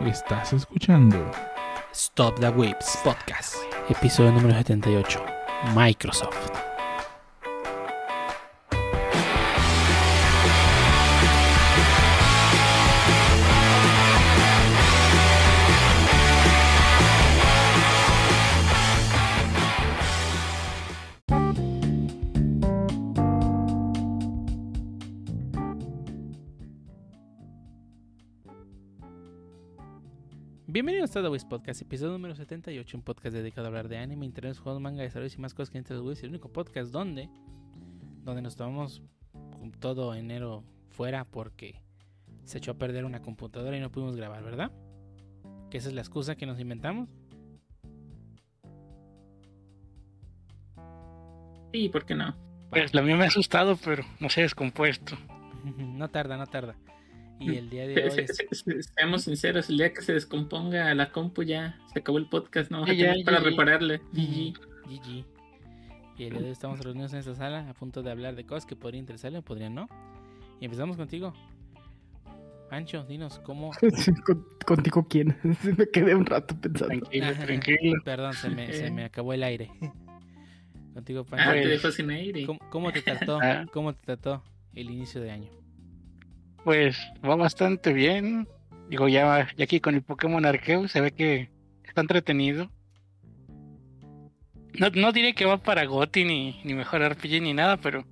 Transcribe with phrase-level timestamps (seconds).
[0.00, 1.30] Estás escuchando
[1.92, 3.54] Stop the Whips Podcast,
[3.88, 5.24] episodio número 78.
[5.74, 6.73] Microsoft.
[31.14, 34.26] A Stop the Whips Podcast, episodio número 78, un podcast dedicado a hablar de anime,
[34.26, 37.30] internet, juegos, manga, desarrollos y más cosas que entre los Whips, el único podcast donde,
[38.24, 39.00] donde nos tomamos
[39.78, 41.80] todo enero fuera porque
[42.42, 44.72] se echó a perder una computadora y no pudimos grabar, ¿verdad?
[45.70, 47.08] Que esa es la excusa que nos inventamos.
[51.72, 52.34] Sí, ¿por qué no?
[52.70, 55.16] Pues la mía me ha asustado, pero no se ha descompuesto.
[55.64, 56.74] No tarda, no tarda.
[57.40, 60.12] Y el día de Se- hoy se- se- se- Seamos sinceros, el día que se
[60.12, 63.98] descomponga la compu ya se acabó el podcast, no vamos tener para repararle.
[64.12, 64.54] GG.
[64.88, 65.24] GG.
[66.16, 68.46] Y el día de hoy estamos reunidos en esta sala a punto de hablar de
[68.46, 69.88] cosas que podrían interesarle o podrían no.
[70.60, 71.34] Y empezamos contigo.
[72.70, 73.70] Pancho, dinos cómo.
[74.26, 75.36] Con- ¿Contigo quién?
[75.76, 77.04] Me quedé un rato pensando.
[77.08, 77.92] Tranquilo.
[78.04, 79.70] Perdón, se me, se me acabó el aire.
[80.94, 81.50] Contigo, Ah, Pancho.
[81.52, 82.46] te Pues- dejó sin aire.
[82.46, 83.38] ¿Cómo, cómo te trató?
[83.42, 83.66] Ah.
[83.72, 84.42] ¿Cómo te trató
[84.74, 85.50] el inicio de año?
[86.64, 88.48] Pues va bastante bien.
[88.88, 91.50] Digo, ya, ya aquí con el Pokémon Arceus se ve que
[91.84, 92.70] está entretenido.
[94.78, 98.04] No, no diré que va para GOTY ni, ni mejor RPG ni nada, pero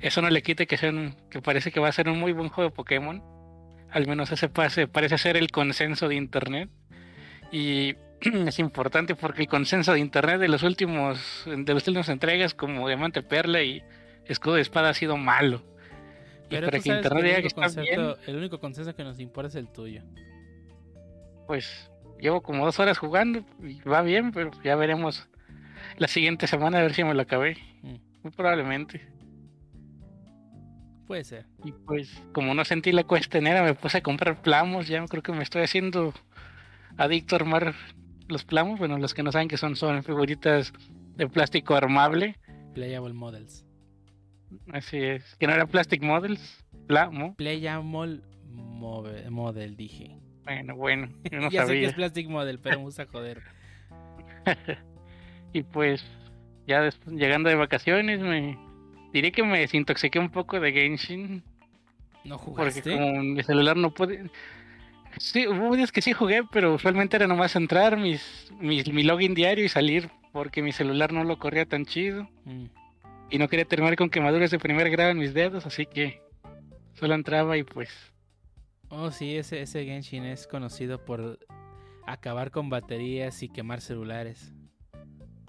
[0.00, 2.32] eso no le quite que, sea un- que parece que va a ser un muy
[2.32, 3.22] buen juego de Pokémon.
[3.90, 6.68] Al menos ese pase, parece ser el consenso de internet.
[7.52, 12.54] Y es importante porque el consenso de internet de los últimos, de las últimas entregas
[12.54, 13.82] como Diamante Perla y
[14.26, 15.62] Escudo de Espada ha sido malo.
[16.54, 18.94] Pero para tú que sabes internet que el, único está bien, concepto, el único consenso
[18.94, 20.02] que nos importa es el tuyo.
[21.46, 25.28] pues llevo como dos horas jugando y va bien, pero ya veremos
[25.98, 27.58] la siguiente semana a ver si me lo acabé.
[27.82, 29.06] Mm, Muy probablemente.
[31.06, 31.46] puede ser.
[31.64, 35.32] Y pues como no sentí la cuestenera me puse a comprar plamos, ya creo que
[35.32, 36.14] me estoy haciendo
[36.96, 37.74] adicto a armar
[38.28, 40.72] los plamos, bueno, los que no saben que son, son figuritas
[41.16, 42.36] de plástico armable,
[42.74, 43.63] Playable Models.
[44.72, 46.64] Así es, que no era Plastic Models,
[48.50, 50.16] Move- Model, dije.
[50.44, 53.42] bueno, bueno, yo no ya sé que es Plastic Model, pero me gusta joder.
[55.52, 56.04] Y pues
[56.66, 58.58] ya después, llegando de vacaciones me
[59.12, 61.44] diré que me desintoxiqué un poco de Genshin.
[62.24, 62.50] ¿No Porque
[62.80, 62.92] jugaste?
[62.92, 64.30] como mi celular no puede.
[65.18, 69.34] Sí, hubo días que sí jugué, pero usualmente era nomás entrar, mis, mis- mi login
[69.34, 72.28] diario y salir, porque mi celular no lo corría tan chido.
[72.44, 72.64] Mm.
[73.30, 76.20] Y no quería terminar con quemaduras de primer grado en mis dedos, así que
[76.94, 77.90] solo entraba y pues.
[78.88, 81.38] Oh, sí, ese, ese Genshin es conocido por
[82.06, 84.52] acabar con baterías y quemar celulares.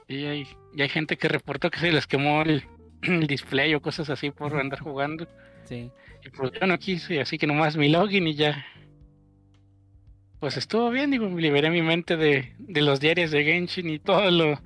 [0.07, 2.63] Y hay, y hay gente que reportó que se les quemó el,
[3.01, 5.27] el display o cosas así por andar jugando.
[5.65, 5.91] Sí.
[6.23, 8.65] Y pues yo no quise, así que nomás mi login y ya.
[10.39, 14.29] Pues estuvo bien, digo, liberé mi mente de, de los diarios de Genshin y toda
[14.29, 14.59] lo,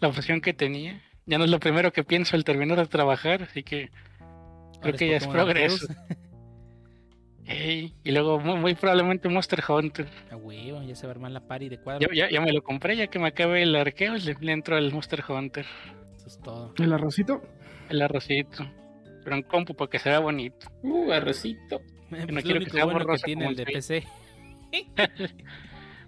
[0.00, 1.02] la obsesión que tenía.
[1.28, 3.90] Ya no es lo primero que pienso al terminar de trabajar, así que
[4.80, 5.86] creo que ya es progreso.
[7.44, 10.06] Ey, y luego muy, muy probablemente Monster Hunter.
[10.30, 12.08] A huevo, ya se va a armar la party de cuadro.
[12.08, 14.76] Ya, ya, ya me lo compré, ya que me acabe el arqueo, le, le entro
[14.76, 15.66] al Monster Hunter,
[16.16, 16.72] Eso es todo.
[16.78, 17.42] ¿El arrocito?
[17.90, 18.70] el arrocito.
[19.24, 20.70] Pero en compu porque se vea bonito.
[20.82, 21.82] Uh, arrocito.
[22.08, 24.04] Pues no quiero que único sea bueno que tiene el de PC.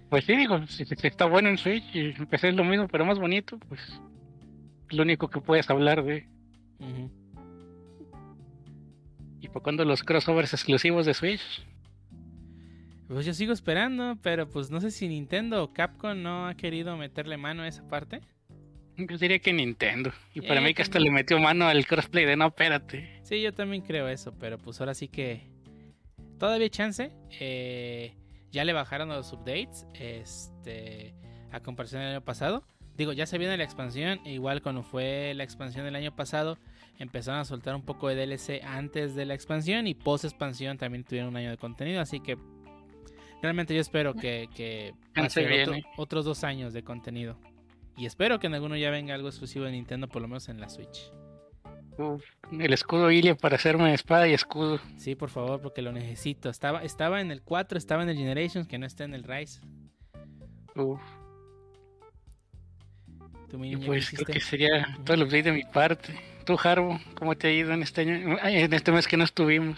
[0.09, 3.05] Pues sí, digo, si, si está bueno en Switch y empecé es lo mismo, pero
[3.05, 4.01] más bonito, pues es
[4.91, 6.27] lo único que puedes hablar de.
[9.39, 11.41] ¿Y por cuándo los crossovers exclusivos de Switch?
[13.07, 16.95] Pues yo sigo esperando, pero pues no sé si Nintendo o Capcom no ha querido
[16.95, 18.21] meterle mano a esa parte.
[18.97, 20.11] Yo diría que Nintendo.
[20.33, 21.13] Y para Eh, mí que hasta también.
[21.15, 23.19] le metió mano al crossplay de no, espérate.
[23.23, 25.49] Sí, yo también creo eso, pero pues ahora sí que
[26.37, 27.11] todavía hay chance.
[27.39, 28.15] Eh,
[28.51, 31.15] ya le bajaron los updates, este,
[31.51, 32.63] a comparación del año pasado.
[32.97, 36.57] Digo, ya se viene la expansión, e igual cuando fue la expansión del año pasado,
[36.99, 41.03] empezaron a soltar un poco de DLC antes de la expansión y post expansión también
[41.03, 42.37] tuvieron un año de contenido, así que
[43.41, 45.83] realmente yo espero que, que otro- viene.
[45.97, 47.37] otros dos años de contenido.
[47.97, 50.59] Y espero que en alguno ya venga algo exclusivo de Nintendo, por lo menos en
[50.59, 51.11] la Switch.
[51.97, 54.79] Uf, el escudo Ilia para hacerme espada y escudo.
[54.97, 56.49] Sí, por favor, porque lo necesito.
[56.49, 59.61] Estaba, estaba en el 4, estaba en el Generations, que no está en el Rise.
[60.75, 61.01] Uf,
[63.51, 66.15] Tú, mi y pues ¿qué creo que sería todo el update de mi parte.
[66.45, 68.37] Tú, Harbo, ¿cómo te ha ido en este año?
[68.41, 69.77] Ay, en este mes que no estuvimos.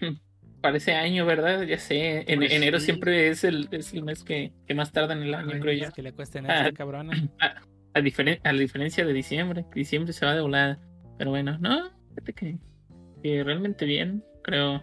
[0.60, 1.62] parece año, ¿verdad?
[1.62, 2.24] Ya sé.
[2.30, 2.86] En Pues enero sí.
[2.86, 5.74] siempre es el, es el mes que, que más tarda en el año, Ay, creo
[5.86, 5.92] yo.
[5.92, 6.12] que le
[6.48, 6.70] Ah.
[6.74, 7.12] cabrona.
[7.40, 7.62] A,
[7.94, 9.64] a diferen- a la diferencia de diciembre.
[9.74, 10.78] Diciembre se va de volada.
[11.18, 12.58] Pero bueno, no, fíjate que,
[13.22, 14.22] que realmente bien.
[14.42, 14.82] Creo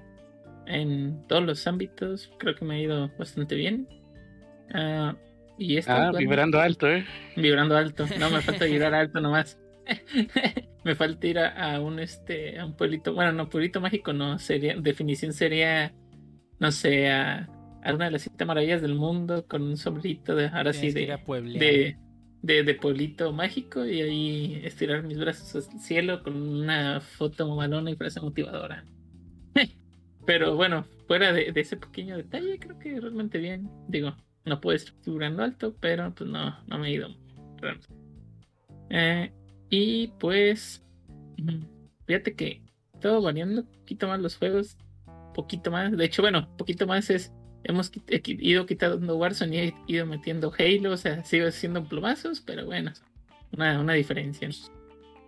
[0.66, 2.32] en todos los ámbitos.
[2.40, 3.88] Creo que me ha ido bastante bien.
[4.74, 5.16] Ah,
[5.58, 7.06] y esto, Ah, bueno, vibrando alto, ¿eh?
[7.36, 8.12] Vibrando alto.
[8.20, 9.60] No, me falta vibrar alto nomás.
[10.84, 13.14] me falta ir a, a un este a un pueblito.
[13.14, 14.40] Bueno, no, pueblito mágico no.
[14.40, 15.94] Sería, definición sería,
[16.60, 17.50] no sé, a,
[17.82, 21.20] a una de las siete maravillas del mundo con un sombrerito de ahora sí Tienes
[21.60, 21.98] de,
[22.42, 27.92] de, de pueblito mágico y ahí estirar mis brazos al cielo con una foto mamalona
[27.92, 28.86] y frase motivadora.
[30.26, 33.70] Pero bueno, fuera de, de ese pequeño detalle, creo que realmente bien.
[33.88, 34.16] Digo,
[34.46, 37.10] no puedo estar vibrando alto, pero pues no, no me he ido.
[38.90, 39.32] Eh,
[39.70, 40.84] y pues,
[42.06, 42.62] fíjate que
[43.00, 44.78] todo variando un poquito más los juegos,
[45.34, 45.96] poquito más.
[45.96, 47.32] De hecho, bueno, poquito más es
[47.64, 47.92] hemos
[48.26, 52.92] ido quitando Warzone y he ido metiendo Halo, o sea, sigo haciendo plomazos, pero bueno,
[53.52, 54.50] una, una diferencia.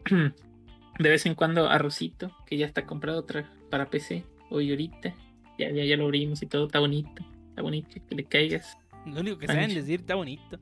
[1.00, 5.14] De vez en cuando Arrocito, que ya está comprado otra para PC, hoy ahorita,
[5.60, 8.78] ya, ya, ya lo abrimos y todo, está bonito, está bonito, que le caigas.
[9.06, 10.60] Lo único que saben decir está bonito.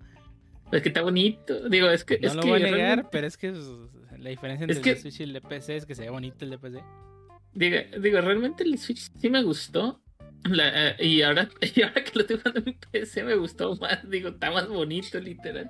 [0.72, 2.18] Es que está bonito, digo, es que...
[2.19, 3.51] No es lo que voy a negar, realmente- pero es que
[4.18, 6.10] la diferencia entre Es el que- Switch y el de PC es que se ve
[6.10, 6.84] bonito el de PC.
[7.54, 10.01] Digo, digo, realmente el Switch sí me gustó.
[10.50, 14.10] La- eh, y, ahora, y ahora que lo estoy jugando en PC me gustó más.
[14.10, 15.69] Digo, está más bonito, literal.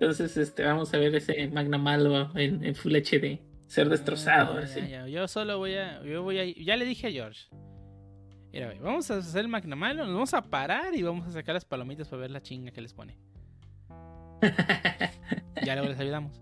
[0.00, 3.38] Entonces, este, vamos a ver ese Magna Malo en, en Full HD.
[3.66, 4.80] Ser destrozado, Ah, así.
[4.80, 5.06] ya, ya.
[5.06, 6.44] Yo solo voy a, yo voy a.
[6.44, 7.46] Ya le dije a George.
[8.52, 11.64] Mira, vamos a hacer el Magnamalo, nos vamos a parar y vamos a sacar las
[11.64, 13.16] palomitas para ver la chinga que les pone.
[15.62, 16.40] Ya luego les ayudamos.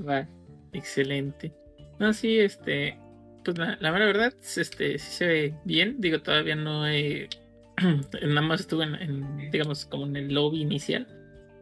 [0.00, 0.26] Va,
[0.72, 1.54] excelente.
[1.98, 2.98] No, sí, este.
[3.44, 6.00] Pues la, la mera verdad, este, sí se ve bien.
[6.00, 7.28] Digo, todavía no he.
[8.22, 11.06] Nada más estuve en, en, digamos, como en el lobby inicial.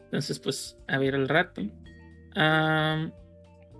[0.04, 1.62] Entonces, pues, a ver al rato.
[2.34, 3.12] Am,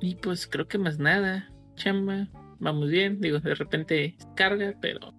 [0.00, 1.50] y pues creo que más nada.
[1.76, 2.28] Chamba,
[2.58, 3.20] vamos bien.
[3.20, 5.14] Digo, de repente carga, pero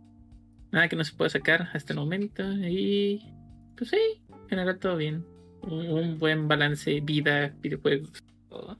[0.73, 2.43] nada que no se pueda sacar hasta el momento.
[2.51, 3.31] Y
[3.77, 3.97] pues sí,
[4.43, 5.25] en general todo bien.
[5.61, 8.11] Un, un buen balance, vida, videojuegos,
[8.49, 8.77] todo.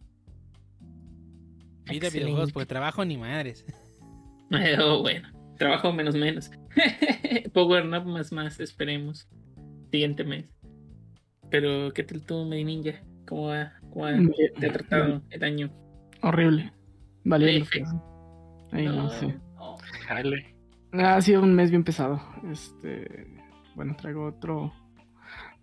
[1.85, 2.19] Vida Excelente.
[2.19, 3.65] videojuegos, porque trabajo ni madres.
[4.79, 6.51] Oh, bueno, trabajo menos menos.
[7.53, 9.27] Power Up más más, esperemos.
[9.89, 10.45] Siguiente mes.
[11.49, 13.01] Pero, ¿qué tal tú, Medi Ninja?
[13.27, 13.73] ¿Cómo va?
[13.89, 14.13] ¿Cómo va-
[14.59, 15.71] te ha tratado el año?
[16.21, 16.71] Horrible.
[17.65, 18.67] Feo.
[18.71, 19.35] Ay, no, sé.
[20.07, 20.52] Dale.
[20.93, 22.21] Ha sido un mes bien pesado.
[22.51, 23.27] Este,
[23.75, 24.71] bueno, traigo otro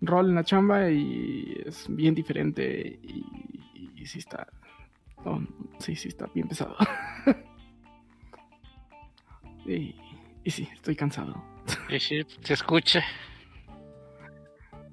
[0.01, 3.25] rol en la chamba y es bien diferente y,
[3.95, 4.47] y sí está,
[5.79, 6.75] sí, sí está bien pesado.
[9.65, 9.95] y,
[10.43, 11.43] y sí, estoy cansado.
[11.89, 13.03] Sí, sí, se escucha.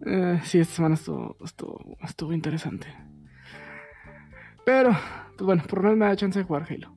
[0.06, 2.86] Eh, sí, esta semana estuvo, estuvo, estuvo interesante.
[4.64, 4.90] Pero,
[5.36, 6.94] pues bueno, por lo menos me da chance de jugar Halo.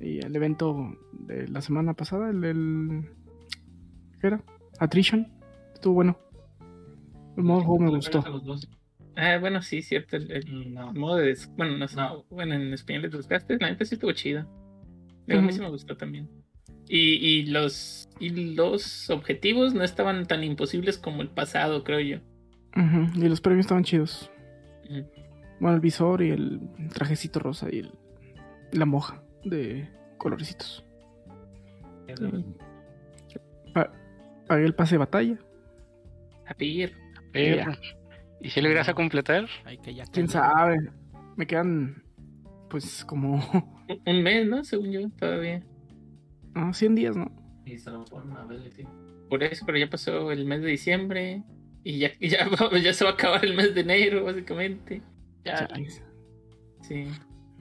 [0.00, 3.10] Y el evento de la semana pasada, el del.
[4.20, 4.42] ¿Qué era?
[4.78, 5.28] Attrition.
[5.74, 6.18] Estuvo bueno.
[7.36, 8.24] El modo de juego me gustó.
[9.16, 10.16] Ah, bueno, sí, cierto.
[10.16, 11.26] El, el modo de.
[11.26, 11.96] des- Bueno, no sé.
[12.30, 14.46] Bueno, en español de desgaste, la neta sí estuvo chido.
[15.26, 16.28] Digo, A mí sí me gustó también.
[16.88, 22.18] Y, y los y los objetivos no estaban tan imposibles como el pasado, creo yo.
[22.76, 24.30] Ujú, Y los premios estaban chidos.
[25.60, 26.60] Bueno, el visor y el
[26.94, 27.92] trajecito rosa y el,
[28.72, 30.84] la moja de colorecitos.
[33.74, 33.92] Pa-
[34.46, 35.38] pagué el pase de batalla.
[36.46, 36.54] A
[37.32, 37.62] pedir.
[38.40, 39.46] ¿Y si lo irás a completar?
[39.64, 40.90] Ay, que ya ¿Quién sabe?
[41.36, 42.02] Me quedan,
[42.70, 43.36] pues, como
[44.06, 44.64] Un- mes, ¿no?
[44.64, 45.62] Según yo, todavía.
[46.54, 47.30] ah, 100 días, ¿no?
[49.28, 51.42] Por eso, pero ya pasó el mes de diciembre.
[51.84, 55.02] Y ya, y ya, se va a acabar el mes de enero, básicamente.
[55.44, 55.68] Ya,
[56.82, 57.08] sí.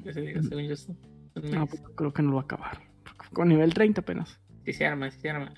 [0.03, 0.97] Ya se según yo, es un
[1.41, 1.51] mes.
[1.51, 2.86] No, pues, creo que no lo va a acabar.
[3.33, 4.39] Con nivel 30 apenas.
[4.65, 5.53] Sí se arma, sí se arma.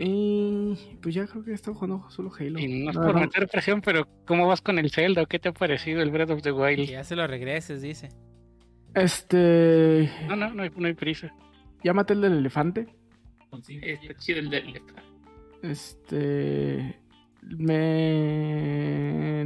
[0.00, 2.60] Y pues ya creo que he estado jugando solo Halo.
[2.60, 5.26] Y no es por verdad, meter presión, pero ¿cómo vas con el Zelda?
[5.26, 6.88] ¿Qué te ha parecido el Breath of the Que Wild?
[6.88, 8.08] ya se lo regreses, dice.
[8.94, 10.08] Este.
[10.28, 11.34] No, no, no hay, no hay prisa.
[11.82, 12.86] Ya maté el del elefante.
[13.68, 14.80] Está chido el de
[15.62, 17.00] Este.
[17.42, 19.40] Me.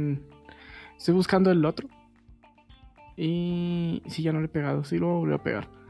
[0.97, 1.89] Estoy buscando el otro.
[3.17, 4.03] Y.
[4.05, 4.83] Sí, ya no le he pegado.
[4.83, 5.82] Sí, lo voy a volver a pegar.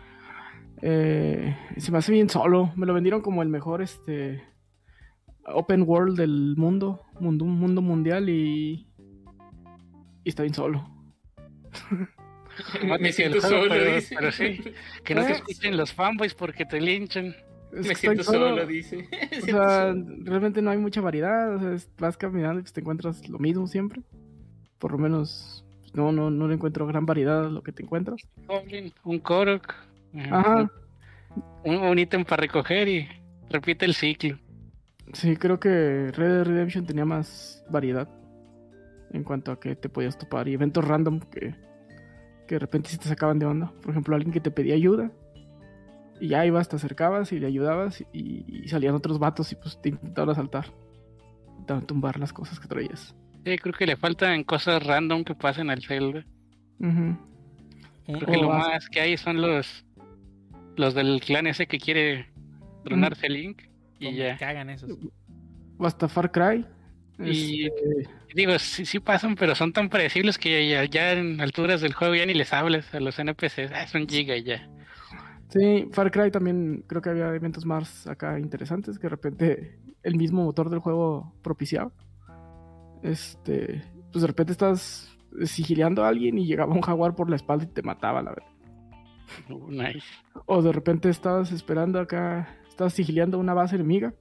[0.81, 2.71] Eh, se me hace bien solo.
[2.75, 4.43] Me lo vendieron como el mejor este.
[5.45, 7.01] Open world del mundo.
[7.19, 8.87] Mundo, mundo mundial y.
[10.23, 10.89] Y está bien solo.
[12.99, 14.15] Me siento juego, solo, pero, dice.
[14.15, 14.59] pero sí,
[15.03, 15.35] que no te Eh.
[15.35, 17.35] escuchen los fanboys porque te linchan.
[17.71, 19.09] Es Me siento estoy solo, dice.
[19.41, 21.55] O sea, realmente no hay mucha variedad.
[21.55, 24.01] O sea, vas caminando y pues te encuentras lo mismo siempre.
[24.77, 27.81] Por lo menos, pues, no, no, no le encuentro gran variedad a lo que te
[27.81, 28.21] encuentras.
[28.47, 29.73] Goblin, un Korok,
[30.31, 30.69] Ajá.
[31.63, 33.07] un, un ítem para recoger y
[33.49, 34.37] repite el ciclo.
[35.13, 38.07] Sí, creo que Red Dead Redemption tenía más variedad
[39.11, 41.53] en cuanto a que te podías topar y eventos random que,
[42.47, 43.71] que de repente sí te sacaban de onda.
[43.81, 45.11] Por ejemplo, alguien que te pedía ayuda
[46.19, 49.79] y ya ibas, te acercabas y le ayudabas y, y salían otros vatos y pues
[49.81, 50.65] te intentaban asaltar.
[51.51, 53.15] Intentaban tumbar las cosas que traías.
[53.45, 56.25] Sí, creo que le faltan cosas random que pasen al Zelda.
[56.79, 57.19] Un-
[58.05, 59.85] Creo que lo vas- más que hay son los
[60.75, 62.27] los del clan ese que quiere
[62.83, 63.61] tronarse Link
[63.99, 64.37] y ya.
[64.37, 64.91] cagan esos.
[65.77, 66.65] O hasta Far Cry.
[67.19, 71.81] Y- Este, Digo, sí, sí pasan, pero son tan predecibles que ya, ya en alturas
[71.81, 73.71] del juego ya ni les hablas a los NPCs.
[73.71, 74.67] Ah, es un giga y ya.
[75.49, 80.15] sí, Far Cry también creo que había eventos más acá interesantes que de repente el
[80.15, 81.91] mismo motor del juego propiciaba.
[83.03, 85.15] Este, pues de repente estás
[85.45, 88.47] sigileando a alguien y llegaba un jaguar por la espalda y te mataba, la verdad.
[89.69, 90.05] Nice.
[90.45, 94.13] O de repente estabas esperando acá, estabas sigileando una base enemiga.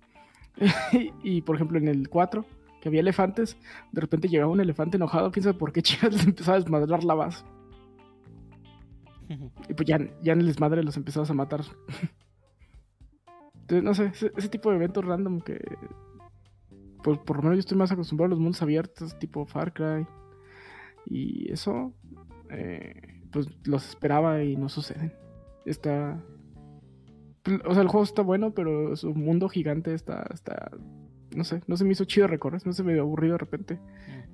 [1.23, 2.45] y por ejemplo en el 4,
[2.81, 3.57] que había elefantes,
[3.93, 7.15] de repente llegaba un elefante enojado, sabe por qué chicas les empezaba a desmadrar la
[7.15, 7.45] base.
[9.69, 11.63] Y pues ya, ya en el desmadre los empezabas a matar.
[13.55, 15.59] Entonces, no sé, ese, ese tipo de eventos random que.
[17.03, 20.07] Pues por lo menos yo estoy más acostumbrado a los mundos abiertos, tipo Far Cry.
[21.07, 21.95] Y eso.
[22.51, 25.13] eh, pues los esperaba y no suceden.
[25.65, 26.21] Está.
[27.65, 30.27] O sea, el juego está bueno, pero su mundo gigante está.
[30.33, 30.71] está
[31.35, 33.79] no sé, no se me hizo chido recorrer, no se me dio aburrido de repente.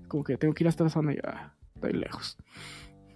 [0.08, 2.36] Como que tengo que ir hasta la zona y ya, está ahí lejos.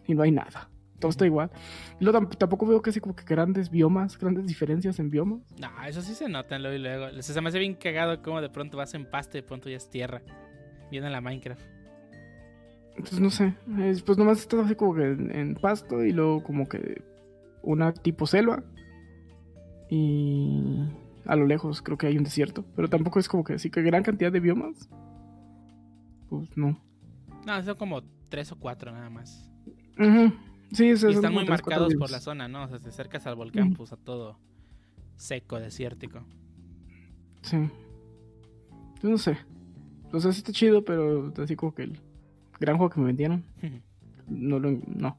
[0.07, 0.69] Y no hay nada.
[1.01, 1.51] Todo está igual.
[1.99, 5.41] Y luego tam- tampoco veo que así como que grandes biomas, grandes diferencias en biomas.
[5.61, 7.23] No, eso sí se nota luego y luego.
[7.23, 9.77] Se me hace bien cagado como de pronto vas en pasto y de pronto ya
[9.79, 10.23] es tierra.
[10.93, 11.61] Viene la Minecraft.
[12.97, 13.55] Pues no sé.
[13.81, 17.03] es- pues nomás estás así como que en, en pasto y luego como que
[17.63, 18.63] una tipo selva.
[19.89, 20.85] Y
[21.27, 22.65] a lo lejos creo que hay un desierto.
[22.77, 24.89] Pero tampoco es como que así que gran cantidad de biomas.
[26.29, 26.79] Pues no.
[27.47, 29.49] No, son como tres o cuatro nada más.
[29.99, 30.33] Ujú.
[30.73, 32.65] Sí, eso Y están muy marcados por la zona, ¿no?
[32.65, 34.39] O sea, te acercas al volcán, pues a todo
[35.17, 36.25] seco, desértico.
[37.43, 37.59] Sí.
[39.01, 39.37] Pues no sé.
[40.13, 42.01] O sea, sí está chido, pero así como que el
[42.63, 43.45] gran juego que me vendieron.
[44.29, 44.71] No lo.
[44.87, 45.19] No.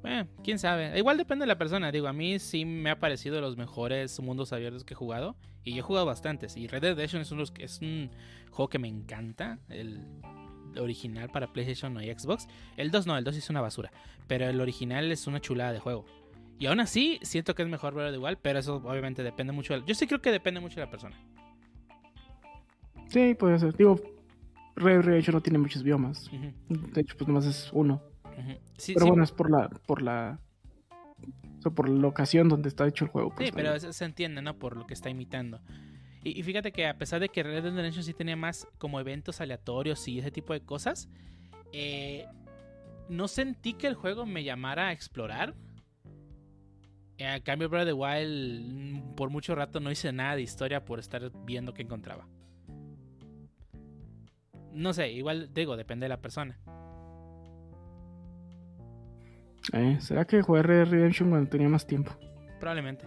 [0.00, 0.96] Bueno, quién sabe.
[0.98, 1.92] Igual depende de la persona.
[1.92, 5.36] Digo, a mí sí me ha parecido de los mejores mundos abiertos que he jugado.
[5.64, 6.56] Y yo he jugado bastantes.
[6.56, 8.10] Y Red Dead Redemption es, de que- es un
[8.50, 9.58] juego que me encanta.
[9.68, 10.00] El
[10.80, 12.48] original para PlayStation y Xbox.
[12.76, 13.92] El 2 no, el 2 es una basura.
[14.28, 16.06] Pero el original es una chulada de juego.
[16.58, 18.38] Y aún así, siento que es mejor verlo igual.
[18.40, 19.74] Pero eso obviamente depende mucho.
[19.74, 21.16] de- Yo sí creo que depende mucho de la persona.
[23.08, 23.76] Sí, puede ser.
[23.76, 24.00] Digo,
[24.76, 26.30] Red Dead Redemption no tiene muchos biomas.
[26.68, 28.02] De hecho, pues nomás es uno.
[28.78, 29.68] Sí, Pero sí, bueno, es por la.
[29.68, 30.38] por la.
[31.58, 33.32] O sea, por la ocasión donde está hecho el juego.
[33.34, 34.58] Pues, Sí, pero se, se entiende, ¿no?
[34.58, 35.60] Por lo que está imitando.
[36.24, 38.98] Y, y fíjate que a pesar de que Red Dead Redemption sí tenía más como
[38.98, 41.08] eventos aleatorios y ese tipo de cosas,
[41.72, 42.26] eh,
[43.08, 45.54] no sentí que el juego me llamara a explorar.
[47.18, 50.42] Eh, A cambio, Breath of the Wild, mm, por mucho rato no hice nada de
[50.42, 52.26] historia por estar viendo qué encontraba.
[54.72, 56.58] No sé, igual digo, depende de la persona.
[59.72, 62.12] Eh, ¿Será que jugué Red Redemption cuando tenía más tiempo?
[62.58, 63.06] Probablemente.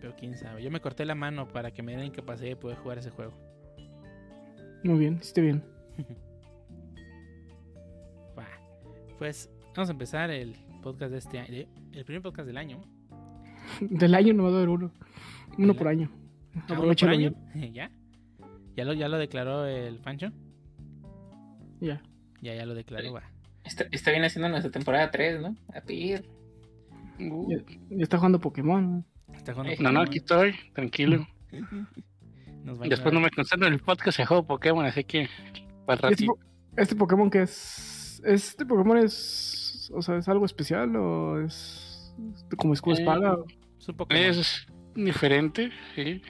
[0.00, 0.62] Pero quién sabe.
[0.62, 3.32] Yo me corté la mano para que me den incapacidad de poder jugar ese juego.
[4.84, 5.62] Muy bien, hiciste bien.
[9.18, 11.66] Pues vamos a empezar el podcast de este año.
[11.92, 12.80] El primer podcast del año.
[13.80, 14.92] Del año no va a haber uno.
[15.58, 16.08] Uno Del por año.
[16.60, 17.34] Ah, ¿uno Aprovechalo por año?
[17.54, 17.72] bien.
[17.74, 17.90] ¿Ya?
[18.76, 20.30] ¿Ya lo, ¿Ya lo declaró el Pancho?
[21.80, 22.02] Ya.
[22.40, 23.22] Ya, ya lo declaró, va.
[23.64, 25.56] Está, está bien haciendo nuestra temporada 3, ¿no?
[25.74, 26.24] A pedir.
[27.20, 27.58] Uh, Ya,
[27.90, 29.04] ya está jugando Pokémon.
[29.34, 31.26] Está jugando Eh, no, no, aquí estoy, tranquilo.
[32.64, 35.28] Nos va a Después no me concentro en el podcast, se juego Pokémon, así que
[35.86, 36.34] para Este, ratito.
[36.34, 36.38] po-
[36.76, 38.20] este Pokémon que es.
[38.24, 39.90] ¿Este Pokémon es.
[39.94, 42.14] O sea, es algo especial o es.
[42.56, 43.36] como escudo Eh, espada?
[43.78, 44.22] Es un Pokémon.
[44.24, 46.20] Es diferente, sí.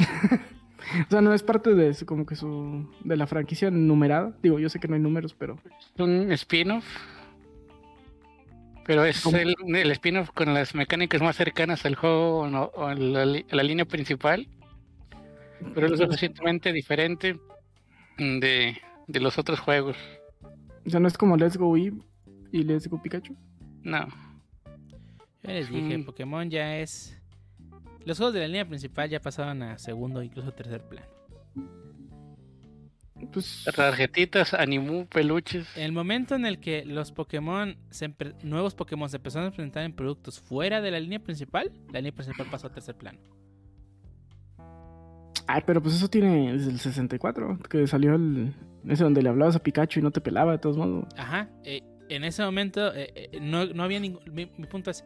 [1.06, 2.90] O sea, no es parte de su- como que su.
[3.04, 4.34] de la franquicia numerada.
[4.42, 5.56] Digo, yo sé que no hay números, pero.
[5.94, 6.84] Es un spin-off.
[8.86, 9.36] Pero es ¿Cómo?
[9.36, 13.24] el, el spin-off con las mecánicas más cercanas al juego o no- o a la,
[13.24, 14.48] li- a la línea principal.
[15.74, 17.38] Pero es lo suficientemente diferente
[18.18, 18.76] de,
[19.06, 19.96] de los otros juegos.
[20.86, 22.00] O sea, no es como Let's Go Eevee
[22.50, 23.36] y Let's Go Pikachu.
[23.82, 24.08] No.
[25.42, 26.04] Yo les dije, Mm.
[26.04, 27.16] Pokémon ya es.
[28.04, 31.06] Los juegos de la línea principal ya pasaron a segundo, incluso tercer plano.
[33.32, 35.68] Pues Tarjetitas, animu, peluches.
[35.76, 39.92] El momento en el que los Pokémon, se nuevos Pokémon se empezaron a presentar en
[39.92, 43.18] productos fuera de la línea principal, la línea principal pasó a tercer plano.
[45.46, 48.54] Ay, pero pues eso tiene desde el 64, que salió el...
[48.88, 51.04] Ese donde le hablabas a Pikachu y no te pelaba de todos modos.
[51.18, 54.22] Ajá, eh, en ese momento eh, eh, no, no había ningún...
[54.32, 55.04] Mi, mi punto es,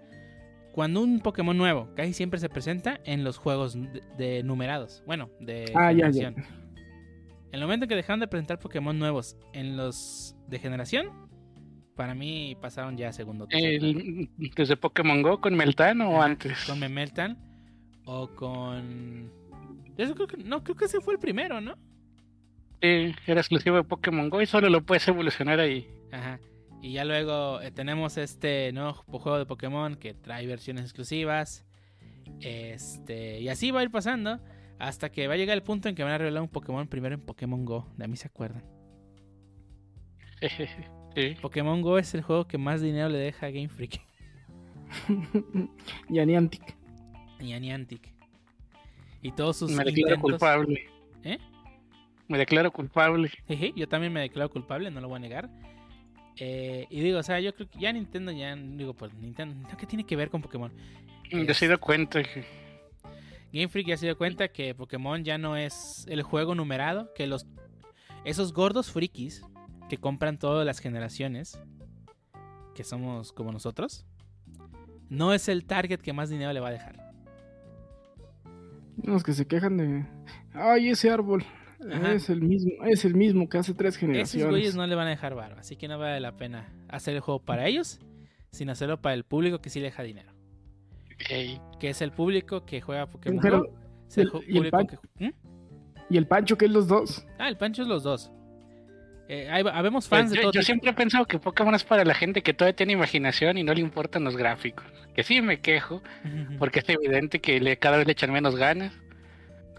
[0.75, 5.31] cuando un Pokémon nuevo casi siempre se presenta en los juegos de, de numerados, bueno,
[5.39, 6.31] de Ah, ya, ya.
[6.33, 6.35] generación.
[7.53, 11.11] En el momento en que dejaron de presentar Pokémon nuevos en los de generación,
[11.95, 13.47] para mí pasaron ya a segundo.
[13.51, 16.65] El- desde Pokémon Go con Meltano o antes.
[16.65, 17.39] Con Memeltan
[18.05, 19.31] o con...
[19.97, 21.77] Eso creo que, no, creo que ese fue el primero, ¿no?
[22.83, 25.87] Sí, era exclusivo de Pokémon Go y solo lo puedes evolucionar ahí.
[26.11, 26.41] Ajá.
[26.85, 31.65] Y ya luego eh, tenemos este nuevo juego de Pokémon que trae versiones exclusivas.
[32.43, 34.39] Este, y así va a ir pasando
[34.79, 37.15] hasta que va a llegar el punto en que van a revelar un Pokémon primero
[37.15, 37.91] en Pokémon Go.
[37.97, 38.63] De a mí se acuerdan.
[41.15, 41.37] sí.
[41.41, 44.03] Pokémon Go es el juego que más dinero le deja a Game Freak
[46.11, 46.77] y a Niantic.
[47.41, 48.13] y a Niantic.
[49.23, 50.21] Y todos sus Me declaro intentos.
[50.21, 50.87] culpable.
[51.23, 51.39] ¿Eh?
[52.29, 53.31] Me declaro culpable.
[53.75, 55.51] Yo también me declaro culpable, no lo voy a negar.
[56.37, 59.79] Eh, y digo, o sea, yo creo que ya Nintendo, ya digo, pues Nintendo, ¿Nintendo
[59.79, 60.73] ¿qué tiene que ver con Pokémon?
[61.31, 62.45] Yo se he dado cuenta que
[63.53, 67.27] Game Freak ya se dio cuenta que Pokémon ya no es el juego numerado, que
[67.27, 67.47] los
[68.25, 69.45] esos gordos frikis
[69.89, 71.61] que compran todas las generaciones,
[72.75, 74.05] que somos como nosotros,
[75.09, 77.15] no es el target que más dinero le va a dejar.
[79.03, 80.07] Los que se quejan de.
[80.53, 81.45] Ay, ese árbol.
[81.93, 82.13] Ajá.
[82.13, 84.49] Es el mismo, es el mismo que hace tres Esos generaciones.
[84.51, 87.21] güeyes no le van a dejar varo, así que no vale la pena hacer el
[87.21, 88.01] juego para ellos,
[88.51, 90.33] sino hacerlo para el público que sí le deja dinero,
[91.19, 94.77] que es el público que juega Pokémon Pero- Go, es el el- y el público
[94.79, 95.33] pan- que- ¿Mm?
[96.11, 97.27] Y el Pancho, que es los dos.
[97.39, 98.31] Ah, el Pancho es los dos.
[99.27, 100.67] Eh, hay- habemos fans de yo, todo yo tipo.
[100.67, 103.73] siempre he pensado que Pokémon es para la gente que todavía tiene imaginación y no
[103.73, 104.85] le importan los gráficos.
[105.15, 106.03] Que sí me quejo,
[106.59, 108.93] porque es evidente que le, cada vez le echan menos ganas.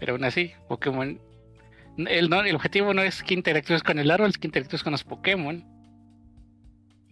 [0.00, 1.20] Pero aún así, Pokémon.
[1.96, 4.92] El, no, el objetivo no es que interactúes con el árbol, es que interactúes con
[4.92, 5.64] los Pokémon.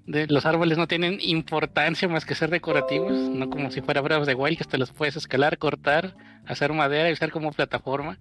[0.07, 4.27] De, los árboles no tienen importancia más que ser decorativos, no como si fuera Bravos
[4.27, 6.15] de Wild, que hasta los puedes escalar, cortar,
[6.47, 8.19] hacer madera y usar como plataforma.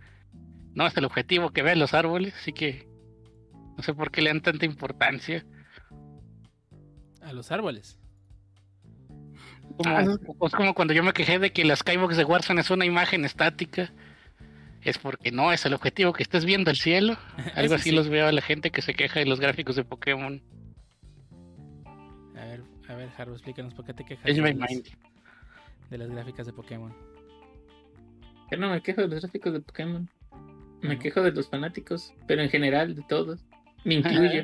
[0.74, 2.88] No, es el objetivo que vean los árboles, así que
[3.78, 5.46] no sé por qué le dan tanta importancia.
[7.22, 8.00] A los árboles.
[9.78, 12.70] Como, Ah, es como cuando yo me quejé de que la Skybox de Warzone es
[12.70, 13.92] una imagen estática.
[14.84, 17.18] Es porque no es el objetivo que estés viendo el cielo.
[17.56, 17.96] Algo así sí.
[17.96, 20.42] los veo a la gente que se queja de los gráficos de Pokémon.
[22.36, 24.88] A ver, a ver, Haru, explícanos por qué te quejas de my las, mind.
[25.90, 26.94] de las gráficas de Pokémon.
[28.52, 30.10] Yo no me quejo de los gráficos de Pokémon.
[30.82, 33.46] Me quejo de los fanáticos, pero en general de todos.
[33.86, 34.44] Me incluyo.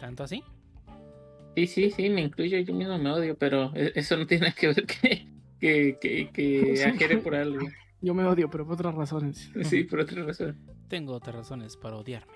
[0.00, 0.42] ¿Tanto así?
[1.54, 2.58] Sí, sí, sí, me incluyo.
[2.60, 5.26] Yo mismo me odio, pero e- eso no tiene nada que ver que,
[5.60, 7.66] que, que, que ajere por algo.
[8.00, 9.50] Yo me odio, pero por otras razones.
[9.64, 10.56] Sí, por otra razón.
[10.88, 12.32] Tengo otras razones para odiarme.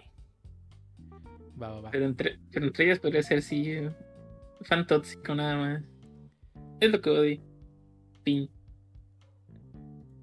[1.60, 1.90] Va, va, va.
[1.90, 3.90] Pero entre, pero entre ellas podría ser sí, eh,
[4.62, 5.82] fan tóxico nada más.
[6.80, 7.40] Es lo que odio.
[8.24, 8.50] Fin.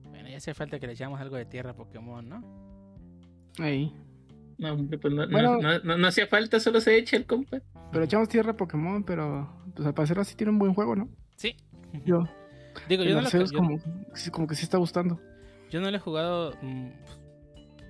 [0.09, 2.43] Bueno, ya hace falta que le echamos algo de tierra a Pokémon, ¿no?
[3.63, 3.93] Ey.
[4.57, 5.57] No, hombre, pues no, no- Bueno.
[5.61, 7.61] no, no- no hacía falta, solo se echa el compa.
[7.91, 11.09] Pero echamos tierra a Pokémon, pero pues al parecer así tiene un buen juego, ¿no?
[11.37, 11.55] Sí.
[12.05, 12.23] Yo,
[12.87, 13.79] Digo, yo no, lo, Arceus yo- como,
[14.31, 15.19] como que sí está gustando.
[15.69, 16.53] yo no lo he jugado.
[16.61, 16.89] mm,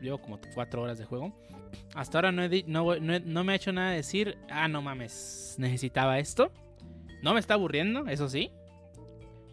[0.02, 1.36] llevo como cuatro horas de juego.
[1.94, 4.38] Hasta ahora no, he no, no me ha hecho nada decir.
[4.50, 6.52] Ah, no mames, necesitaba esto.
[7.22, 8.52] No me está aburriendo, eso sí.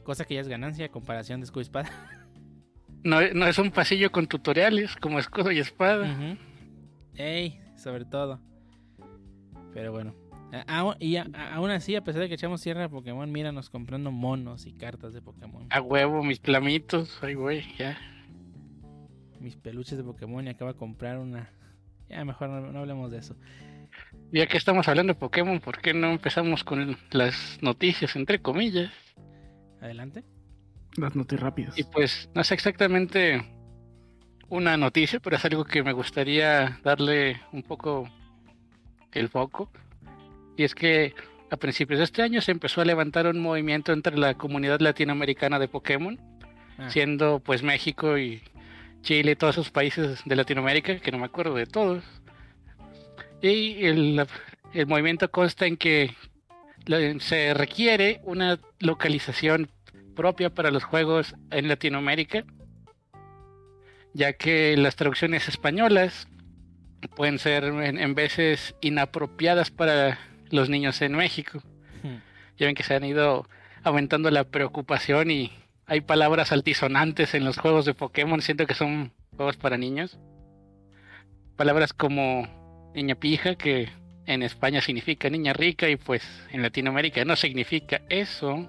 [0.05, 1.91] Cosa que ya es ganancia comparación de escudo y espada.
[3.05, 6.11] No, no es un pasillo con tutoriales como escudo y espada.
[6.13, 6.37] Ujú.
[7.15, 8.41] Ey, sobre todo.
[9.73, 10.13] Pero bueno.
[10.67, 13.31] A- aún- y a- a- aún así, a pesar de que echamos tierra a Pokémon,
[13.31, 15.67] míranos comprando monos y cartas de Pokémon.
[15.71, 17.19] A huevo, mis plamitos.
[17.23, 17.99] Ay, güey, ya.
[19.41, 21.51] Mis peluches de Pokémon y acaba de comprar una.
[22.09, 23.37] Ya, mejor no, no hablemos de eso.
[24.33, 28.93] Ya que estamos hablando de Pokémon, ¿por qué no empezamos con las noticias, entre comillas?
[29.81, 30.25] Adelante.
[30.97, 31.79] Las noticias rápidas.
[31.79, 33.43] Y pues no es exactamente
[34.49, 38.09] una noticia, pero es algo que me gustaría darle un poco
[39.13, 39.71] el foco.
[40.57, 41.15] Y es que
[41.51, 45.59] a principios de este año se empezó a levantar un movimiento entre la comunidad latinoamericana
[45.59, 46.19] de Pokémon,
[46.79, 48.43] Ah, siendo pues México y
[49.01, 52.05] Chile, todos esos países de Latinoamérica, que no me acuerdo de todos.
[53.41, 54.27] Y el,
[54.75, 56.15] el movimiento consta en que
[57.21, 59.71] se requiere una localización
[60.15, 62.45] propia para los juegos en Latinoamérica,
[64.13, 66.29] ya que las traducciones españolas
[67.15, 70.19] pueden ser en, en veces inapropiadas para
[70.57, 71.61] los niños en México.
[72.03, 72.17] Hmm.
[72.59, 73.49] Ya ven que se han ido
[73.85, 75.53] aumentando la preocupación y
[75.87, 80.19] hay palabras altisonantes en los juegos de Pokémon, siento que son juegos para niños.
[81.57, 83.89] Palabras como niña pija, que
[84.27, 88.69] en España significa niña rica y pues en Latinoamérica no significa eso.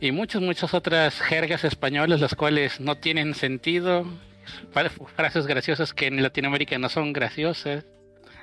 [0.00, 4.06] Y muchas, muchas otras jergas españolas, las cuales no tienen sentido.
[4.72, 7.84] Fra- Frases graciosas que en Latinoamérica no son graciosas.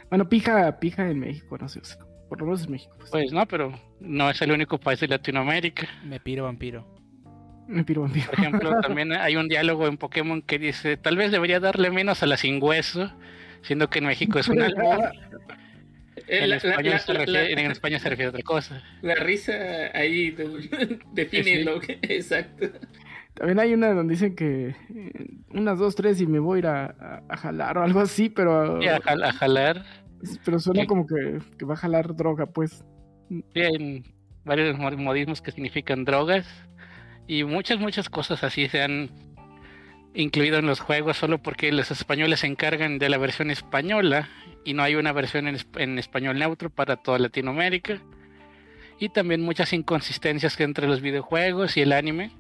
[0.10, 1.82] Bueno, pija, pija en México, no sé.
[2.30, 2.94] Por lo menos en México.
[2.98, 3.10] Pues.
[3.12, 5.88] Pues no, pero no es el único país de Latinoamérica.
[6.04, 6.86] Me piro vampiro.
[7.68, 8.26] Me piro vampiro.
[8.30, 12.24] Por ejemplo, también hay un diálogo en Pokémon que dice, tal vez debería darle menos
[12.24, 13.12] a la sin hueso,
[13.62, 14.62] siendo que en México es un.
[14.62, 14.68] Eh,
[16.30, 18.84] En la, España, la- se la- refiere, la- en España se refiere a otra cosa.
[19.02, 19.54] la risa
[19.94, 22.00] ahí de- define lo que.
[22.02, 22.68] Exacto.
[23.34, 25.12] También hay una donde dicen que eh,
[25.52, 28.28] unas dos, tres y me voy a ir a, a- a jalar o algo así,
[28.30, 29.86] pero, a jalar,
[30.44, 30.88] pero suena Sí.
[30.88, 32.84] como que, que va a jalar droga, pues.
[33.56, 34.04] hay
[34.46, 36.48] varios mo- modismos que significan drogas
[37.28, 39.10] y muchas, muchas cosas así se han
[40.14, 44.30] incluido en los juegos solo porque los españoles se encargan de la versión española
[44.64, 48.00] y no hay una versión en, en español neutro para toda Latinoamérica.
[49.00, 52.32] Y también muchas inconsistencias que entre los videojuegos y el anime,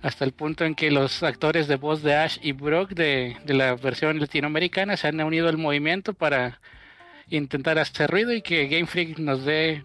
[0.00, 3.54] hasta el punto en que los actores de voz de Ash y Brock de, de
[3.54, 6.60] la versión latinoamericana se han unido al movimiento para
[7.36, 9.82] intentar hacer ruido y que Game Freak nos dé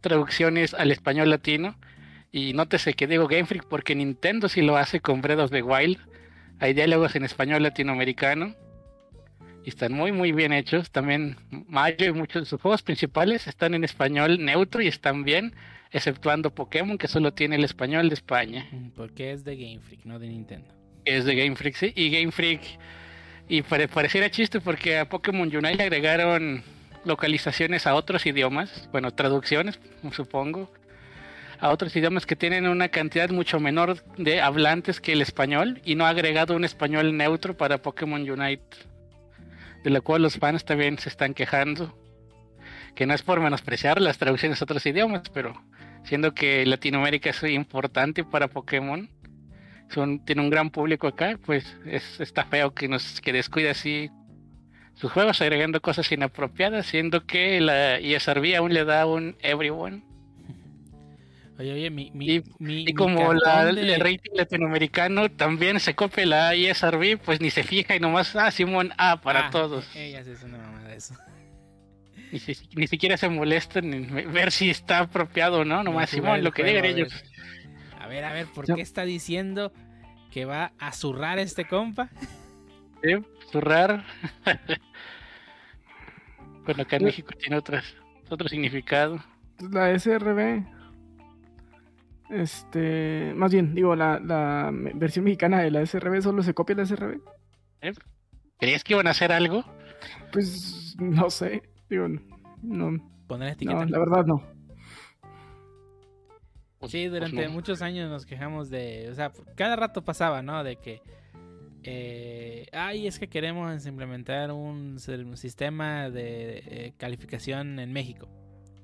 [0.00, 1.76] traducciones al español latino.
[2.30, 5.62] Y nótese que digo Game Freak porque Nintendo sí lo hace con Breath of the
[5.62, 5.98] Wild.
[6.60, 8.54] Hay diálogos en español latinoamericano.
[9.64, 10.90] Y están muy muy bien hechos.
[10.90, 15.54] También Mario y muchos de sus juegos principales están en español neutro y están bien.
[15.90, 18.66] Exceptuando Pokémon que solo tiene el español de España.
[18.70, 20.68] Mm, Porque es de Game Freak, no de Nintendo.
[21.06, 21.92] Es de Game Freak, sí.
[21.96, 22.60] Y Game Freak.
[23.48, 26.62] Y pare- pareciera chiste porque a Pokémon Unite le agregaron
[27.08, 28.88] localizaciones a otros idiomas.
[28.92, 29.80] Bueno, traducciones,
[30.12, 30.72] supongo.
[31.58, 35.80] A otros idiomas que tienen una cantidad mucho menor de hablantes que el español.
[35.84, 38.76] Y no ha agregado un español neutro para Pokémon Unite.
[39.82, 41.98] De la cual los fans también se están quejando.
[42.94, 45.60] Que no es por menospreciar las traducciones a otros idiomas, pero
[46.04, 49.08] siendo que Latinoamérica es importante para Pokémon
[50.24, 54.10] tiene un gran público acá, pues es, está feo que nos que descuide así
[55.00, 60.02] sus juegos agregando cosas inapropiadas, siendo que la ESRB aún le da un everyone.
[61.58, 62.10] Oye, oye, mi.
[62.12, 66.54] mi, Y- mi- Y mi como la, de- el rating latinoamericano también se copia la
[66.54, 69.84] ESRB, pues ni se fija y nomás, ah, Simón, ah, para Ah, todos.
[69.96, 71.14] Ella es una mamada eso.
[72.32, 76.44] Ni, si- ni siquiera se molestan en ver si está apropiado o no, nomás Simón,
[76.44, 77.12] lo que digan ellos.
[77.98, 79.72] A ver, a ver, ¿por qué está diciendo
[80.30, 82.10] que va a zurrar este compa?
[83.02, 83.14] ¿Sí?
[83.50, 84.04] Zurrar.
[86.68, 87.06] bueno, acá en Sí.
[87.06, 87.84] México tiene otras,
[88.28, 89.18] otro significado.
[89.72, 90.64] La SRB.
[92.30, 93.32] Este.
[93.34, 97.20] Más bien, digo, la, la versión mexicana de la SRB solo se copia la SRB.
[98.58, 99.64] ¿Crees que iban a hacer algo?
[100.32, 101.62] Pues no sé.
[101.88, 102.06] Digo,
[102.62, 103.84] no, Poner etiqueta.
[103.84, 104.42] no la verdad no.
[106.86, 107.52] Sí, pues durante no.
[107.52, 110.62] muchos años nos quejamos de, o sea, cada rato pasaba, ¿no?
[110.62, 111.02] De que,
[111.90, 114.98] eh, ay, es que queremos implementar un
[115.36, 118.28] sistema de eh, calificación en México.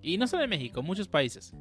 [0.01, 1.53] Y no solo en México, muchos países.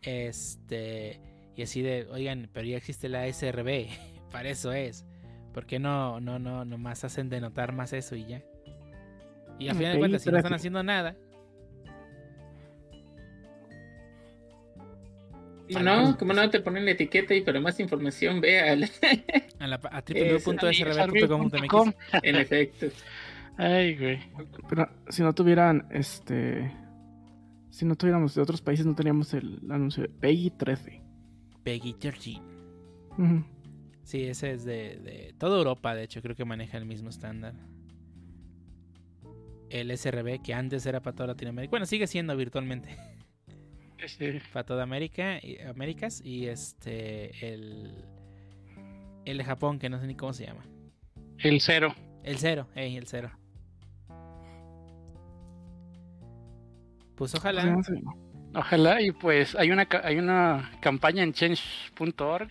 [0.00, 1.20] Este,
[1.54, 3.88] y así de, oigan, pero ya existe la SRB,
[4.32, 5.04] para eso es.
[5.52, 8.42] ¿Por qué no, no, no, nomás hacen denotar más eso y ya?
[9.58, 11.14] Y a final de cuentas, si no están haciendo nada,
[15.68, 18.84] No, como no te ponen la etiqueta y para más información ve al.
[19.58, 21.94] a, la, a www.srb.com.mx.
[22.22, 22.86] en efecto.
[23.56, 24.20] Ay, güey.
[24.68, 26.70] Pero si no tuvieran, este.
[27.70, 31.02] Si no tuviéramos de otros países, no teníamos el anuncio de Peggy 13.
[31.64, 32.30] Peggy 13.
[33.18, 33.44] Ujú.
[34.04, 37.54] Sí, ese es de, de toda Europa, de hecho, creo que maneja el mismo estándar.
[39.70, 41.70] El SRB, que antes era para toda Latinoamérica.
[41.70, 42.96] Bueno, sigue siendo virtualmente
[44.06, 44.38] Sí.
[44.52, 46.20] para toda América y Américas.
[46.24, 48.04] Y este, el,
[49.24, 50.64] el de Japón, que no sé ni cómo se llama.
[51.38, 51.94] El cero.
[52.22, 53.30] El cero, el cero.
[57.16, 57.62] Pues ojalá.
[57.82, 58.00] Sé.
[58.54, 62.48] Ojalá y pues hay una hay una campaña en change.org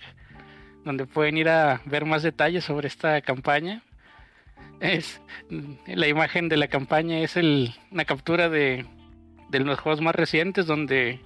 [0.84, 3.84] donde pueden ir a ver más detalles sobre esta campaña.
[4.80, 5.22] Es
[5.88, 8.86] la imagen de la campaña es el, una captura de,
[9.50, 11.22] de los juegos más recientes donde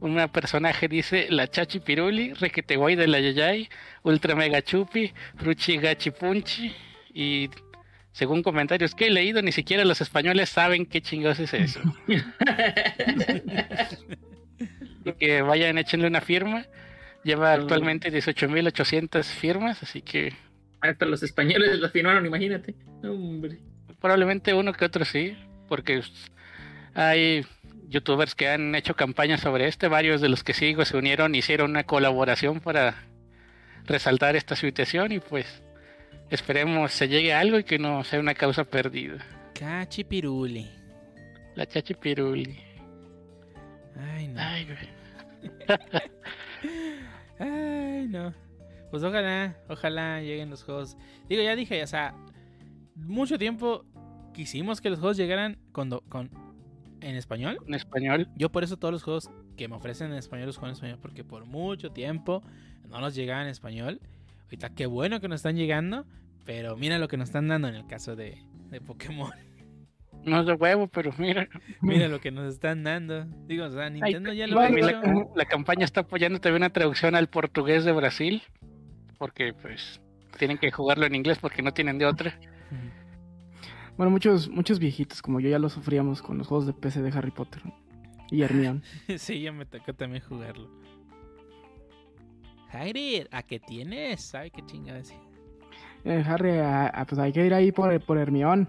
[0.00, 3.68] un personaje dice la chachi piruli, requete guay de la yayay,
[4.02, 6.74] ultra mega chupi, fruchi gachi punchi
[7.12, 7.48] y
[8.12, 11.80] según comentarios que he leído, ni siquiera los españoles saben qué chingados es eso.
[15.04, 16.64] y que vayan, échenle una firma.
[17.24, 20.32] Lleva actualmente 18.800 firmas, así que...
[20.80, 22.74] Hasta los españoles lo firmaron, imagínate.
[23.02, 23.58] Hombre.
[24.00, 25.36] Probablemente uno que otro sí,
[25.68, 26.00] porque
[26.94, 27.44] hay
[27.88, 31.70] youtubers que han hecho campañas sobre este, varios de los que sigo se unieron, hicieron
[31.70, 33.04] una colaboración para
[33.84, 35.62] resaltar esta situación y pues
[36.28, 39.24] Esperemos se llegue a algo y que no sea una causa perdida.
[39.54, 40.68] Cachipiruli.
[41.54, 42.58] La chachipiruli.
[43.96, 44.40] Ay, no.
[44.40, 44.66] Ay,
[48.08, 48.34] no.
[48.90, 50.96] Pues ojalá, ojalá lleguen los juegos.
[51.28, 52.14] Digo, ya dije, o sea,
[52.96, 53.84] mucho tiempo
[54.34, 56.28] quisimos que los juegos llegaran con, do- con
[57.10, 57.58] en español.
[57.66, 58.28] En español.
[58.36, 60.98] Yo por eso todos los juegos que me ofrecen en español los juego en español
[61.00, 62.42] porque por mucho tiempo
[62.88, 64.00] no nos llegaban en español.
[64.44, 66.04] Ahorita qué bueno que nos están llegando,
[66.44, 69.32] pero mira lo que nos están dando en el caso de, de Pokémon.
[70.24, 71.48] No es de huevo, pero mira.
[71.80, 73.26] Mira lo que nos están dando.
[73.46, 74.76] Digo, o sea, Nintendo ya lo hecho.
[74.76, 78.42] La, la campaña está apoyando también una traducción al portugués de Brasil.
[79.18, 80.00] Porque pues
[80.36, 82.38] tienen que jugarlo en inglés porque no tienen de otra.
[83.96, 87.16] Bueno, muchos, muchos viejitos como yo ya lo sufríamos con los juegos de PC de
[87.16, 87.62] Harry Potter
[88.30, 88.82] y Hermione.
[89.16, 90.68] sí, ya me tocó también jugarlo.
[92.70, 94.20] Hagrid, ¿a qué tienes?
[94.20, 95.16] ¿Sabe qué chingada decir?
[96.04, 98.66] Eh, Harry, ah, ah, pues hay que ir ahí por, por Hermione,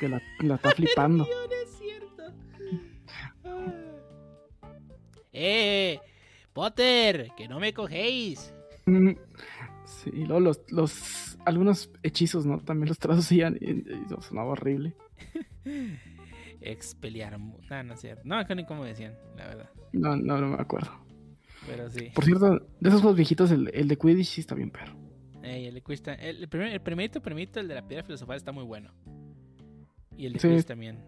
[0.00, 1.24] que la, la está flipando.
[1.24, 2.24] es cierto.
[5.32, 6.00] ¡Eh!
[6.52, 7.30] ¡Potter!
[7.36, 8.52] ¡Que no me cogéis!
[10.02, 12.58] Sí, y luego los, los algunos hechizos, ¿no?
[12.60, 14.94] También los traducían y, y sonaba horrible.
[16.60, 17.68] Expeliarmus.
[17.70, 18.22] No, no es cierto.
[18.24, 19.70] No, que ni cómo decían, la verdad.
[19.92, 20.90] No, no, no me acuerdo.
[21.66, 22.10] Pero sí.
[22.14, 24.94] Por cierto, de esos juegos viejitos, el, el de Quidditch sí está bien perro.
[25.42, 28.04] Ey, el de Quidditch está- el, el primer, el primerito, primerito, el de la piedra
[28.04, 28.90] filosofal está muy bueno.
[30.16, 30.48] Y el de Sí.
[30.48, 30.98] Quidditch también.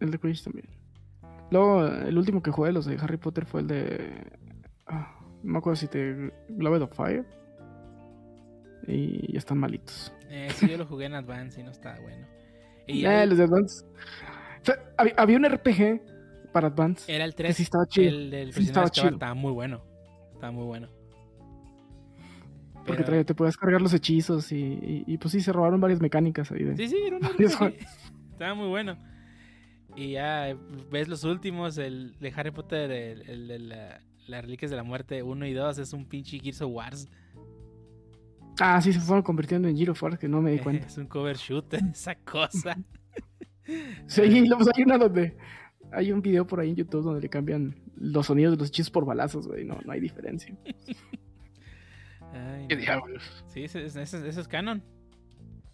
[0.00, 0.66] El de Quidditch también.
[1.50, 4.22] Luego, el último que jugué, los de Harry Potter, fue el de...
[4.86, 6.32] ah, no me acuerdo si te...
[6.50, 7.24] Glove of Fire.
[8.88, 10.12] Y ya están malitos.
[10.30, 12.26] Eh, sí, yo lo jugué en Advance y no estaba bueno.
[12.86, 13.84] Y Eh, los de Advance.
[14.62, 16.00] O sea, había, había un RPG
[16.52, 17.14] para Advance.
[17.14, 17.56] era el que 3.
[17.56, 18.08] sí estaba chido.
[18.08, 19.10] El del Sí estaba chido.
[19.10, 19.84] estaba muy bueno.
[20.32, 20.88] Estaba muy bueno.
[22.86, 26.00] Porque Pero- te podías cargar los hechizos y, y, y, pues sí, se robaron varias
[26.00, 26.64] mecánicas ahí.
[26.64, 26.76] De...
[26.76, 27.22] Sí, sí, era un.
[28.32, 28.96] Estaba muy bueno.
[29.96, 30.56] Y ya
[30.90, 34.84] ves los últimos, el de Harry Potter, el, el de la, las Reliquias de la
[34.84, 37.08] Muerte 1 y 2, es un pinche Gears of Wars.
[38.60, 40.86] Ah, sí, se fueron convirtiendo en Giro Force, que no me di cuenta.
[40.86, 42.76] Es un cover shooter, esa cosa.
[44.06, 45.36] Sí, luego hay una donde...
[45.92, 48.90] Hay un video por ahí en YouTube donde le cambian los sonidos de los hechizos
[48.90, 49.64] por balazos, güey.
[49.66, 50.56] No, no hay diferencia.
[52.32, 52.80] Ay, ¿Qué no.
[52.80, 53.44] diablos?
[53.48, 54.82] Sí, ese, ese- ese- ese es canon.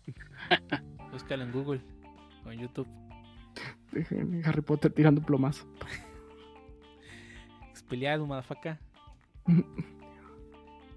[1.12, 1.80] Búscalo en Google
[2.44, 2.88] o en YouTube.
[4.44, 5.64] Harry Potter tirando plomazo.
[7.70, 8.78] Expeliado, motherfucker.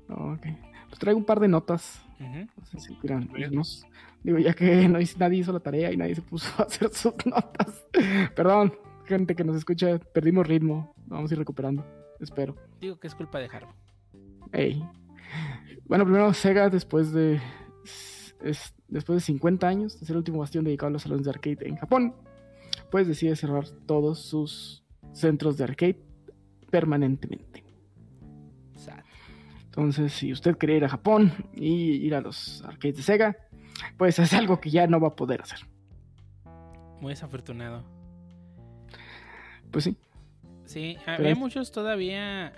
[0.09, 0.47] ok.
[0.87, 2.01] Pues traigo un par de notas.
[2.19, 3.85] No sé si quieran irnos.
[4.23, 7.13] Digo, ya que no nadie hizo la tarea y nadie se puso a hacer sus
[7.25, 7.85] notas.
[8.35, 8.73] Perdón,
[9.05, 10.93] gente que nos escucha, perdimos ritmo.
[11.05, 11.85] Vamos a ir recuperando.
[12.19, 12.55] Espero.
[12.81, 13.73] Digo que es culpa de Harbo.
[14.51, 14.83] Ey.
[15.85, 17.39] Bueno, primero Sega, después de.
[18.41, 21.29] es- después de 50 años, de ser el último bastión dedicado a los salones de
[21.31, 22.15] arcade en Japón,
[22.89, 25.99] pues decide cerrar todos sus centros de arcade
[26.71, 27.63] permanentemente.
[29.77, 33.37] Entonces, si usted quiere ir a Japón y ir a los arcades de Sega,
[33.95, 35.59] pues es algo que ya no va a poder hacer.
[36.99, 37.83] Muy desafortunado.
[39.69, 39.95] Pues sí.
[40.65, 42.53] Sí, Pero había es- muchos todavía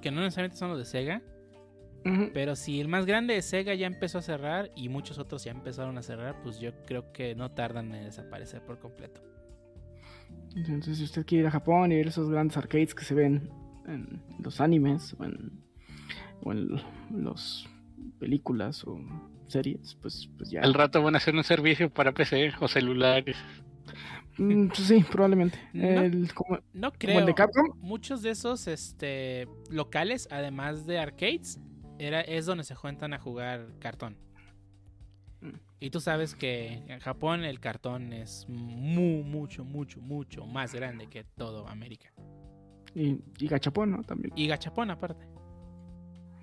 [0.00, 1.22] que no necesariamente son los de Sega.
[2.34, 5.52] Pero si el más grande de Sega ya empezó a cerrar y muchos otros ya
[5.52, 9.22] empezaron a cerrar, pues yo creo que no tardan en desaparecer por completo.
[10.54, 13.48] Entonces, si usted quiere ir a Japón y ver esos grandes arcades que se ven
[13.86, 15.64] en los animes o en,
[16.44, 16.68] o en
[17.10, 17.66] las
[18.20, 19.00] películas o
[19.48, 20.60] series, pues, pues ya.
[20.62, 23.36] Al rato van a hacer un servicio para PC o celulares.
[24.38, 25.58] Mm, pues sí, probablemente.
[25.72, 25.86] No.
[26.02, 27.18] El- como, No como creo.
[27.20, 27.78] el de Capcom.
[27.80, 31.60] Muchos de esos este, locales, además de arcades,
[31.98, 34.16] era, es donde se juntan a jugar cartón.
[35.80, 41.08] Y tú sabes que en Japón el cartón es mu- mucho, mucho, mucho más grande
[41.08, 42.10] que todo América.
[42.94, 44.02] Y, y Gachapón, ¿no?
[44.02, 44.32] También.
[44.34, 45.26] Y gachapón aparte.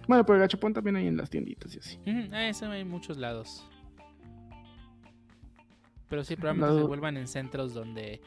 [0.08, 2.00] Bueno, pero el gachapón también hay en las tienditas y así.
[2.32, 3.66] Ah, Eso hay en muchos lados.
[6.10, 8.22] Pero sí, probablemente Lado- se vuelvan en centros donde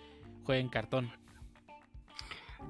[0.45, 1.11] jueguen cartón.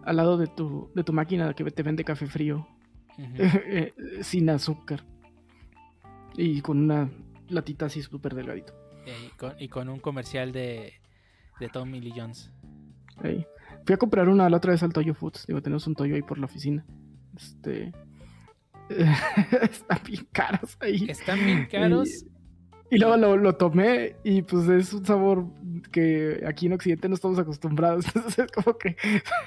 [0.04, 2.66] Al lado de tu, de tu máquina que te vende café frío.
[3.16, 5.04] Eh, sin azúcar.
[6.36, 7.08] Y con una
[7.48, 8.74] latita así súper delgadito.
[9.06, 10.94] Eh, y, con, y con un comercial de,
[11.60, 12.50] de Tommy Lee Jones.
[13.86, 15.46] Fui a comprar una la otra vez al Toyo Foods.
[15.46, 16.84] Digo, tenemos un Toyo ahí por la oficina.
[17.36, 17.92] Este.
[19.62, 21.06] Están bien caros ahí.
[21.08, 22.24] Están bien caros.
[22.90, 25.46] Y luego lo, lo tomé y pues es un sabor
[25.90, 28.04] que aquí en Occidente no estamos acostumbrados.
[28.14, 28.94] Entonces es como que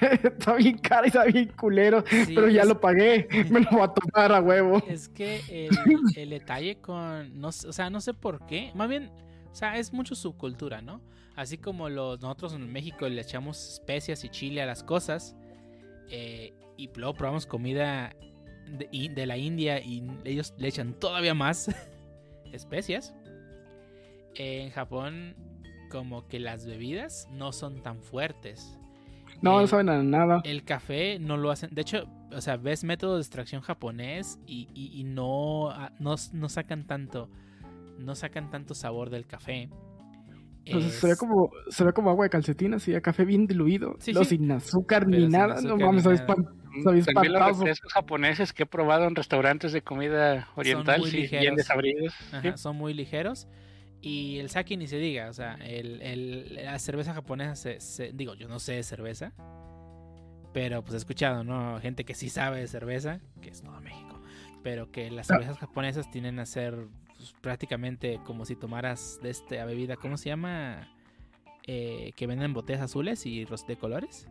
[0.22, 2.04] está bien caro y está bien culero.
[2.10, 3.26] Sí, pero ya es- lo pagué.
[3.50, 4.82] Me lo voy a tomar a huevo.
[4.88, 5.70] Es que el,
[6.16, 7.40] el detalle con.
[7.40, 8.70] No, o sea, no sé por qué.
[8.74, 9.10] Más bien,
[9.50, 11.00] o sea, es mucho subcultura, ¿no?
[11.36, 15.36] Así como los, nosotros en México le echamos especias y chile a las cosas.
[16.10, 18.14] eh, y luego probamos comida
[18.68, 21.68] de, de la India y ellos le echan todavía más
[22.52, 23.14] especias.
[24.34, 25.34] En Japón,
[25.90, 28.78] como que las bebidas no son tan fuertes.
[29.42, 30.40] No, no saben a nada.
[30.44, 31.70] el café no lo hacen.
[31.72, 36.14] De hecho, o sea, ves método de extracción japonés y, y- y no, ah, no,
[36.32, 37.28] no sacan tanto.
[37.98, 39.68] No sacan tanto sabor del café.
[40.64, 43.46] Entonces Es- se ve como, se ve como agua de calcetín, así, a café bien
[43.46, 43.94] diluido.
[43.98, 44.36] Sí, no sí.
[44.36, 45.54] sin azúcar Pero ni sin nada.
[45.54, 46.26] azúcar no mames, nada.
[46.26, 46.46] pan-
[46.82, 51.16] Sabía También los refrescos japoneses que he probado en restaurantes de comida oriental, muy sí,
[51.18, 51.42] ligeros.
[51.42, 52.14] bien desabridos.
[52.32, 53.48] Ajá, son muy ligeros.
[54.00, 55.28] Y el sake ni se diga.
[55.28, 59.32] O sea, el, el- la cerveza japonesa se, se- Digo, yo no sé de cerveza.
[60.52, 61.78] Pero pues he escuchado, ¿no?
[61.80, 64.20] Gente que sí sabe de cerveza, que es todo México.
[64.62, 69.64] Pero que las cervezas japonesas tienen a ser pues, prácticamente como si tomaras de esta
[69.64, 70.88] bebida, ¿cómo se llama?
[71.66, 74.26] Eh, que venden botellas azules y de colores.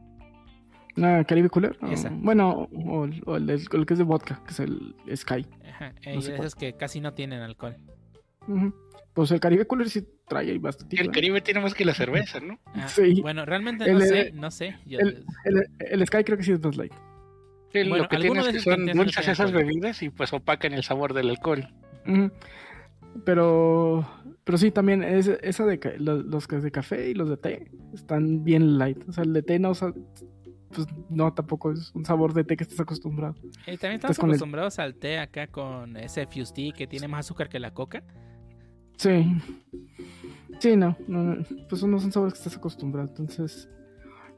[1.02, 1.78] Ah, Caribe Cooler.
[1.82, 2.10] o- Esa.
[2.12, 5.46] bueno, o, el- o el, el que es de vodka, que es el Sky.
[5.70, 7.76] Ajá, No y sé de esas que casi no tienen alcohol.
[9.14, 10.96] Pues el Caribe Cooler sí trae ahí bastante.
[10.96, 12.60] Y el Caribe tiene más que la cerveza, ¿no?
[12.68, 13.20] Ah, Sí.
[13.22, 14.76] Bueno, realmente El- no sé, el- no sé.
[14.86, 16.94] Yo- el, el, el Sky creo que sí es más light.
[17.74, 19.08] Sí, Bueno, lo que tiene es que son alcohol.
[19.10, 21.68] esas bebidas y pues opacan el sabor del alcohol.
[23.26, 24.08] Pero,
[24.44, 28.44] pero sí, también es, esa de los, que de café y los de té están
[28.44, 28.98] bien light.
[29.10, 29.94] O sea, el de té no, sa-
[30.86, 33.36] pues no, tampoco es un sabor de té que estés acostumbrado.
[33.66, 37.26] Eh, también estamos el- acostumbrados al té acá con ese Fuse Tea que tiene más
[37.26, 38.04] azúcar que la coca.
[38.98, 39.36] Sí.
[40.60, 43.08] Sí, no, no, no, pues no son sabores que estás acostumbrado.
[43.10, 43.70] Entonces,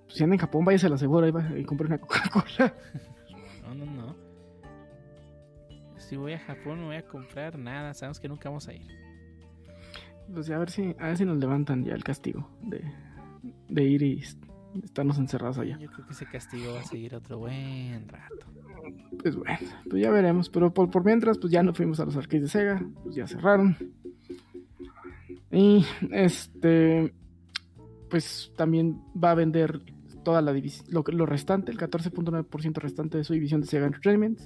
[0.06, 2.74] pues si anda en Japón, váyase a la segura y, y compre una Coca-Cola.
[3.64, 4.16] No, no, no.
[5.98, 7.94] Si voy a Japón no voy a comprar nada.
[7.94, 8.88] Sabemos que nunca vamos a ir.
[10.34, 12.82] Pues ya a ver si, a ver si nos levantan ya el castigo de,
[13.68, 14.24] de ir y
[14.84, 15.78] estarnos encerrados allá.
[15.80, 18.46] Yo creo que ese castigo va a seguir otro buen rato.
[19.22, 19.58] Pues bueno,
[19.90, 20.50] pues ya veremos.
[20.50, 23.28] Pero por, por mientras, pues ya no fuimos a los arcades de Sega, pues ya
[23.28, 23.76] cerraron.
[25.52, 27.14] Y este,
[28.10, 29.82] pues también va a vender
[30.24, 34.40] toda la división, lo, lo restante, el 14.9% restante de su división de Sega Entertainment,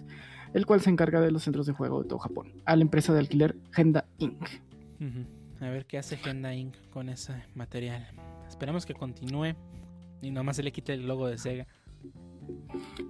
[0.54, 3.12] el cual se encarga de los centros de juego de todo Japón, a la empresa
[3.14, 4.48] de alquiler Genda Inc.
[5.60, 6.76] A ver qué hace Genda Inc.
[6.92, 8.08] con ese material.
[8.48, 9.56] Esperemos que continúe
[10.24, 11.68] y nomás se le quite el logo de Sega.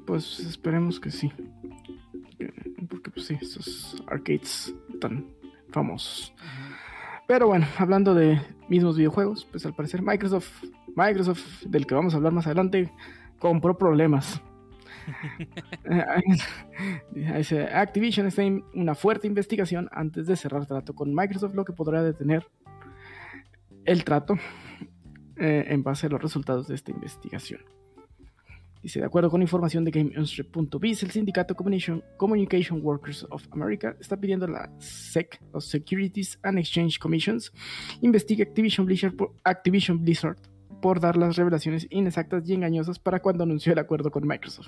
[0.06, 1.32] Pues esperemos que sí.
[2.90, 5.28] Porque pues sí, esos arcades tan
[5.70, 6.34] famosos.
[7.28, 10.64] Pero bueno, hablando de mismos videojuegos, pues al parecer Microsoft,
[10.96, 12.92] Microsoft, del que vamos a hablar más adelante,
[13.40, 14.42] compró problemas.
[17.74, 22.04] Activision está en una fuerte investigación antes de cerrar trato con Microsoft, lo que podrá
[22.04, 22.46] detener
[23.86, 24.38] el trato
[25.38, 27.62] eh, en base a los resultados de esta investigación.
[28.84, 34.46] Dice, de acuerdo con información de GameIndustry.biz, el sindicato Communication, Workers of America está pidiendo
[34.46, 37.54] a la SEC, los Securities and Exchange Commissions,
[38.02, 40.38] investigue Activision Blizzard por, Activision Blizzard
[40.84, 44.68] por dar las revelaciones inexactas y engañosas para cuando anunció el acuerdo con Microsoft.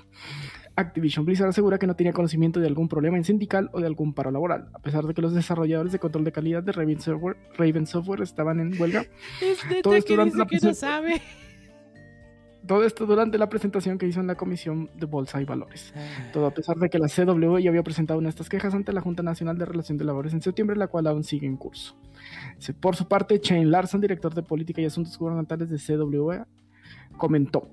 [0.74, 4.14] Activision Blizzard asegura que no tenía conocimiento de algún problema en sindical o de algún
[4.14, 7.36] paro laboral, a pesar de que los desarrolladores de control de calidad de Raven Software,
[7.58, 9.04] Raven Software estaban en huelga
[9.42, 11.20] Es Todo esto que durante la que no sabe.
[12.66, 15.92] todo esto durante la presentación que hizo en la Comisión de Bolsa y Valores.
[16.32, 18.94] Todo a pesar de que la CW ya había presentado una de estas quejas ante
[18.94, 21.94] la Junta Nacional de Relación de Labores en septiembre, la cual aún sigue en curso.
[22.80, 26.46] Por su parte, Shane Larson, director de Política y Asuntos Gubernamentales de CWA,
[27.16, 27.70] comentó,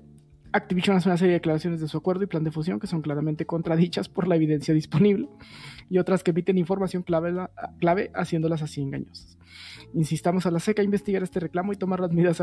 [0.54, 3.02] Activision hace una serie de declaraciones de su acuerdo y plan de fusión que son
[3.02, 5.28] claramente contradichas por la evidencia disponible
[5.90, 7.34] y otras que emiten información clave,
[7.80, 9.36] clave haciéndolas así engañosas.
[9.94, 12.40] Insistamos a la SECA a investigar este reclamo y tomar las medidas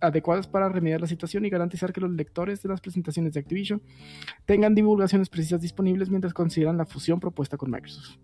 [0.00, 3.80] adecuadas para remediar la situación y garantizar que los lectores de las presentaciones de Activision
[4.44, 8.18] tengan divulgaciones precisas disponibles mientras consideran la fusión propuesta con Microsoft.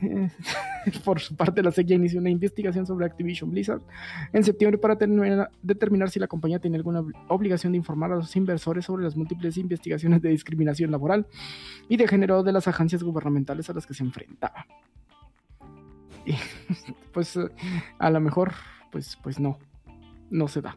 [1.04, 3.82] Por su parte, la SEC inició una investigación sobre Activision Blizzard
[4.32, 4.96] en septiembre para
[5.62, 9.56] determinar si la compañía tiene alguna obligación de informar a los inversores sobre las múltiples
[9.56, 11.26] investigaciones de discriminación laboral
[11.88, 14.66] y de género de las agencias gubernamentales a las que se enfrentaba.
[16.26, 16.34] Y,
[17.12, 17.38] pues
[17.98, 18.52] a lo mejor,
[18.90, 19.58] pues, pues no,
[20.30, 20.76] no se da.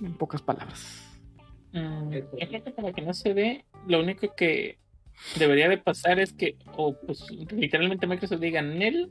[0.00, 1.08] En pocas palabras.
[1.72, 4.81] Mm, que no se dé, lo único que
[5.38, 9.10] debería de pasar es que, o pues literalmente Microsoft diga NEL,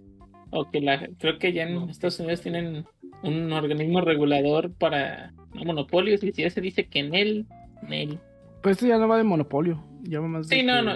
[0.50, 2.86] o que la, creo que ya en Estados Unidos tienen
[3.24, 7.46] un organismo regulador para no monopolios, y si ya se dice que NEL,
[7.88, 8.20] NEL.
[8.62, 10.94] Pues esto ya no va de monopolio, ya va más de Sí, no, no,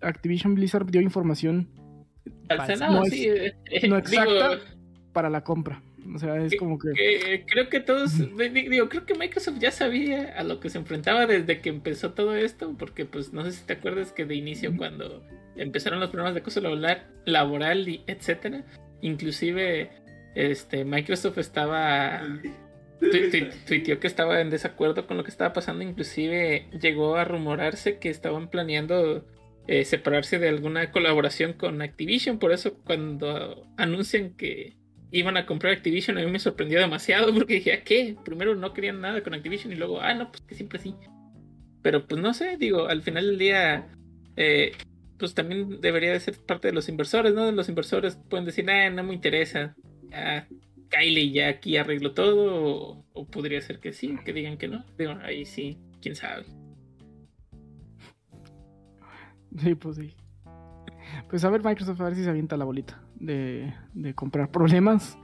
[0.00, 1.68] Activision, Blizzard dio información
[2.48, 4.58] no, sí, eh, exacta
[5.12, 5.82] para la compra.
[6.12, 7.44] O sea, es como que...
[7.46, 8.18] Creo que todos,
[8.52, 12.34] digo, creo que Microsoft ya sabía a lo que se enfrentaba desde que empezó todo
[12.34, 15.24] esto, porque pues no sé si te acuerdas que de inicio cuando
[15.56, 18.64] empezaron los problemas de acoso laboral, laboral y etcétera,
[19.00, 19.90] inclusive
[20.34, 22.22] este Microsoft estaba
[23.66, 28.08] tuiteó que estaba en desacuerdo con lo que estaba pasando, inclusive llegó a rumorarse que
[28.08, 29.26] estaban planeando
[29.66, 34.76] eh, separarse de alguna colaboración con Activision, por eso cuando anuncian que
[35.14, 38.16] iban a comprar Activision, a mí me sorprendió demasiado porque dije, ¿a qué?
[38.24, 40.96] Primero no querían nada con Activision y luego, ah, no, pues que siempre sí.
[41.82, 43.86] Pero pues no sé, digo, al final del día,
[44.36, 44.72] eh,
[45.16, 47.50] pues también debería de ser parte de los inversores, ¿no?
[47.52, 49.76] Los inversores pueden decir, ah, no me interesa,
[50.08, 50.48] ya,
[50.90, 54.84] Kylie ya aquí arregló todo, o, podría ser que sí, que digan que no.
[54.98, 56.44] Digo, ahí sí, quién sabe.
[59.58, 60.12] Sí, pues sí.
[61.30, 65.18] Pues a ver Microsoft, a ver si se avienta la bolita de, de comprar problemas.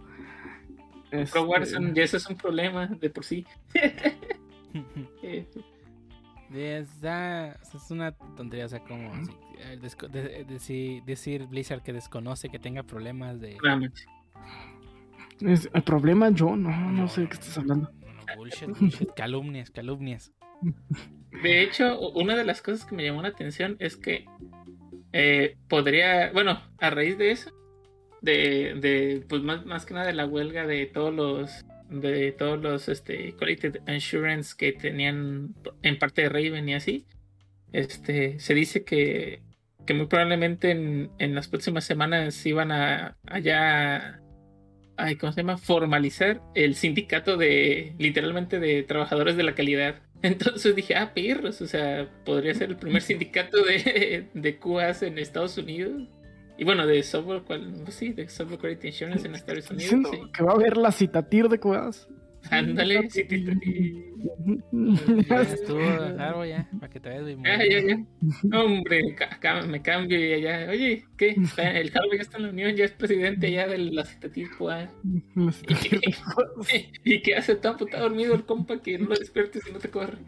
[1.11, 1.38] Este...
[1.38, 3.44] Warzone, ya eso es un problema de por sí.
[6.53, 6.88] es,
[7.90, 9.11] una tontería, o sea, como
[11.07, 13.57] decir Blizzard que desconoce que tenga problemas de...
[15.40, 16.55] ¿Es, ¿El problema yo?
[16.55, 17.90] No, no, sé de qué estás hablando.
[18.36, 20.32] bullshit, calumnias, calumnias.
[21.42, 24.26] De hecho, una de las cosas que me llamó la atención es que
[25.12, 27.51] eh, podría, bueno, a raíz de eso,
[28.22, 32.60] de, de pues más, más, que nada de la huelga de todos los de todos
[32.60, 37.06] los este quality insurance que tenían en parte de Raven y así
[37.72, 39.42] este se dice que,
[39.86, 44.20] que muy probablemente en, en, las próximas semanas iban a allá
[44.96, 45.58] ay, ¿cómo se llama?
[45.58, 51.66] formalizar el sindicato de literalmente de trabajadores de la calidad entonces dije, ah, perros, o
[51.66, 56.08] sea, podría ser el primer sindicato de, de QAs en Estados Unidos.
[56.61, 60.11] Y bueno, de software, pues sí, de software quality insurance en Estados Unidos.
[60.12, 60.18] Sí.
[60.30, 62.06] Que va a haber la citatir de QAs.
[62.50, 63.56] Ándale, citatir.
[65.26, 67.42] Ya estuvo, claro, ya, para que te veas bien.
[67.42, 68.58] Ya, ya, ya.
[68.58, 69.16] Hombre,
[69.68, 70.66] me cambio y ya.
[70.68, 71.30] Oye, ¿qué?
[71.30, 74.90] El Harvey ya está en la unión, ya es presidente ya de la citatir QA.
[77.04, 79.88] ¿Y, qué hace tan puta dormido el compa que no lo despiertes y no te
[79.88, 80.18] corre.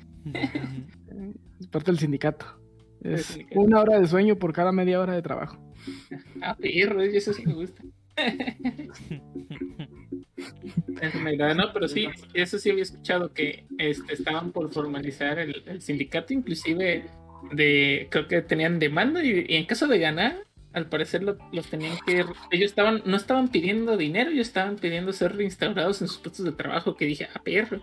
[1.61, 2.62] es parte del sindicato.
[3.03, 5.59] Es una hora de sueño por cada media hora de trabajo.
[6.41, 7.83] Ah, perro, eso sí me gusta.
[11.57, 17.07] no, pero sí, eso sí había escuchado que este, estaban por formalizar el, sindicato, inclusive
[17.53, 21.37] de creo que tenían demanda y, en caso de ganar, al parecer los
[21.69, 26.19] tenían que ellos estaban no estaban pidiendo dinero, ellos estaban pidiendo ser reinstaurados en sus
[26.19, 27.81] puestos de trabajo, que dije, ah, perro.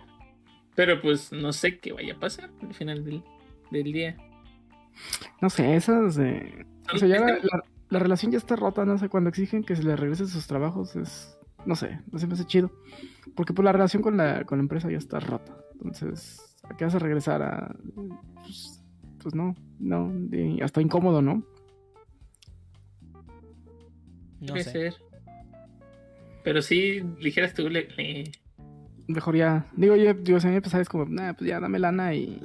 [0.74, 4.16] Pero pues no sé qué vaya a pasar al final del, día.
[5.40, 6.66] No sé, esas de...
[6.92, 7.20] O sea, ya
[7.88, 10.96] la, relación ya está rota, no sé, cuando exigen que se les regrese sus trabajos
[10.96, 11.36] es...
[11.66, 12.70] No sé, no se me hace chido.
[13.34, 15.56] Porque pues la relación con la, con la empresa ya está rota.
[15.74, 17.74] Entonces, ¿a qué vas a regresar a...?
[18.42, 18.82] Pues,
[19.22, 20.12] pues no, no,
[20.62, 21.44] hasta incómodo, ¿no?
[24.40, 24.94] No Puede ser.
[26.42, 27.88] Pero sí, ligeras tú le,
[29.06, 29.66] Mejor ya.
[29.76, 32.40] Digo, yo, digo, si a mí me es como, nah, pues ya dame lana y.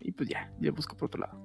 [0.00, 1.43] Y pues ya, yo busco por otro lado.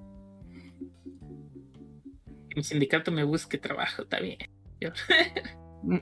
[2.56, 4.38] Mi sindicato me busque trabajo, está bien.
[5.82, 6.00] Mm.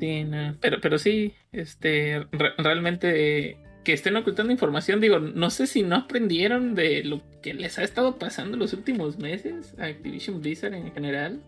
[0.00, 2.26] sí, no, pero, pero sí, este,
[2.58, 7.78] realmente que estén ocultando información, digo, no sé si no aprendieron de lo que les
[7.78, 11.40] ha estado pasando los últimos meses a Activision Blizzard en general.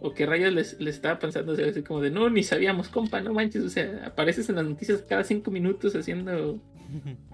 [0.00, 3.32] O qué rayos les, les estaba pensando, así como de, no, ni sabíamos, compa, no
[3.32, 6.60] manches, o sea, apareces en las noticias cada cinco minutos haciendo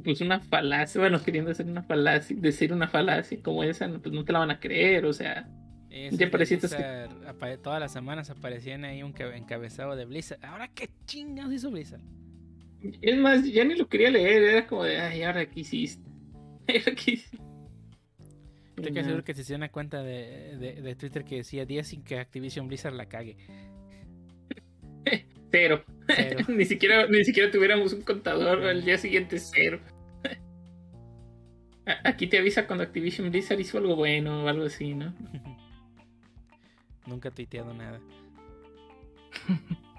[0.00, 4.24] pues una falacia, bueno, queriendo hacer una falacia, decir una falacia como esa, pues no
[4.24, 5.48] te la van a creer, o sea,
[5.90, 6.68] Ya pareciste
[7.62, 10.44] todas las semanas aparecían ahí un cabe- encabezado de Blizzard.
[10.44, 12.00] Ahora qué chingados hizo Blizzard.
[13.00, 16.08] es más, ya ni lo quería leer, era como de, ay, ahora qué hiciste.
[16.68, 17.38] Ahora qué hiciste.
[18.76, 21.88] Estoy casi seguro que se hacía una cuenta de, de- de Twitter que decía días
[21.88, 23.36] sin que Activision Blizzard la cague.
[25.52, 25.84] Cero.
[26.08, 26.44] Cero.
[26.48, 29.78] ni siquiera, ni siquiera tuviéramos un contador al día siguiente cero.
[32.04, 35.14] Aquí te avisa cuando Activision Blizzard hizo algo bueno o algo así, ¿no?
[37.06, 38.00] Nunca he tuiteado nada.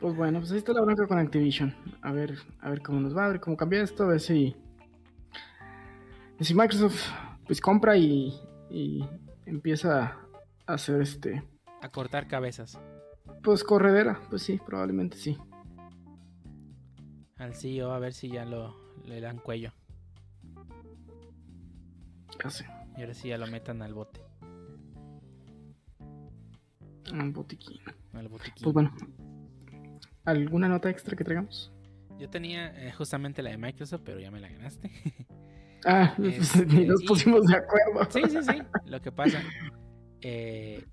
[0.00, 1.74] Pues bueno, pues ahí está la bronca con Activision.
[2.02, 4.54] A ver, a ver cómo nos va, a ver cómo cambia esto, a ver si.
[6.38, 7.10] Si Microsoft
[7.44, 8.32] pues compra y,
[8.70, 9.04] y
[9.44, 10.16] empieza
[10.68, 11.42] a hacer este.
[11.82, 12.78] A cortar cabezas.
[13.48, 15.38] Pues corredera, pues sí, probablemente sí.
[17.38, 18.76] Al CEO a ver si ya lo
[19.06, 19.72] le dan cuello.
[22.44, 22.66] Ya sé.
[22.98, 24.20] Y ahora sí ya lo metan al bote.
[27.10, 27.78] Un botiquín.
[28.12, 28.62] Al botiquín.
[28.64, 28.92] Pues bueno.
[30.26, 31.72] ¿Alguna nota extra que traigamos?
[32.18, 34.90] Yo tenía eh, justamente la de Microsoft, pero ya me la ganaste.
[35.86, 38.10] Ah, Este, ni nos y- pusimos de acuerdo.
[38.10, 38.58] Sí, sí, sí.
[38.90, 39.40] Lo que pasa.
[40.20, 40.84] Eh,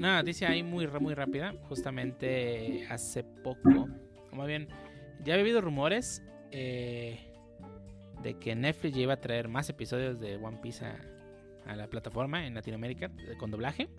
[0.00, 1.54] una noticia ahí muy, muy rápida.
[1.68, 3.88] Justamente hace poco.
[4.32, 4.68] O más bien,
[5.24, 7.20] ya había habido rumores eh,
[8.22, 10.98] de que Netflix ya iba a traer más episodios de One Piece a,
[11.66, 13.90] a la plataforma en Latinoamérica eh, con doblaje.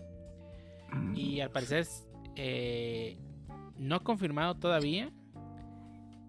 [1.14, 1.86] Y al parecer
[2.34, 3.16] eh,
[3.78, 5.10] no confirmado todavía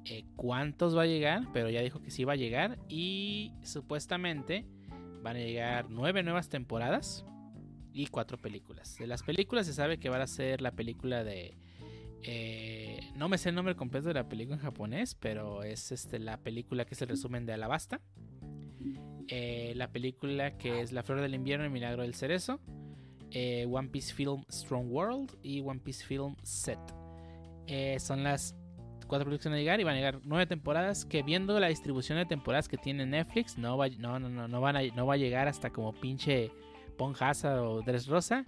[0.05, 4.67] eh, cuántos va a llegar, pero ya dijo que sí va a llegar y supuestamente
[5.23, 7.25] van a llegar nueve nuevas temporadas
[7.93, 8.97] y cuatro películas.
[8.97, 11.55] De las películas se sabe que va a ser la película de...
[12.23, 16.19] eh, no me sé el nombre completo de la película en japonés, pero es este,
[16.19, 18.01] la película que es el resumen de Alabasta.
[19.27, 22.59] Eh, la película que es La Flor del Invierno y Milagro del Cerezo.
[23.31, 26.79] eh, One Piece Film Strong World y One Piece Film Set.
[27.67, 28.55] Eh, son las
[29.07, 32.25] cuatro van a llegar y van a llegar nueve temporadas que viendo la distribución de
[32.25, 35.17] temporadas que tiene Netflix no va, no, no, no, no van a, no va a
[35.17, 36.49] llegar hasta como pinche
[36.97, 38.45] Ponjasa o Dressrosa.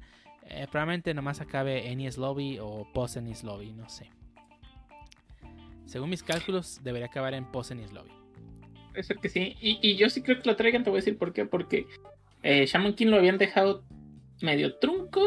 [0.47, 4.09] Eh, probablemente nomás acabe Enies Lobby o Post Enies Lobby, no sé.
[5.85, 8.11] Según mis cálculos, debería acabar en Post Enies Lobby.
[8.91, 9.55] Puede ser que sí.
[9.59, 11.45] Y, yo sí creo que lo traigan, te voy a decir por qué.
[11.45, 11.87] Porque
[12.43, 13.83] eh, Shaman King lo habían dejado
[14.41, 15.21] medio trunco.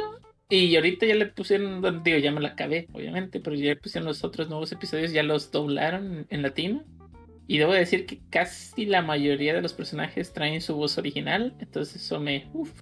[0.49, 4.09] Y ahorita ya le pusieron, digo, ya me la acabé, obviamente, pero ya le pusieron
[4.09, 6.85] los otros nuevos episodios, ya los doblaron en latino.
[7.47, 11.55] Y debo decir que casi la mayoría de los personajes traen su voz original.
[11.61, 12.73] Entonces eso me, uf,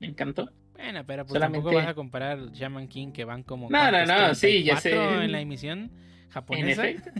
[0.00, 0.50] me encantó.
[0.74, 4.04] Bueno, pero pues Solamente- tampoco vas a comparar Shaman King que van como No, no,
[4.06, 4.80] no, sí, ya 34
[5.18, 5.24] sé.
[5.24, 6.88] en la emisión En japonesa.
[6.88, 7.10] efecto.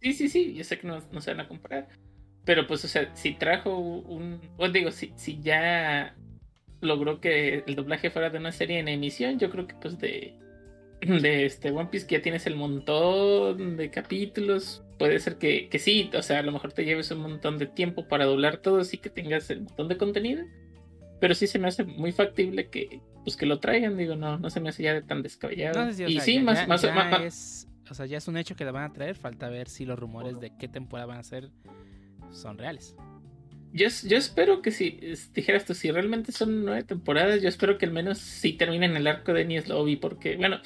[0.00, 1.88] Sí, sí, sí, yo sé que no, no se van a comparar.
[2.44, 4.40] Pero pues, o sea, si trajo un...
[4.56, 6.14] Pues digo, si, si ya
[6.80, 10.36] logró que el doblaje fuera de una serie en emisión, yo creo que pues de...
[11.02, 15.78] De este One Piece que ya tienes el montón de capítulos, puede ser que, que
[15.78, 18.80] sí, o sea, a lo mejor te lleves un montón de tiempo para doblar todo,
[18.80, 20.44] así que tengas el montón de contenido.
[21.20, 24.50] Pero sí se me hace muy factible que, pues, que lo traigan, digo, no, no
[24.50, 25.84] se me hace ya de tan descabellado.
[25.84, 27.94] No sé si, o y sea, sí, ya- más, ya- más, ya más- es, o
[27.94, 29.14] sea, ya es un hecho que la van a traer.
[29.16, 31.50] Falta ver si los rumores de qué temporada van a ser
[32.30, 32.96] son reales.
[33.72, 34.98] Yo, yo espero que si
[35.34, 39.06] dijeras tú, si realmente son nueve temporadas, yo espero que al menos sí terminen el
[39.06, 40.56] arco de Lobby, porque, bueno,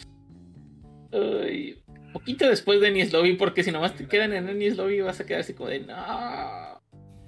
[1.13, 1.83] ay,
[2.13, 5.27] poquito después de Enies Lobby, porque si nomás te quedan en Enies Lobby vas a
[5.27, 5.95] quedar así como de no.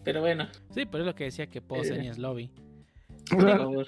[0.04, 2.08] Pero bueno, Sí, pero es lo que decía que Post Eh.
[2.08, 2.50] es Lobby.
[3.32, 3.86] O por sea, favor.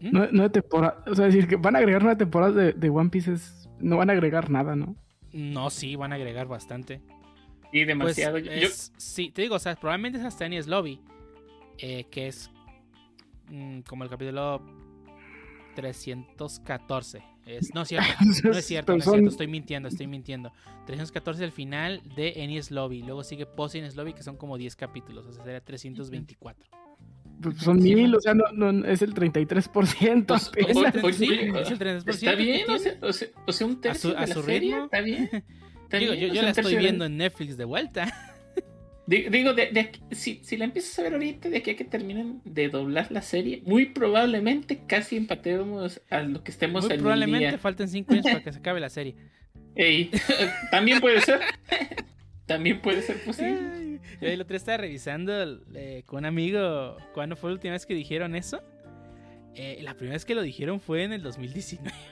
[0.00, 0.46] ¿Mm?
[0.50, 1.08] temporadas.
[1.08, 3.96] O sea, decir que van a agregar nueve temporadas de, de One Piece es- No
[3.96, 4.96] van a agregar nada, ¿no?
[5.32, 7.00] No, sí, van a agregar bastante.
[7.72, 8.38] Sí, Pues, demasiado.
[8.38, 11.00] Yo- es- sí, te digo, o sea, probablemente es hasta Enies Lobby,
[11.78, 12.50] eh, que es
[13.50, 14.60] mm, como el capítulo
[15.74, 17.22] 314.
[17.46, 20.52] Es, no, es cierto, no es cierto, no es cierto, estoy mintiendo, estoy mintiendo.
[20.86, 24.74] 314 el final de Enies Lobby, luego sigue Post Enies Lobby, que son como 10
[24.76, 26.66] capítulos, o sea, sería 324.
[27.40, 30.26] Pues, son Sí, mil, o sea, no, no, es el 33%.
[30.26, 30.70] Pues, apenas.
[30.70, 31.24] Es Oye, el, tre- oye, sí,
[31.62, 32.08] es el 33%.
[32.10, 34.70] Está bien, o sea, o sea, o sea, un tercio a de la su serie,
[34.70, 34.84] ritmo.
[34.84, 35.30] Está bien.
[35.84, 38.32] Está Digo, bien, yo, yo la estoy tercio de- viendo en Netflix de vuelta.
[39.06, 41.76] Di- Digo, de, de aquí- si, si la empiezas a ver ahorita, de aquí a
[41.76, 46.92] que terminen de doblar la serie, muy probablemente casi empatemos a lo que estemos Muy
[46.94, 47.58] en probablemente día.
[47.58, 49.14] falten 5 años para que se acabe la serie.
[49.76, 50.10] Ey,
[50.72, 51.38] también puede ser.
[52.46, 54.00] También puede ser posible.
[54.20, 55.32] Yo el otro día estaba revisando
[55.74, 58.62] eh, con un amigo cuándo fue la última vez que dijeron eso.
[59.54, 61.92] Eh, la primera vez que lo dijeron fue en el 2019.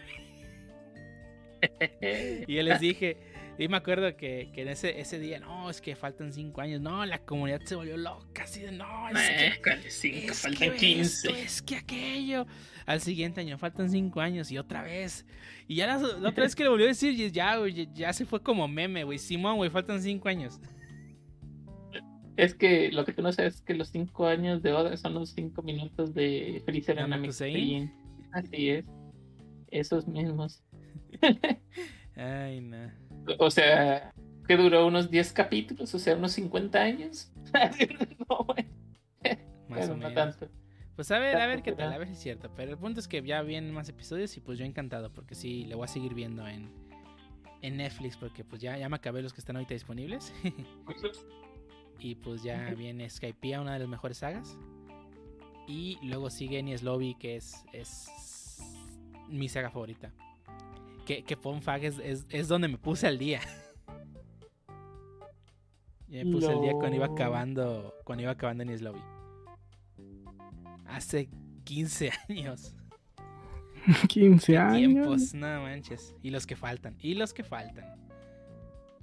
[2.46, 3.16] Y yo les dije,
[3.56, 6.80] Y me acuerdo que, que en ese, ese día, no, es que faltan cinco años.
[6.80, 8.42] No, la comunidad se volvió loca.
[8.42, 11.28] Así de, no, es que, Eh, es Faltan que 15.
[11.28, 12.46] esto, es que aquello.
[12.86, 15.24] Al siguiente año, faltan cinco años y otra vez.
[15.68, 18.12] Y ya la, la otra vez que le volvió a decir, ya, güey, ya, ya
[18.12, 19.18] se fue como meme, güey.
[19.18, 20.60] Simón, güey, faltan cinco años.
[22.36, 25.14] Es que lo que tú no sabes es que los cinco años de Oda son
[25.14, 27.10] los cinco minutos de Freezer en.
[27.10, 27.88] Namekusei.
[28.32, 28.84] Así es.
[29.68, 30.62] Esos mismos.
[32.16, 33.03] Ay, no.
[33.38, 34.12] O sea,
[34.46, 37.32] que duró unos 10 capítulos, o sea, unos 50 años.
[38.28, 38.66] no, güey.
[39.68, 40.14] Más Bueno, o no menos.
[40.14, 40.48] tanto.
[40.96, 42.50] Pues a ver, a ver qué tal, a ver si es cierto.
[42.54, 45.64] Pero el punto es que ya vienen más episodios y pues yo encantado, porque sí,
[45.64, 46.70] le voy a seguir viendo en,
[47.62, 50.32] en Netflix, porque pues ya, ya me acabé los que están ahorita disponibles.
[51.98, 54.56] y pues ya viene Skypiea, una de las mejores sagas.
[55.66, 58.08] Y luego sigue Lobby, que es, es
[59.28, 60.12] mi saga favorita.
[61.06, 63.40] Que, que Fun Fact es, es, es donde me puse al día.
[66.08, 69.00] Me puse al día cuando iba acabando, cuando iba acabando Enies Lobby.
[70.86, 71.28] Hace
[71.64, 72.74] 15 años.
[74.08, 74.76] 15 años.
[74.76, 76.14] Tiempos, no manches.
[76.22, 77.84] Y los que faltan, y los que faltan.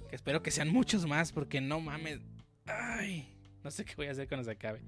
[0.08, 2.20] Que espero que sean muchos más, porque no mames.
[2.66, 3.28] Ay,
[3.62, 4.80] no sé qué voy a hacer cuando se acabe.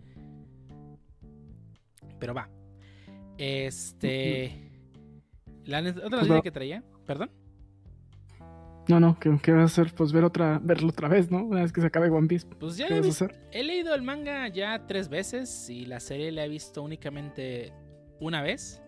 [2.19, 2.49] Pero va.
[3.37, 4.71] Este.
[5.65, 6.43] La otra Pues va.
[6.43, 7.31] que traía, perdón.
[8.89, 9.95] No, no, ¿qué, qué vas a hacer?
[9.95, 11.43] Pues ver otra, verlo otra vez, ¿no?
[11.45, 12.47] Una vez que se acabe One Piece.
[12.61, 13.49] Pues ya ¿Qué he, vas a visto- hacer?
[13.53, 17.73] he leído el manga ya tres veces y la serie la he visto únicamente
[18.21, 18.83] una vez.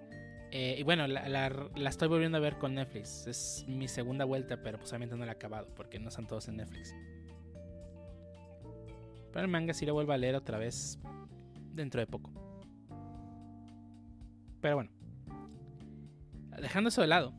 [0.53, 3.27] Eh, y bueno, la, la- la estoy volviendo a ver con Netflix.
[3.27, 6.47] Es mi segunda vuelta, pero pues obviamente no la he acabado porque no están todos
[6.49, 6.95] en Netflix.
[9.33, 10.99] Pero el manga sí lo vuelvo a leer otra vez
[11.73, 12.31] dentro de poco.
[14.61, 14.91] Pero bueno,
[16.61, 17.35] dejando eso de lado,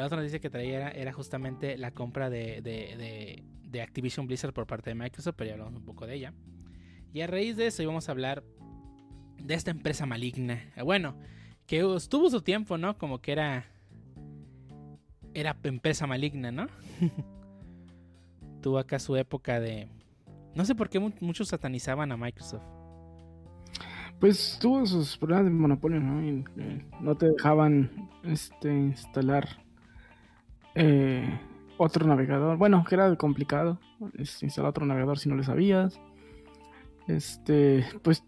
[0.00, 4.66] la otra noticia que traía era, justamente la compra de, de- de- Activision Blizzard por
[4.66, 6.32] parte de Microsoft, pero ya hablamos un poco de ella.
[7.12, 8.42] Y a raíz de eso íbamos a hablar
[9.42, 10.62] de esta empresa maligna.
[10.82, 11.14] Bueno,
[11.66, 12.96] que estuvo su tiempo, ¿no?
[12.96, 13.66] Como que era.
[15.34, 16.68] Era empresa maligna, ¿no?
[18.62, 19.88] Tuvo acá su época de.
[20.54, 22.64] No sé por qué mu- muchos satanizaban a Microsoft.
[24.18, 26.20] Pues tuvo sus problemas de monopolio, ¿no?
[26.56, 29.46] Eh, no te dejaban este, instalar
[30.76, 31.40] eh,
[31.78, 32.56] otro navegador.
[32.56, 33.80] Bueno, que era complicado
[34.14, 36.00] instalar otro navegador si no le sabías.
[37.08, 38.24] Este, pues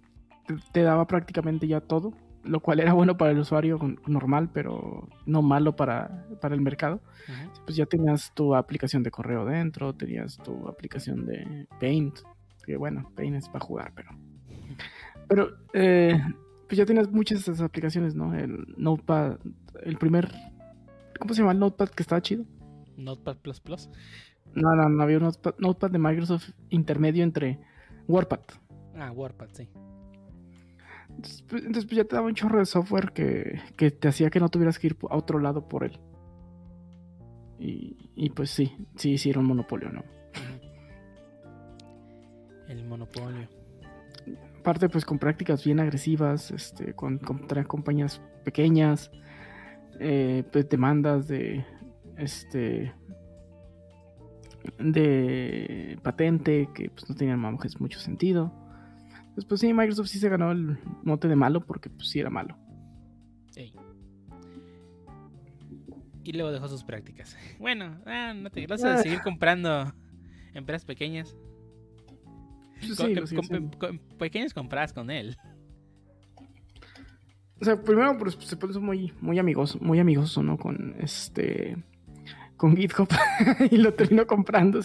[0.47, 5.09] te, te daba prácticamente ya todo, lo cual era bueno para el usuario normal, pero
[5.27, 7.01] no malo para, para el mercado.
[7.65, 12.21] Pues ya tenías tu aplicación de correo dentro, tenías tu aplicación de Paint,
[12.65, 14.11] que bueno, Paint es para jugar, pero...
[15.29, 16.19] Pero, eh,
[16.67, 18.35] pues ya tienes muchas de esas aplicaciones, ¿no?
[18.35, 19.39] El Notepad,
[19.83, 20.31] el primer...
[21.19, 22.45] ¿Cómo se llama el Notepad que estaba chido?
[22.97, 23.89] Notepad Plus Plus.
[24.55, 27.61] No, no, no había un Notepad, Notepad de Microsoft intermedio entre
[28.07, 28.41] WordPad.
[28.97, 29.69] Ah, Warpad, sí.
[31.09, 34.31] Entonces, pues, entonces, pues, ya te daba un chorro de software que, que te hacía
[34.31, 35.99] que no tuvieras que ir a otro lado por él.
[37.59, 40.05] Y, y pues sí, sí hicieron monopolio, ¿no?
[42.69, 43.49] El monopolio.
[44.61, 49.11] Aparte, pues con prácticas bien agresivas, este, con, contra compañías pequeñas,
[50.01, 51.65] eh, pues demandas de,
[52.17, 52.93] este,
[54.79, 58.53] de patente que pues no tenían mucho sentido.
[59.35, 62.31] Pues, pues sí, Microsoft sí se ganó el mote de malo porque pues sí era
[62.31, 62.57] malo.
[66.25, 67.39] Y luego dejó sus prácticas.
[67.59, 69.95] Bueno, ah, no te vas a seguir comprando
[70.53, 71.35] empresas pequeñas.
[72.81, 72.99] Pues,
[73.31, 75.39] sí, con- con- pequeñas compradas con él.
[77.61, 80.57] O sea, primero pues, se puso muy, muy amigoso, muy amigoso, ¿no?
[80.57, 81.77] Con este
[82.57, 83.09] con GitHub
[83.71, 84.81] y lo terminó comprando.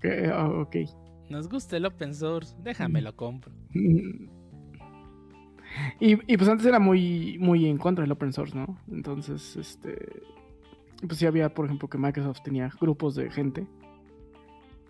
[0.00, 0.76] Que, ah, ok.
[1.28, 3.52] Nos gusta el open source, déjame lo compro.
[6.00, 8.78] Y, y, pues antes era muy, muy en contra del open source, ¿no?
[8.90, 10.22] Entonces, este.
[11.06, 13.66] Pues sí había, por ejemplo, que Microsoft tenía grupos de gente.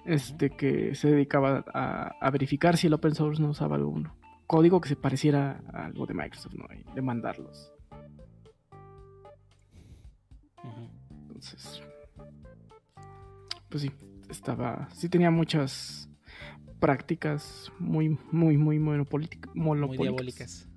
[0.07, 4.09] Este que se dedicaba a, a verificar si el open source no usaba algún
[4.51, 6.67] código que se pareciera a algo de Microsoft, ¿no?
[6.75, 7.73] Y demandarlos.
[11.13, 11.81] Entonces.
[13.69, 13.93] Pues sí,
[14.29, 14.89] estaba.
[14.93, 16.11] Sí tenía muchas
[16.81, 19.55] prácticas muy, muy, muy monopolíticas.
[19.55, 20.69] Muy diabólicas.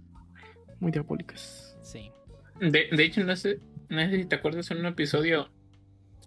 [0.79, 1.75] Muy diabólicas.
[1.81, 2.11] Sí.
[2.59, 3.59] De, de hecho, no sé,
[3.89, 5.49] no sé si te acuerdas en un episodio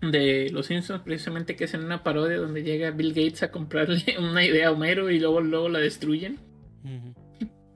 [0.00, 4.02] de Los Simpsons, precisamente que es en una parodia donde llega Bill Gates a comprarle
[4.18, 6.40] una idea a Homero y luego, luego la destruyen.
[6.82, 7.25] Ujú.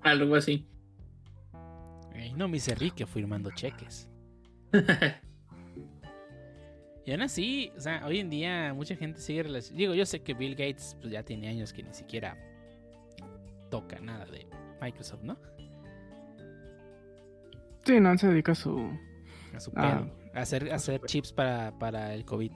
[0.03, 0.66] Algo así.
[2.14, 4.09] Ey, no me hice rico firmando cheques.
[7.07, 9.78] Y aún así, o sea, hoy en día mucha gente sigue relacionando.
[9.78, 12.36] Digo, yo sé que Bill Gates pues, ya tiene años que ni siquiera
[13.70, 14.46] toca nada de
[14.82, 15.36] Microsoft, ¿no?
[17.84, 18.90] Sí, no, se dedica a su.
[19.57, 20.16] A su Ah, pedo.
[20.34, 22.53] A hacer, a hacer chips para, para el COVID.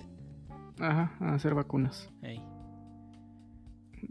[0.79, 2.11] Ajá, a hacer vacunas.
[2.23, 2.41] Ey.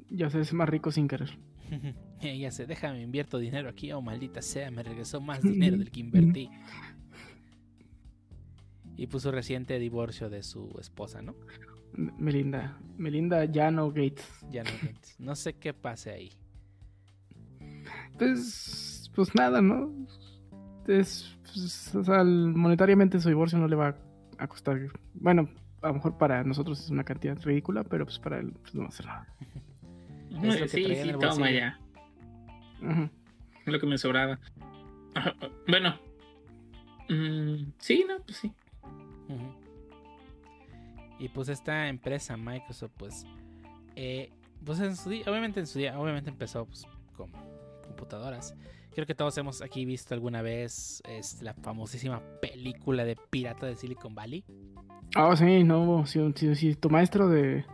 [0.10, 1.38] Ya se hace más rico sin querer.
[2.22, 3.92] ya sé, déjame, invierto dinero aquí.
[3.92, 6.50] Oh, maldita sea, me regresó más dinero del que invertí.
[8.96, 11.36] Y puso reciente divorcio de su esposa, ¿no?
[11.94, 12.78] Melinda.
[12.98, 14.28] Melinda Llano Gates.
[14.52, 14.70] Ya no,
[15.20, 16.32] no sé qué pase ahí.
[18.18, 19.92] Pues, pues nada, ¿no?
[20.88, 23.96] Es, pues, o sea, el- monetariamente su divorcio no le va
[24.38, 24.80] a costar.
[25.14, 25.50] Bueno,
[25.82, 28.82] a lo mejor para nosotros es una cantidad ridícula, pero pues para él pues, no
[28.84, 29.28] va a ser nada.
[30.34, 31.80] Es lo que sí, sí, toma ya.
[33.66, 34.40] Lo que me sobraba.
[35.68, 35.96] Bueno.
[37.10, 38.52] Mm, sí, no, pues sí.
[41.20, 43.26] Y pues esta empresa, Microsoft, pues,
[43.96, 44.32] eh,
[44.66, 47.32] pues en su día, obviamente en su día, obviamente empezó pues, con
[47.86, 48.56] computadoras.
[48.94, 53.76] Creo que todos hemos aquí visto alguna vez es la famosísima película de Pirata de
[53.76, 54.44] Silicon Valley.
[55.16, 57.66] Ah, sí, no, si, si- si tu maestro de,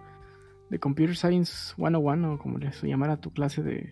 [0.69, 3.91] de Computer Science 101 o como le llamara tu clase de,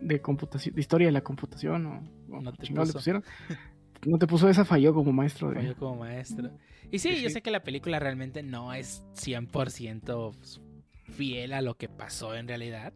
[0.00, 2.98] de computación, de historia de la computación o, o No te chingado le puso.
[2.98, 3.24] pusieron,
[4.06, 5.66] no te puso esa falló como maestro de...
[5.66, 6.50] Yo como maestro.
[6.90, 10.60] Y sí, Sí, yo sé que la película realmente no es 100%
[11.04, 12.92] fiel a lo que pasó en realidad.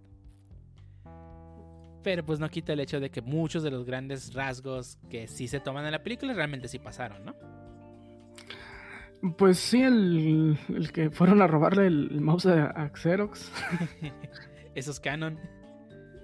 [2.02, 5.48] Pero pues no quita el hecho de que muchos de los grandes rasgos que sí
[5.48, 7.34] se toman en la película realmente sí pasaron, ¿no?
[9.36, 13.50] Pues sí, el, el que fueron a robarle el, el mouse a, a Xerox,
[14.74, 15.38] Eso es canon.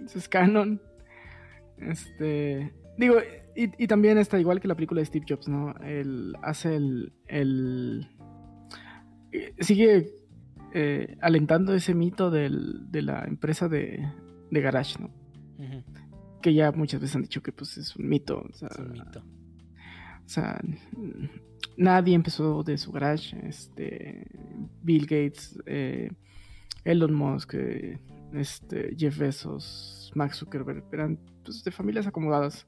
[0.05, 0.81] ese es canon.
[1.79, 3.17] Este, digo,
[3.57, 5.75] y, y también está igual que la película de Steve Jobs, ¿no?
[5.83, 8.09] Él hace el, el
[9.33, 10.13] eh, sigue
[10.73, 14.09] eh, alentando ese mito del- de la empresa de,
[14.53, 15.11] de garage, ¿no?
[16.43, 18.39] Que ya muchas veces han dicho que pues es un mito.
[18.39, 19.21] O sea, Es un mito.
[19.21, 20.61] o sea,
[21.77, 23.37] nadie empezó de su garage.
[23.47, 24.27] Este,
[24.83, 26.11] Bill Gates, eh,
[26.85, 27.99] Elon Musk, eh,
[28.33, 32.67] este, Jeff Bezos, Max Zuckerberg, eran pues, de familias acomodadas.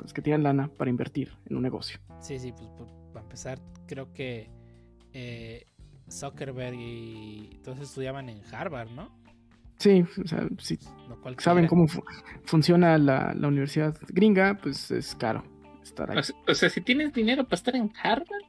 [0.00, 2.00] Las que tienen lana para invertir en un negocio.
[2.20, 4.50] Sí, sí, pues por- para empezar, creo que
[5.12, 5.66] eh,
[6.10, 9.16] Zuckerberg y todos estudiaban en Harvard, ¿no?
[9.78, 10.78] Sí, o sea, si
[11.38, 12.02] saben cómo fu-
[12.44, 15.44] funciona la, la universidad gringa, pues es caro
[15.84, 16.18] estar ahí.
[16.18, 18.44] O sea, o sea, si tienes dinero para estar en Harvard,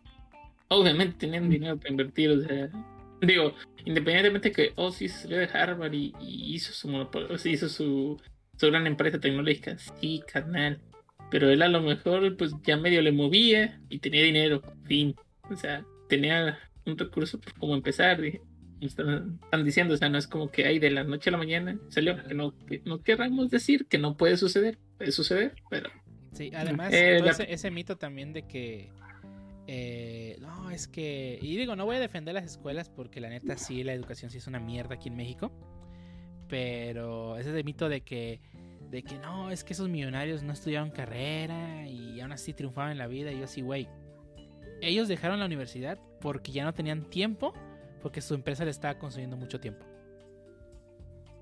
[0.68, 2.32] obviamente tienen dinero para invertir.
[2.32, 2.70] O sea,
[3.22, 3.54] digo,
[3.86, 7.70] independientemente que, oh, sí, salió de Harvard y, y hizo su monopolio, o sea, hizo
[7.70, 8.20] su,
[8.58, 10.82] su gran empresa tecnológica, sí, carnal.
[11.32, 15.16] Pero él a lo mejor, pues ya medio le movía y tenía dinero, fin.
[15.50, 18.22] O sea, tenía un recurso por cómo empezar.
[18.80, 21.38] están, están diciendo, o sea, no es como que hay de la noche a la
[21.38, 25.90] mañana salió, que no, que no querramos decir que no puede suceder, puede suceder, pero
[26.36, 28.90] Sí, además, Eh, todo la- ese, ese mito también de que.
[29.68, 31.40] eh, no, es que.
[31.42, 34.38] Y digo, no voy a defender las escuelas porque la neta sí, la educación sí
[34.38, 35.52] es una mierda aquí en México.
[36.48, 38.40] Pero ese es el mito de que.
[38.92, 42.98] De que no, es que esos millonarios no estudiaron carrera y aún así triunfaban en
[43.00, 43.32] la vida.
[43.32, 43.88] Y yo así, güey.
[44.82, 47.54] Ellos dejaron la universidad porque ya no tenían tiempo.
[48.02, 49.84] Porque su empresa le estaba consumiendo mucho tiempo.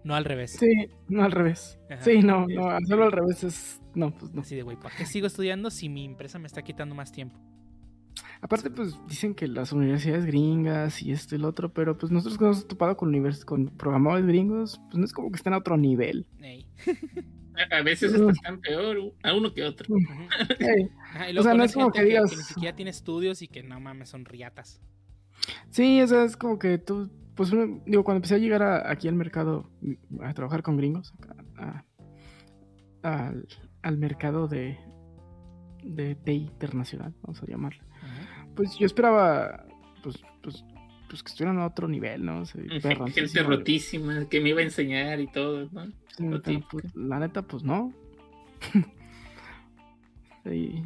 [0.04, 0.51] No al revés.
[0.60, 1.80] Sí, no al revés.
[1.89, 2.01] Ajá.
[2.01, 3.82] Sí, no, no, hacerlo al revés es.
[3.95, 4.41] No, pues no.
[4.41, 7.39] Así de, güey, ¿para qué sigo estudiando si mi empresa me está quitando más tiempo?
[8.41, 12.38] Aparte, pues dicen que las universidades gringas y esto y lo otro, pero pues nosotros
[12.38, 15.54] que nos hemos topado con, univers con programadores gringos, pues no es como que estén
[15.54, 16.28] a otro nivel.
[16.41, 16.66] Ey.
[17.72, 19.95] a, a veces hasta están peor a uno que otro.
[21.01, 23.41] Ajá, y O sea, no es como que que, digas- que ni siquiera tiene estudios
[23.41, 24.82] y que no mames, son riatas.
[25.70, 27.51] Sí, o sea, es como que tú, pues
[27.86, 29.69] digo, cuando empecé a llegar a- aquí al mercado,
[30.21, 31.13] a trabajar con gringos,
[31.57, 31.84] a-
[33.03, 33.47] a- al,
[33.81, 34.77] al mercado de,
[35.84, 37.84] de internacional, vamos a llamarlo,
[38.55, 39.65] pues yo esperaba,
[40.03, 40.63] pues, pues,
[41.09, 42.41] pues que estuvieran a otro nivel, ¿no?
[42.41, 42.61] O sea,
[43.11, 45.86] Gente rotísima que me iba a enseñar y todo, ¿no?
[46.45, 47.91] Sí, pues, la neta, pues no.
[50.45, 50.84] y,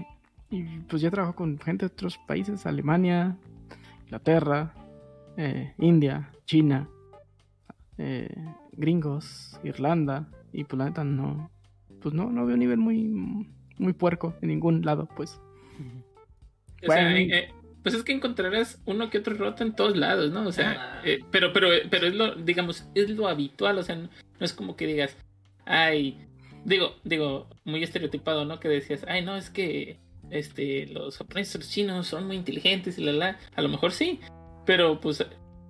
[0.49, 3.37] y, pues ya trabajo con gente de otros países, Alemania,
[4.05, 4.73] Inglaterra,
[5.37, 6.89] eh, India, China,
[7.99, 8.29] eh,
[8.71, 11.51] gringos, Irlanda, y pues la neta no,
[12.01, 13.03] pues no, no veo un nivel muy,
[13.77, 15.39] muy puerco en ningún lado, pues.
[16.83, 17.17] O sea, Bueno.
[17.35, 17.49] eh,
[17.83, 20.47] pues es que encontrarás uno que otro roto en todos lados, ¿no?
[20.47, 21.01] O sea, Ah.
[21.05, 24.03] eh, pero, pero, pero es lo, digamos, es lo habitual, o sea, no,
[24.39, 25.15] no es como que digas,
[25.65, 26.17] ay,
[26.65, 28.59] digo, digo, muy estereotipado, ¿no?
[28.59, 33.03] Que decías, ay, no, es que este, los japoneses, los chinos son muy inteligentes y
[33.03, 34.19] la la, a lo mejor sí,
[34.65, 35.25] pero pues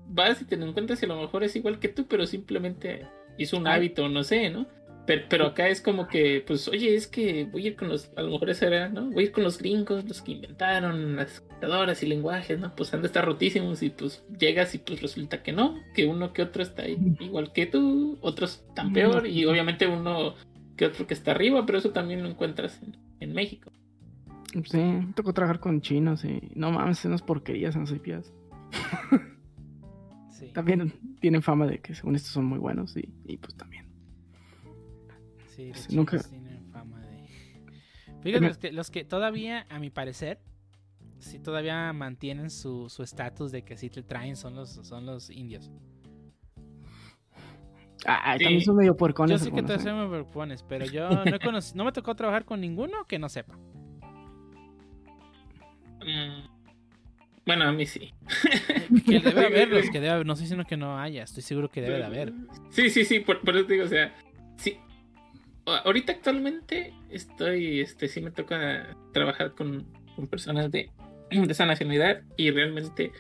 [0.08, 3.58] vas y te encuentras y a lo mejor es igual que tú, pero simplemente hizo
[3.58, 4.68] un hábito, no sé, ¿no?
[5.06, 8.12] Pero, pero, acá es como que, pues, oye, es que voy a ir con los,
[8.18, 9.10] a lo mejor eso era, ¿no?
[9.10, 12.76] Voy a ir con los gringos, los que inventaron las computadoras y lenguajes, ¿no?
[12.76, 16.34] Pues han de estar rotísimos y pues llegas y pues resulta que no, que uno
[16.34, 20.36] que otro está ahí igual que tú, otros tan peor y obviamente uno
[20.76, 23.72] que otro que está arriba, pero eso también lo encuentras en, en México.
[24.66, 28.34] Sí, me tocó trabajar con chinos y no mames, unas porquerías las IPs.
[30.58, 33.86] También tienen fama de que según estos son muy buenos y, y pues también.
[35.56, 37.28] Sí, los Sí, nunca- tienen fama de.
[38.24, 40.40] Fíjate, los que, los que todavía, a mi parecer,
[41.20, 45.30] sí todavía mantienen su su estatus de que sí te traen son los, son los
[45.30, 45.70] indios.
[48.08, 48.44] Ah, Sí.
[48.46, 49.40] también son medio puercones.
[49.40, 49.94] Yo sé que te ¿eh?
[49.94, 53.56] me propones, pero yo no, he no me tocó trabajar con ninguno que no sepa.
[56.02, 56.57] Mm,
[57.48, 58.14] Bueno, a mí sí.
[59.06, 61.70] Que debe haber los que debe haber, no estoy diciendo que no haya, estoy seguro
[61.70, 62.34] que debe de haber.
[62.70, 64.14] Sí, sí, sí, por, por eso te digo, o sea,
[64.58, 64.78] sí.
[65.66, 70.92] Ahorita actualmente estoy, este, sí me toca trabajar con, con personas de,
[71.32, 73.14] de esa nacionalidad y realmente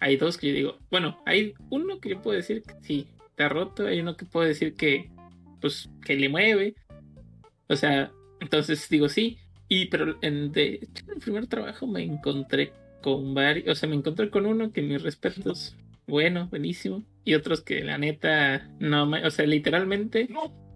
[0.00, 3.50] hay dos que yo digo, bueno, hay uno que yo puedo decir que sí, está
[3.50, 5.10] roto, hay uno que puedo decir que,
[5.60, 6.74] pues, que le mueve.
[7.68, 8.10] O sea,
[8.40, 12.72] entonces digo sí, y pero en, de hecho, en el primer trabajo me encontré
[13.04, 15.76] con varios, o sea, me encontré con uno que mis respetos,
[16.06, 20.26] bueno, buenísimo, y otros que la neta, no, me, o sea, literalmente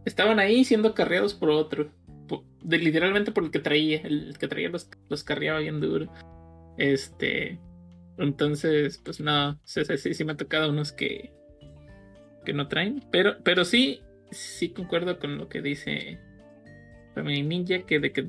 [0.04, 1.90] estaban ahí siendo carreados por otro,
[2.62, 6.12] de, literalmente por el que traía, el que traía los, los carreaba bien duro.
[6.76, 7.58] Este,
[8.18, 11.32] entonces, pues no, o sea, sí, sí me ha tocado unos que,
[12.44, 16.18] que no traen, pero, pero sí, sí concuerdo con lo que dice
[17.14, 18.26] Family Ninja, que de que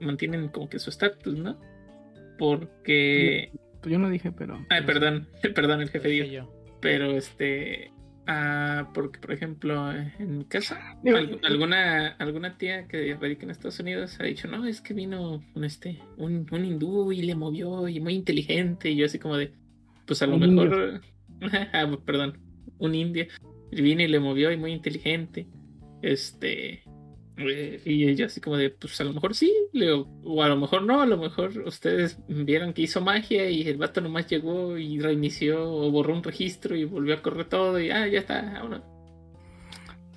[0.00, 1.60] mantienen como que su estatus, ¿no?
[2.38, 3.50] Porque...
[3.84, 4.64] Yo no dije, pero.
[4.70, 6.52] Ay, perdón, perdón, el jefe yo.
[6.80, 7.92] Pero este.
[8.28, 13.50] ah, porque, por ejemplo, en mi casa, Digo, al- alguna, alguna tía que radica en
[13.50, 17.34] Estados Unidos ha dicho: No, es que vino un, este, un, un hindú y le
[17.34, 18.90] movió y muy inteligente.
[18.90, 19.52] Y yo, así como de:
[20.06, 21.00] Pues a lo Un mejor.
[21.72, 22.38] ah, perdón,
[22.78, 23.26] un indio.
[23.72, 25.48] Y vino y le movió y muy inteligente.
[26.02, 26.82] Este.
[27.36, 30.48] Eh, Y yo así como de, pues a lo mejor sí, le digo, o a
[30.48, 34.26] lo mejor no, a lo mejor ustedes vieron que hizo magia y el vato nomás
[34.26, 38.20] llegó y reinició o borró un registro y volvió a correr todo y ah, ya
[38.20, 38.82] está, vámonos.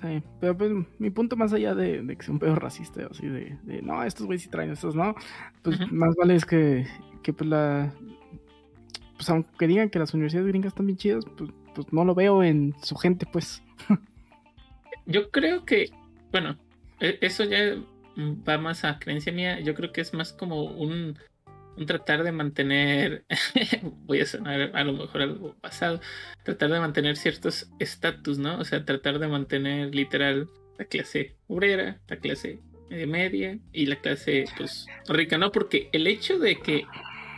[0.02, 3.26] Sí, pero pues mi punto más allá de, de que sea un pedo racista, así
[3.26, 5.14] de, de, no, estos güeyes sí traen, estos no,
[5.62, 6.86] pues más vale es que,
[7.22, 7.94] que pues la,
[9.16, 12.42] pues aunque digan que las universidades gringas están bien chidas, pues, pues no lo veo
[12.42, 13.62] en su gente, pues.
[15.06, 15.90] Yo creo que,
[16.32, 16.56] bueno,
[17.00, 17.76] eso ya
[18.16, 21.18] va más a creencia mía, yo creo que es más como un,
[21.76, 23.24] un tratar de mantener,
[23.82, 26.00] voy a sonar a lo mejor algo pasado,
[26.44, 28.58] tratar de mantener ciertos estatus, ¿no?
[28.58, 33.96] O sea, tratar de mantener literal la clase obrera, la clase media media y la
[33.96, 35.50] clase pues rica, ¿no?
[35.52, 36.84] Porque el hecho de que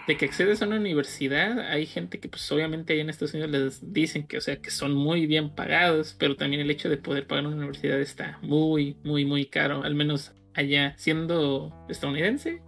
[0.08, 3.50] de que accedes a una universidad, hay gente que pues obviamente ahí en Estados Unidos
[3.50, 6.96] les dicen que, o sea, que son muy bien pagados, pero también el hecho de
[6.96, 12.62] poder pagar una universidad está muy, muy, muy caro, al menos allá, siendo estadounidense,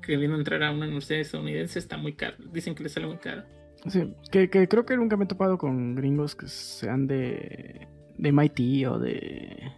[0.00, 3.42] queriendo entrar a una universidad estadounidense está muy caro, dicen que les sale muy caro.
[3.88, 8.28] Sí, que, que creo que nunca me he topado con gringos que sean de, de
[8.32, 9.72] MIT o de,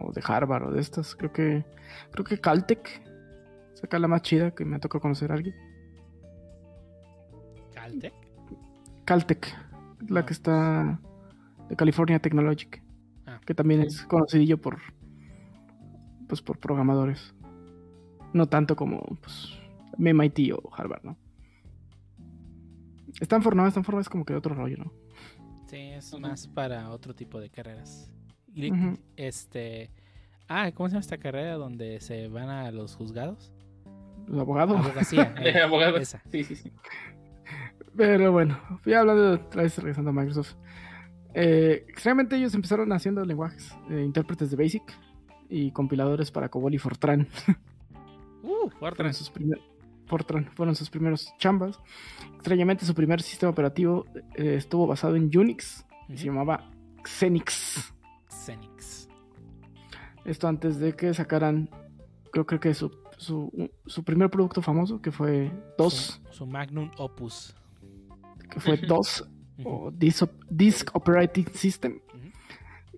[0.00, 1.14] o de Harvard o de estas.
[1.14, 1.64] Creo que
[2.10, 3.00] creo que Caltech
[3.74, 5.67] saca la más chida que me ha tocado conocer a alguien.
[7.88, 8.14] Caltech.
[9.04, 9.56] Caltech,
[10.08, 11.00] la que está
[11.68, 12.82] de California Technologic,
[13.26, 13.40] Ah.
[13.44, 14.78] que también es conocidillo por
[16.28, 17.34] pues por programadores.
[18.32, 19.58] No tanto como pues
[19.96, 21.16] MIT o Harvard, ¿no?
[23.20, 24.92] Stanford no, Stanford es como que otro rollo, ¿no?
[25.66, 28.10] Sí, es más para otro tipo de carreras.
[28.54, 28.70] Y.
[29.16, 29.90] Este.
[30.48, 33.52] Ah, ¿cómo se llama esta carrera donde se van a los juzgados?
[34.26, 34.78] Los abogados.
[34.78, 35.24] Abogacía.
[35.42, 36.00] De eh, abogados.
[36.00, 36.22] esa.
[36.30, 36.72] Sí, sí, sí.
[37.96, 40.54] Pero bueno, ya hablando otra vez regresando a Microsoft.
[41.34, 44.82] Eh, extrañamente ellos empezaron haciendo lenguajes, eh, intérpretes de Basic
[45.48, 47.28] y compiladores para COBOL y Fortran.
[48.40, 49.12] Uh, Fortran.
[49.12, 49.60] sus, primer-
[50.06, 51.78] Fortran fueron sus primeros chambas.
[52.36, 56.70] Extrañamente su primer sistema operativo eh, estuvo basado en Unix y se llamaba
[57.04, 57.92] Xenix.
[58.28, 59.08] Xenix.
[60.24, 61.68] Esto antes de que sacaran,
[62.32, 66.90] creo, creo que su, su, su primer producto famoso, que fue DOS, Su, su Magnum
[66.96, 67.54] Opus.
[68.50, 68.76] Que fue.
[68.78, 69.24] DOS
[69.64, 72.00] o Disk, Disk Operating System,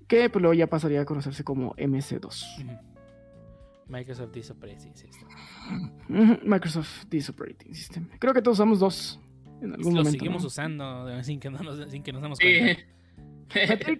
[0.06, 2.64] que pues luego ya pasaría a conocerse como MS2.
[2.64, 2.78] Ujú.
[3.88, 5.28] Microsoft Disk Operating System.
[6.44, 8.08] Microsoft Disk Operating System.
[8.18, 9.20] Creo que todos usamos dos
[9.60, 10.10] en algún Lo momento.
[10.12, 10.46] seguimos ¿no?
[10.48, 12.76] usando sin que, no nos, sin que nos demos Sí.
[13.52, 13.92] cuenta.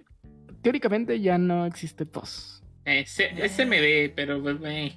[0.61, 2.63] Teóricamente ya no existe dos.
[2.85, 4.93] Eh, C- SMD, pero pues, eh,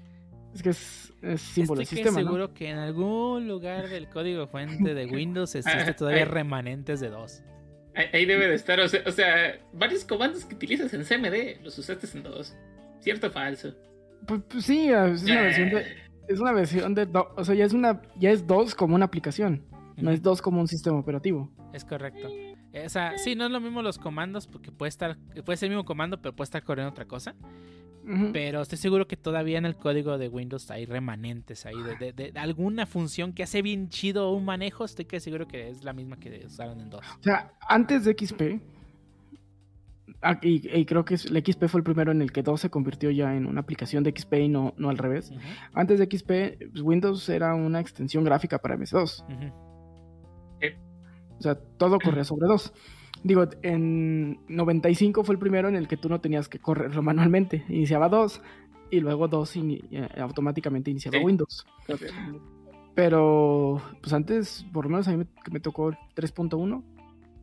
[0.55, 2.27] Es que es, es símbolo Estoy del sistema, ¿no?
[2.29, 6.27] seguro que en algún lugar del código fuente de Windows existe Ah, todavía ah.
[6.27, 7.43] remanentes de dos.
[7.95, 8.79] ahí, ahí debe de estar.
[8.81, 12.55] O sea, o sea, varios comandos que utilizas en CMD los usaste en dos.
[13.01, 13.75] ¿Cierto o falso?
[14.27, 15.87] Pues, pues sí, es una versión de,
[16.29, 19.05] es una versión de do- o sea, ya es una ya es dos como una
[19.07, 21.51] aplicación, no es dos como un sistema operativo.
[21.75, 22.29] Es correcto.
[22.85, 25.71] O sea, sí, no es lo mismo los comandos porque puede estar, puede ser el
[25.77, 27.35] mismo comando, pero puede estar corriendo otra cosa.
[28.33, 32.33] Pero estoy seguro que todavía en el código de Windows hay remanentes ahí de, de-
[32.33, 34.85] de alguna función que hace bien chido un manejo.
[34.85, 37.01] Estoy que seguro que es la misma que usaron en dos.
[37.19, 38.43] O sea, antes de XP
[40.23, 42.71] ah, y, y creo que el XP fue el primero en el que 2 se
[42.71, 45.31] convirtió ya en una aplicación de XP y no, no al revés.
[45.73, 49.25] Antes de XP, pues, Windows era una extensión gráfica para MS2.
[49.25, 49.55] ujú.
[51.37, 52.73] O sea, todo corría sobre 2.
[53.25, 57.65] Digo, en 95 fue el primero en el que tú no tenías que correrlo manualmente.
[57.69, 58.41] Iniciaba 2
[58.91, 59.55] y luego 2
[60.19, 61.25] automáticamente iniciaba Sí.
[61.25, 61.67] Windows.
[62.95, 66.85] Pero, pues antes, por lo menos a mí me, que me tocó el 3.1.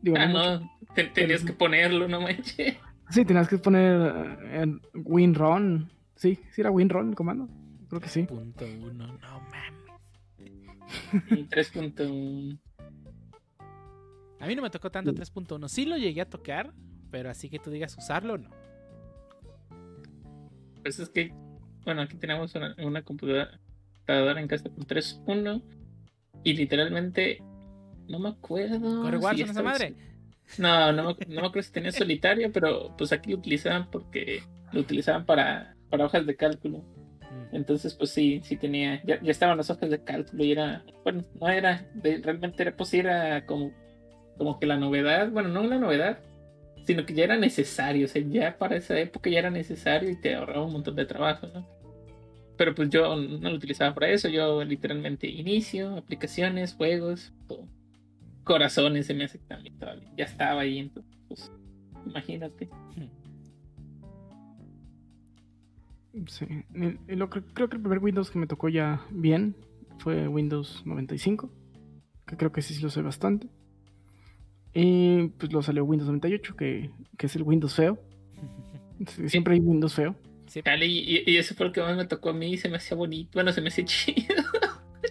[0.00, 0.60] Digo, Ah, no mucho.
[0.60, 0.94] no.
[0.94, 2.76] te- tenías que ponerlo, no manches.
[3.10, 5.90] Sí, tenías que poner eh, en WinRun.
[6.14, 7.48] Sí, sí era WinRun el comando.
[7.88, 8.22] Creo que sí.
[8.22, 9.72] Punto uno, no mames.
[11.30, 12.58] Y 3.1.
[14.42, 15.68] A mí no me tocó tanto 3.1.
[15.68, 16.72] Sí lo llegué a tocar,
[17.12, 18.50] pero así que tú digas usarlo, no.
[20.82, 21.32] Pues es que,
[21.84, 23.50] bueno, aquí tenemos una, una computadora
[24.08, 25.62] en casa con 3.1
[26.42, 27.40] y literalmente
[28.08, 29.02] no me acuerdo.
[29.02, 29.94] Corre si Warzone esa estaba- madre.
[30.58, 34.42] No, no me, no me acuerdo si tenía solitario, pero pues aquí lo utilizaban porque
[34.72, 36.78] lo utilizaban para, para hojas de cálculo.
[36.80, 37.54] Mm.
[37.56, 41.24] Entonces, pues sí, sí tenía, ya, ya estaban las hojas de cálculo y era, bueno,
[41.40, 43.72] no era, de- realmente era, pues sí era como,
[44.38, 46.18] como que la novedad, bueno, no la novedad,
[46.84, 50.20] sino que ya era necesario, o sea, ya para esa época ya era necesario y
[50.20, 51.66] te ahorraba un montón de trabajo, ¿no?
[52.56, 57.66] Pero pues yo no lo utilizaba para eso, yo literalmente inicio, aplicaciones, juegos, todo.
[58.44, 61.52] corazones se me hace también todavía, ya estaba ahí, entonces, pues,
[62.06, 62.68] imagínate.
[66.26, 66.46] Sí.
[67.08, 69.56] Lo que- creo que el primer Windows que me tocó ya bien
[69.98, 71.50] fue Windows 95.
[72.26, 73.48] Que creo que sí lo sé bastante.
[74.74, 77.98] Y pues lo salió Windows 98, que, que es el Windows feo.
[79.08, 80.14] Sí, Siempre hay Windows feo.
[80.46, 82.68] Sí, Dale, y, y- y ese fue el que más me tocó a mí, se
[82.68, 84.36] me hacía bonito, bueno, se me hacía chido.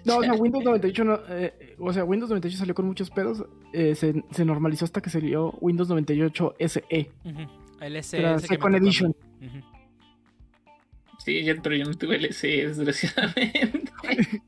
[0.05, 3.43] No, o sea, Windows 98 no, eh, o sea, Windows 98 salió con muchos pedos.
[3.73, 7.11] eh, se, se normalizó hasta que salió Windows 98 SE.
[7.25, 7.39] Ujú.
[7.81, 8.17] El S.
[8.17, 8.75] Era ese que me Second.
[8.75, 9.15] Edition.
[11.19, 13.91] Sí, yo- pero yo no tuve el S, desgraciadamente.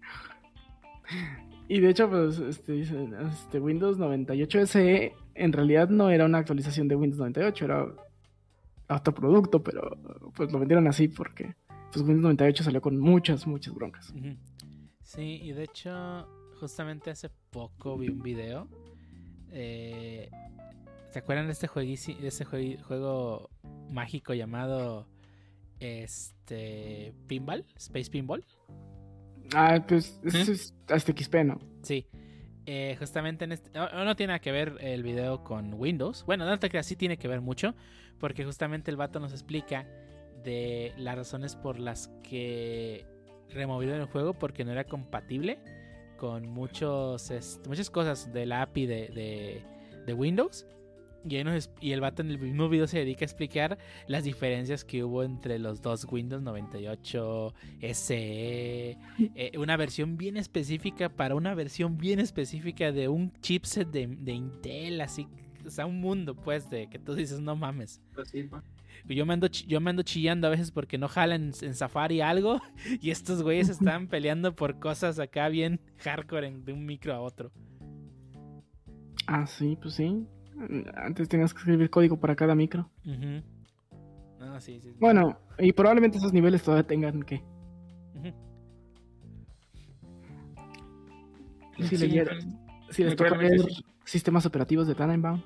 [1.74, 6.88] Y de hecho, pues, este, este, Windows 98 SE en realidad no era una actualización
[6.88, 7.88] de Windows 98, era
[8.90, 9.98] otro producto, pero
[10.36, 11.56] pues lo vendieron así porque
[11.92, 14.14] pues Windows 98 salió con muchas, muchas broncas.
[15.02, 16.28] Sí, y de hecho,
[16.60, 18.68] justamente hace poco vi un video.
[19.52, 20.30] eh,
[21.12, 23.50] ¿Se acuerdan de este, de este jue- juego
[23.92, 25.08] mágico llamado
[25.80, 27.66] este Pinball?
[27.78, 28.44] Space Pinball.
[29.54, 30.54] Ah, pues eso ¿Mm?
[30.54, 31.60] es hasta XP, ¿no?
[31.82, 32.08] Sí.
[32.66, 33.70] Eh, justamente en este.
[33.78, 36.24] No, no tiene nada que ver el video con Windows.
[36.26, 37.76] Bueno, no te creas, sí tiene que ver mucho.
[38.20, 39.86] Porque justamente el vato nos explica
[40.44, 43.06] de las razones por las que
[43.50, 45.60] removieron el juego porque no era compatible
[46.18, 49.62] con muchos, este, muchas cosas de la API de, de-
[50.06, 50.66] de Windows.
[51.28, 53.78] Y, ahí nos es- y el vato en el mismo video se dedica a explicar
[54.08, 58.98] las diferencias que hubo entre los dos Windows 98 SE,
[59.36, 64.32] eh, una versión bien específica para una versión bien específica de un chipset de, de
[64.34, 65.28] Intel, así,
[65.66, 68.02] o sea, un mundo pues de que tú dices, no mames.
[69.08, 72.22] Yo me ando, yo me ando chillando a veces porque no jalan en, en Safari
[72.22, 72.62] algo
[73.02, 77.20] y estos güeyes estaban peleando por cosas acá bien hardcore en- de un micro a
[77.22, 77.52] otro.
[79.28, 80.26] Ah, sí, pues sí.
[80.96, 82.90] Antes tenías que escribir código para cada micro.
[84.60, 84.94] Sí, sí.
[85.00, 87.42] Bueno, y probablemente esos niveles todavía tengan que.
[91.78, 92.60] Si, Sí, leyeron-
[92.92, 93.84] si les toca sí.
[94.06, 95.42] sistemas operativos de Tannenbaum.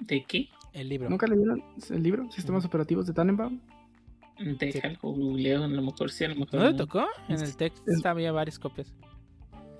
[0.00, 0.48] ¿De qué?
[0.72, 1.08] El libro.
[1.08, 2.30] ¿Nunca leyeron el libro?
[2.30, 3.60] Sistemas operativos de Tannenbaum.
[4.58, 7.04] Deja algo googleo, a lo mejor sí, a lo mejor ¿No le tocó?
[7.28, 8.92] En el texto Es- había varias copias.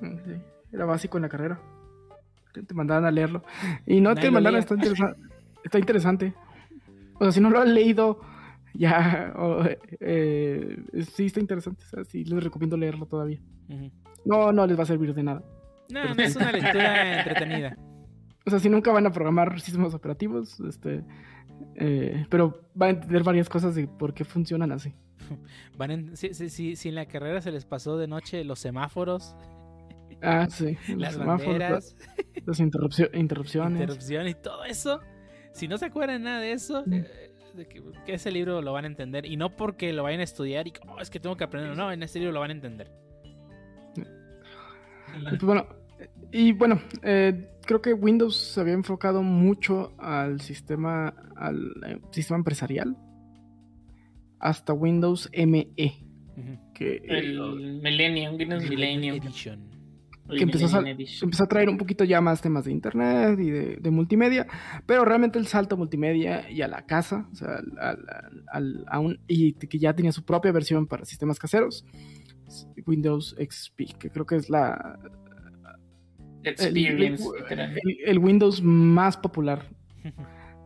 [0.00, 0.32] Mm, Sí,
[0.72, 1.60] era básico en la carrera.
[2.52, 3.42] Te mandaban a leerlo.
[3.86, 5.16] Y no Nadie te mandaron, está, interesa-
[5.64, 6.34] está interesante.
[7.14, 8.20] O sea, si no lo has leído
[8.74, 9.62] ya, o,
[10.00, 10.76] eh,
[11.14, 11.84] sí está interesante.
[11.84, 13.38] O sea, sí, les recomiendo leerlo todavía.
[14.24, 15.42] No, no les va a servir de nada.
[15.90, 17.76] No, no es una lectura entretenida.
[18.46, 21.04] O sea, si nunca van a programar sistemas operativos, este,
[21.76, 24.92] eh, pero van a entender varias cosas de por qué funcionan así.
[25.78, 29.36] Van en- si- si- si en la carrera se les pasó de noche los semáforos,
[30.22, 30.76] Ah, sí.
[30.96, 31.96] las banderas,
[32.46, 33.80] Las interrupcio- interrupciones.
[33.80, 35.00] interrupción y todo eso.
[35.52, 36.92] Si no se acuerdan nada de eso, Mm.
[36.94, 37.06] eh,
[37.54, 39.26] de que, que ese libro lo van a entender.
[39.26, 41.76] Y no porque lo vayan a estudiar y "Oh, es que tengo que aprender.
[41.76, 42.90] No, en este libro lo van a entender.
[43.96, 45.66] Y pues bueno,
[46.32, 52.38] y bueno, eh, creo que Windows se había enfocado mucho al sistema, al eh, sistema
[52.38, 52.96] empresarial
[54.40, 55.70] hasta Windows ME,
[56.74, 57.38] que, El
[57.82, 59.16] Millennium, Windows Millennium.
[59.16, 59.60] Edition.
[60.36, 63.90] Que empezó a, empezó traer un poquito ya más temas de internet y de, de
[63.90, 64.46] multimedia,
[64.86, 68.84] pero realmente el salto a multimedia y a la casa, o sea, al, al- al-
[68.88, 71.84] a un- y que ya tenía su propia versión para sistemas caseros,
[72.86, 74.98] Windows XP, que creo que es la,
[76.44, 79.64] Experience, el, el- el Windows más popular.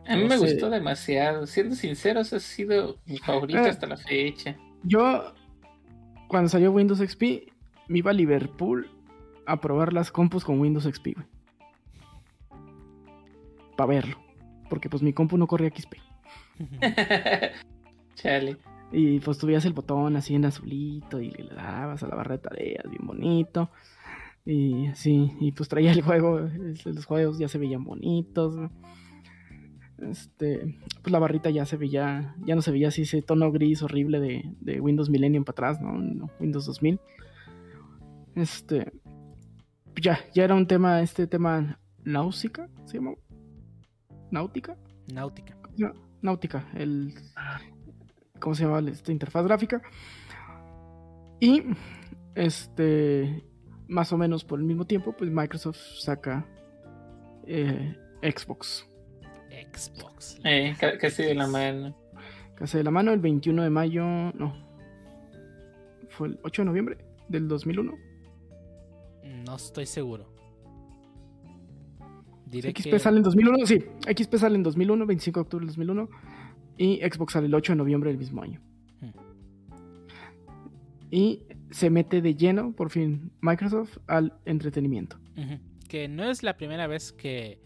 [0.07, 0.53] A mí me sé.
[0.53, 1.45] gustó demasiado.
[1.45, 3.69] Siendo sinceros, ha sido mi favorito Eh.
[3.69, 4.57] hasta la fecha.
[4.83, 5.33] Yo,
[6.29, 7.51] cuando salió Windows XP,
[7.89, 8.89] me iba a Liverpool
[9.47, 11.27] a probar las compus con Windows XP, güey.
[13.75, 14.17] Para verlo.
[14.69, 15.95] Porque pues mi compu no corría XP.
[18.15, 18.57] Chale.
[18.91, 22.41] Y pues tuvías el botón así en azulito y le dabas a la barra de
[22.41, 23.69] tareas, bien bonito.
[24.45, 26.39] Y así, y pues traía el juego,
[26.85, 28.55] los juegos ya se veían bonitos.
[29.97, 33.81] Este, pues la barrita ya se veía, ya no se veía así ese tono gris
[33.81, 35.93] horrible de, de Windows Millennium para atrás, ¿no?
[35.97, 36.99] No, Windows 2000.
[38.35, 38.93] Este,
[40.01, 43.11] ya, ya era un tema, este tema náutica, ¿se llama?
[44.31, 44.75] ¿Náutica?
[45.13, 45.55] Náutica.
[45.77, 47.13] No, Náutica, el.
[48.39, 49.81] ¿Cómo se llama esta interfaz gráfica?
[51.39, 51.63] Y
[52.35, 53.43] este.
[53.87, 56.45] Más o menos por el mismo tiempo, pues Microsoft saca
[57.45, 58.85] eh, Xbox.
[59.73, 60.39] Xbox.
[60.43, 61.95] Eh, ca- casi de la mano.
[62.55, 64.03] Casi de la mano el 21 de mayo.
[64.33, 64.53] No.
[66.09, 66.97] Fue el 8 de noviembre
[67.29, 67.93] del 2001.
[69.45, 70.33] No estoy seguro.
[72.45, 73.65] Diré XP que sale en 2001.
[73.65, 73.83] Sí,
[74.15, 76.09] XP sale en 2001, 25 de octubre del 2001.
[76.77, 78.61] Y Xbox sale el 8 de noviembre del mismo año.
[79.01, 79.09] Hmm.
[81.11, 85.17] Y se mete de lleno, por fin, Microsoft al entretenimiento.
[85.87, 87.61] Que no es la primera vez que.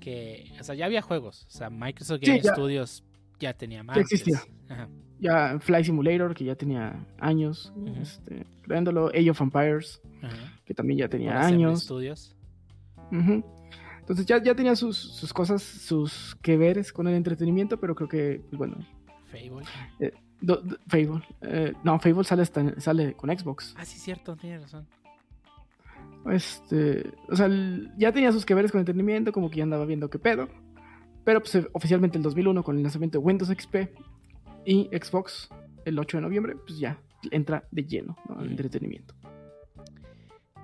[0.00, 1.44] que o sea, ya había juegos.
[1.46, 2.52] O sea, Microsoft Sí, Game ya.
[2.52, 3.04] Studios
[3.40, 3.96] ya tenía más.
[3.98, 4.40] existía.
[4.68, 4.88] Ajá.
[5.20, 7.92] Ya Fly Simulator, que ya tenía años Ujú.
[8.00, 9.08] este, creándolo.
[9.08, 10.57] Age of Empires, Ajá.
[10.68, 11.82] Que también ya tenía años.
[11.84, 12.36] Studios.
[13.10, 13.42] Ujú.
[14.00, 18.08] Entonces ya, ya tenía sus, sus cosas, sus que veres con el entretenimiento, pero creo
[18.08, 18.76] que, pues bueno,
[19.30, 19.64] Fable.
[20.42, 21.22] do- do- Fable.
[21.42, 23.74] eh, no, Fable sale, hasta- sale con Xbox.
[23.78, 24.86] Ah, sí, cierto, tienes razón.
[26.30, 29.84] Este, o sea, el- ya tenía sus que veres con entretenimiento, como que ya andaba
[29.86, 30.48] viendo qué pedo.
[31.24, 33.90] Pero pues eh, oficialmente el 2001 con el lanzamiento de Windows XP
[34.64, 35.48] y Xbox
[35.84, 36.98] el 8 de noviembre, pues ya
[37.30, 38.34] entra de lleno ¿no?
[38.36, 38.50] al Ujú.
[38.50, 39.14] entretenimiento.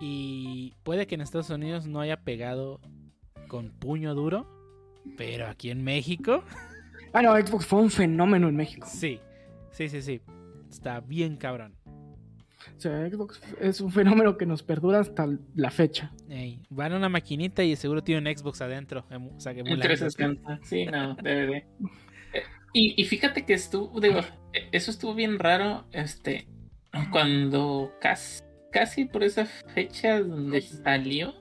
[0.01, 2.81] Y puede que en Estados Unidos no haya pegado
[3.49, 4.47] con puño duro,
[5.17, 6.43] pero aquí en México,
[7.13, 8.87] Ah, no, Xbox fue un fenómeno en México.
[8.91, 9.21] sí.
[9.71, 10.21] Sí, sí, sí.
[10.71, 11.75] Está bien cabrón.
[12.77, 16.13] O sea, Xbox es un fenómeno que nos perdura hasta la fecha.
[16.29, 19.05] Ey, van a una maquinita y seguro tiene un Xbox adentro.
[19.11, 19.87] emu- O sea, que En emulando.
[19.89, 20.61] 360.
[20.63, 21.65] Sí, no, DVD.
[22.73, 24.21] Y, y fíjate que estuvo, digo,
[24.53, 26.47] eh, eso estuvo bien raro, este,
[27.11, 28.44] cuando casi,
[28.75, 31.33] casi por esa fecha donde salió,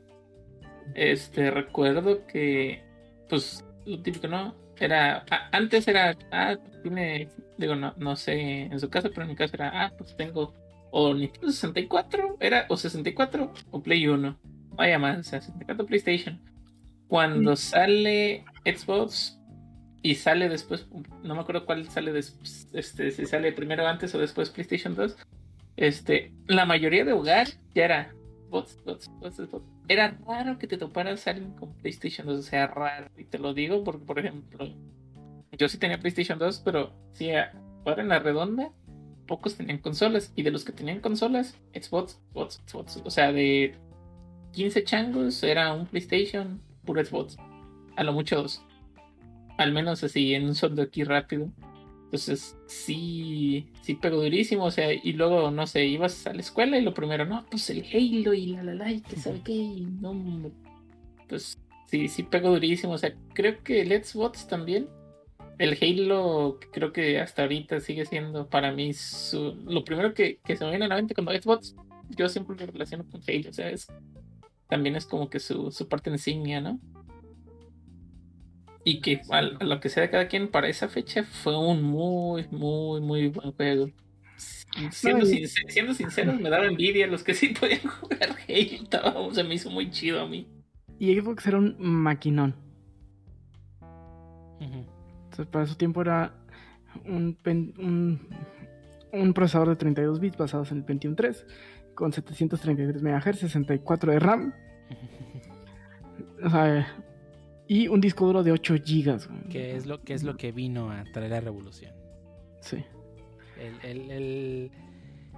[0.94, 2.84] este, recuerdo que,
[3.28, 4.56] pues, lo típico, ¿no?
[4.80, 7.28] Era, a- antes era, ah, tiene,
[7.58, 10.54] digo, no, no sé en su caso, pero en mi caso era, ah, pues tengo,
[10.92, 14.40] o Nintendo 64, era, o 64, o Play 1,
[14.76, 16.40] vaya más, o sea, 64 PlayStation.
[17.08, 19.40] Cuando sale Xbox
[20.02, 20.88] y sale después,
[21.24, 25.16] no me acuerdo cuál sale después, este, si sale primero antes o después PlayStation 2,
[25.78, 28.16] este, la mayoría de hogar ya era
[28.50, 29.66] bots, bots, bots, bots.
[29.88, 33.10] Era raro que te toparas a alguien con PlayStation 2, o sea, raro.
[33.18, 34.74] Y te lo digo porque, por ejemplo,
[35.52, 38.72] yo sí tenía PlayStation 2, pero sí, ahora en la redonda,
[39.28, 40.32] pocos tenían consolas.
[40.36, 43.02] Y de los que tenían consolas, Xbox, Xbox, Xbox.
[43.04, 43.76] O sea, de
[44.54, 47.38] 15 changos era un PlayStation, puro Xbox.
[47.96, 48.46] A lo mucho.
[49.58, 51.50] Al menos así, en un soldo aquí rápido.
[52.14, 56.78] Entonces, sí, sí pegó durísimo, o sea, y luego, no sé, ibas a la escuela
[56.78, 59.54] y lo primero, no, pues el Halo y la la la, y que sabe qué,
[59.54, 60.52] y no,
[61.28, 61.58] pues
[61.88, 64.88] sí, sí pegó durísimo, o sea, creo que el Xbox también
[65.58, 70.56] el Halo creo que hasta ahorita sigue siendo para mí su, lo primero que, que
[70.56, 71.76] se me viene a la mente cuando Xbox,
[72.10, 73.88] yo siempre lo relaciono con Halo, o sea, es,
[74.70, 76.80] también es como que su, su parte insignia, ¿no?
[78.86, 82.46] Y que a, lo que sea de cada quien, para esa fecha fue un muy,
[82.52, 83.90] muy, muy buen juego.
[84.92, 88.84] Siendo, No, y- sincer- siendo sinceros, me daba envidia los que sí podían jugar Halo.
[88.84, 90.48] Estaba- Se me hizo muy chido a mí.
[91.00, 92.56] Y Xbox era un maquinón.
[94.60, 96.34] Entonces, para su tiempo era
[97.06, 97.38] un,
[97.78, 98.28] un,
[99.12, 101.46] un procesador de 32 bits basados en el Pentium 3
[101.96, 104.54] con 733 MHz, 64 de RAM.
[106.46, 106.86] O sea,
[107.68, 109.28] y un disco duro de 8 GB.
[109.28, 109.50] güey.
[109.50, 111.94] que es lo que es lo que vino a traer la revolución.
[112.62, 112.84] Sí.
[113.60, 114.72] El, el- el-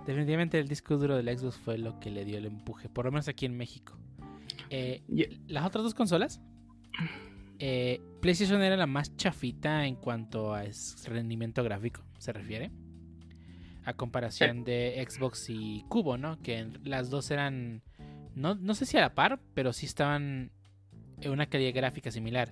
[0.06, 3.12] definitivamente el disco duro del Xbox fue lo que le dio el empuje, por lo
[3.12, 3.98] menos aquí en México.
[4.70, 5.02] Eh,
[5.48, 6.42] las otras dos consolas,
[7.60, 10.64] eh, PlayStation era la más chafita en cuanto a
[11.08, 12.72] rendimiento gráfico se refiere.
[13.86, 16.42] A comparación de Xbox y Cubo, ¿no?
[16.42, 17.84] Que las dos eran,
[18.34, 20.50] no, no sé si a la par, pero sí estaban
[21.30, 22.52] una calidad gráfica similar.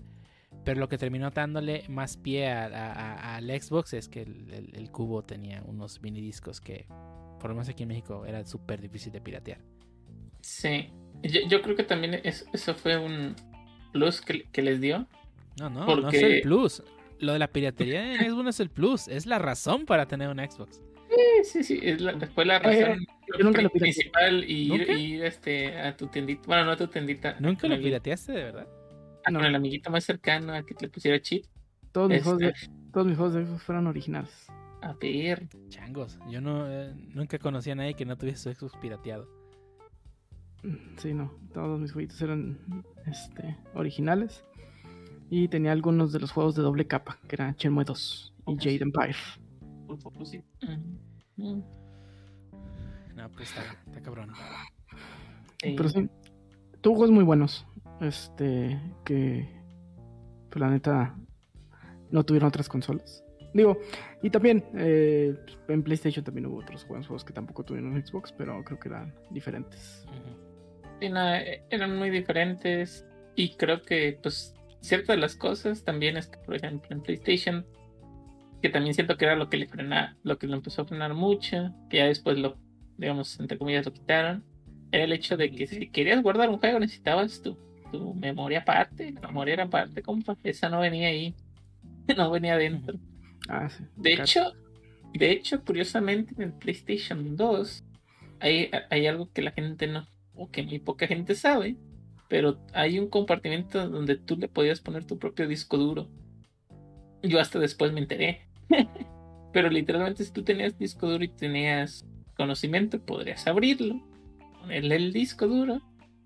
[0.63, 4.49] Pero lo que terminó dándole más pie a- a- a- al Xbox es que el,
[4.53, 6.85] el- el Cubo tenía unos mini discos que,
[7.39, 9.59] por lo menos aquí en México, era súper difícil de piratear.
[10.41, 10.89] Sí.
[11.23, 13.35] Yo, yo creo que también es- eso fue un
[13.91, 15.07] plus que, que les dio.
[15.59, 16.83] No, no, no es el plus.
[17.19, 20.29] Lo de la piratería en Xbox no es el plus, es la razón para tener
[20.29, 20.81] un Xbox.
[21.09, 21.79] Sí, sí, sí.
[21.83, 23.05] Es la, fue la razón
[23.37, 26.43] yo nunca lo principal y ir, este, a tu tiendita.
[26.47, 27.35] Bueno, no a tu tiendita.
[27.39, 28.67] ¿Nunca lo pirateaste de verdad?
[29.25, 29.39] ah, No.
[29.39, 31.45] Con el amiguito más cercano a que te le pusiera chip.
[31.91, 32.53] Todos, mis Este, juegos de,
[32.91, 34.47] todos mis juegos de Xbox fueron originales.
[34.81, 35.47] A ver.
[35.69, 39.27] Changos, yo no eh, nunca conocí a nadie que no tuviese su Xbox pirateado.
[40.97, 41.31] Sí, no.
[41.53, 42.57] Todos mis jueguitos eran
[43.05, 44.43] este, originales.
[45.29, 48.55] Y tenía algunos de los juegos de doble capa, que era Shenmue 2 y.
[48.57, 49.15] Jade Empire.
[49.87, 50.43] Por poco sí.
[50.61, 51.63] Mm, mm,
[53.23, 54.33] No, pues está, está cabrón.
[55.61, 55.75] sí.
[55.77, 56.09] Pero sí,
[56.81, 57.65] tuvo juegos muy buenos.
[58.01, 59.47] Este, que,
[60.49, 61.15] pues la neta,
[62.11, 63.23] no tuvieron otras consolas.
[63.53, 63.77] Digo,
[64.21, 65.37] y también eh,
[65.69, 69.13] en PlayStation también hubo otros juegos que tampoco tuvieron en Xbox, pero creo que eran
[69.29, 70.05] diferentes.
[70.99, 73.05] Sí, eh, eran muy diferentes
[73.37, 77.65] y creo que pues ciertas de las cosas también es que por ejemplo en PlayStation
[78.61, 81.13] que también siento que era lo que le frena, lo que lo empezó a frenar
[81.13, 82.57] mucho, que ya después lo
[82.97, 84.43] digamos entre comillas lo quitaron,
[84.91, 87.57] era el hecho de que si querías guardar un juego necesitabas tu,
[87.91, 91.35] tu memoria aparte, la memoria era aparte, compa, esa no venía ahí,
[92.17, 92.97] no venía adentro.
[93.49, 93.83] Ah, sí.
[93.95, 94.53] De hecho,
[95.13, 97.83] de hecho, curiosamente, en el PlayStation 2
[98.39, 101.75] hay, hay algo que la gente no, o que muy poca gente sabe,
[102.29, 106.09] pero hay un compartimento donde tú le podías poner tu propio disco duro.
[107.21, 108.47] Yo hasta después me enteré.
[109.53, 112.05] pero literalmente si tú tenías disco duro y tenías
[112.35, 114.01] conocimiento, podrías abrirlo,
[114.61, 115.81] ponerle el disco duro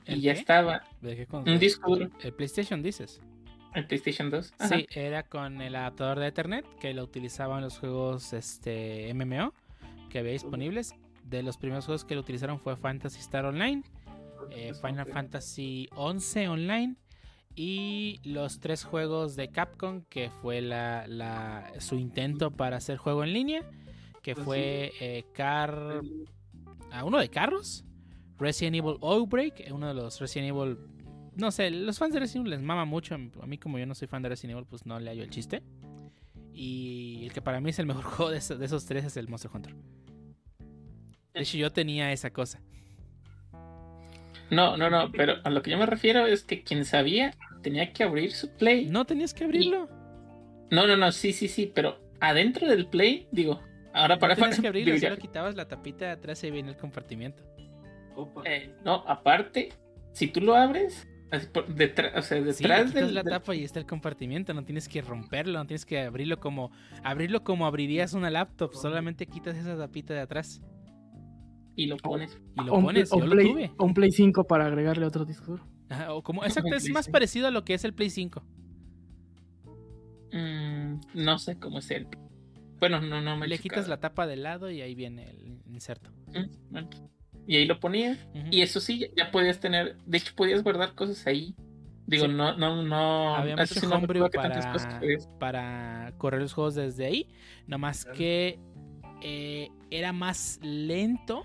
[0.06, 0.40] y ¿El ya qué?
[0.40, 0.84] estaba.
[1.02, 3.20] ¿De qué Un disco duro, El PlayStation dices.
[3.76, 4.54] el PlayStation 2.
[4.60, 4.78] Ajá.
[4.78, 9.54] Sí, era con el adaptador de Ethernet que lo utilizaban los juegos este, MMO
[10.10, 10.96] que había disponibles.
[11.24, 13.84] De los primeros juegos que lo utilizaron fue Fantasy Star Online,
[14.52, 16.96] eh, Final Fantasy 11 Online
[17.56, 23.24] y los tres juegos de Capcom que fue la, la- su intento para hacer juego
[23.26, 23.64] en línea,
[24.28, 26.02] que fue eh, Car...
[26.92, 27.86] a uno de carros,
[28.38, 30.78] Resident Evil Outbreak, eh, uno de los Resident Evil
[31.36, 33.16] no sé, los fans de Resident Evil les mama mucho.
[33.16, 35.30] A mí, como yo no soy fan de Resident Evil, pues no le hallo el
[35.30, 35.64] chiste.
[36.52, 39.16] Y el que para mí es el mejor juego de esos, de esos tres es
[39.16, 39.74] el Monster Hunter.
[41.34, 42.60] De hecho, yo tenía esa cosa.
[44.50, 47.94] No, no, no, pero a lo que yo me refiero es que quien sabía tenía
[47.94, 48.88] que abrir su play.
[48.88, 49.88] No tenías que abrirlo.
[50.70, 53.62] No, no, no, sí, sí, sí, pero adentro del play, digo,
[54.02, 56.78] ahora para No tenías que abrirlo, solo quitabas la tapita de atrás y viene el
[56.78, 57.44] compartimiento.
[58.46, 59.70] eh, no, aparte,
[60.14, 61.08] si tú lo abres,
[61.76, 64.54] detrás, o sea, Sí, detrás quitas del, la tapa y está el compartimiento.
[64.54, 66.72] No tienes que romperlo, no tienes que abrirlo como
[67.04, 68.74] abrirlo como abrirías una laptop.
[68.74, 70.62] Solamente quitas esa tapita de atrás
[71.76, 72.40] y lo pones.
[72.56, 73.10] y lo pones.
[73.12, 73.72] Yo lo Play, tuve.
[73.78, 75.60] o un Play 5 para agregarle otro disco.
[75.90, 77.12] Ajá, o como, exacto, es más 5.
[77.12, 78.44] parecido a lo que es el Play 5.
[80.32, 82.08] Mm, no sé cómo es el.
[82.80, 86.12] Bueno, no, no me Le quitas la tapa de lado y ahí viene el inserto.
[86.28, 86.90] Mm, bueno.
[87.48, 88.18] Y ahí lo ponías.
[88.36, 88.48] Ujú.
[88.52, 89.98] Y eso sí, ya- ya podías tener.
[90.06, 91.56] De hecho, podías guardar cosas ahí.
[92.06, 92.32] Digo, Sí.
[92.34, 93.36] no, no, no.
[93.36, 94.74] Había eso mucho sí no para,
[95.40, 97.28] para correr los juegos desde ahí.
[97.68, 98.60] Nada más que
[99.22, 101.44] eh, era más lento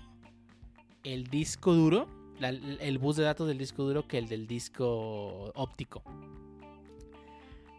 [1.03, 2.07] el disco duro,
[2.39, 6.03] la- el bus de datos del disco duro que el del disco óptico.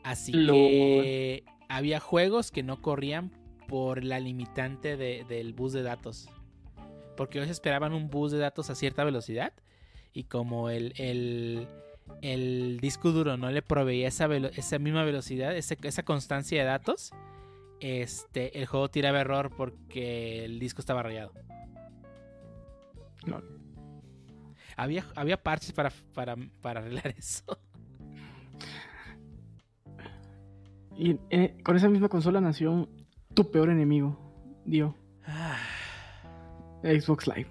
[0.02, 3.31] Así que había juegos que no corrían
[3.69, 6.28] por la limitante de- del bus de datos.
[7.16, 9.53] Porque ellos esperaban un bus de datos a cierta velocidad.
[10.12, 11.66] Y como el, el,
[12.23, 17.12] el disco duro no le proveía esa, velo- esa misma velocidad, esa constancia de datos,
[17.81, 21.32] este, el juego tiraba error porque el disco estaba rayado.
[23.27, 23.43] No.
[24.77, 27.45] Había, había parches para, para, para arreglar eso.
[30.97, 32.89] Y eh, con esa misma consola nació
[33.35, 34.19] tu peor enemigo,
[34.65, 34.94] Dio,
[35.27, 35.59] Ah,
[36.82, 37.48] Xbox Live.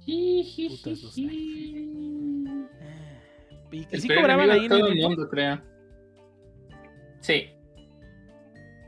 [0.00, 1.30] Xbox El
[3.72, 5.60] Y que sí peor cobraban ahí en todo el el mundo, creo.
[7.20, 7.48] Sí.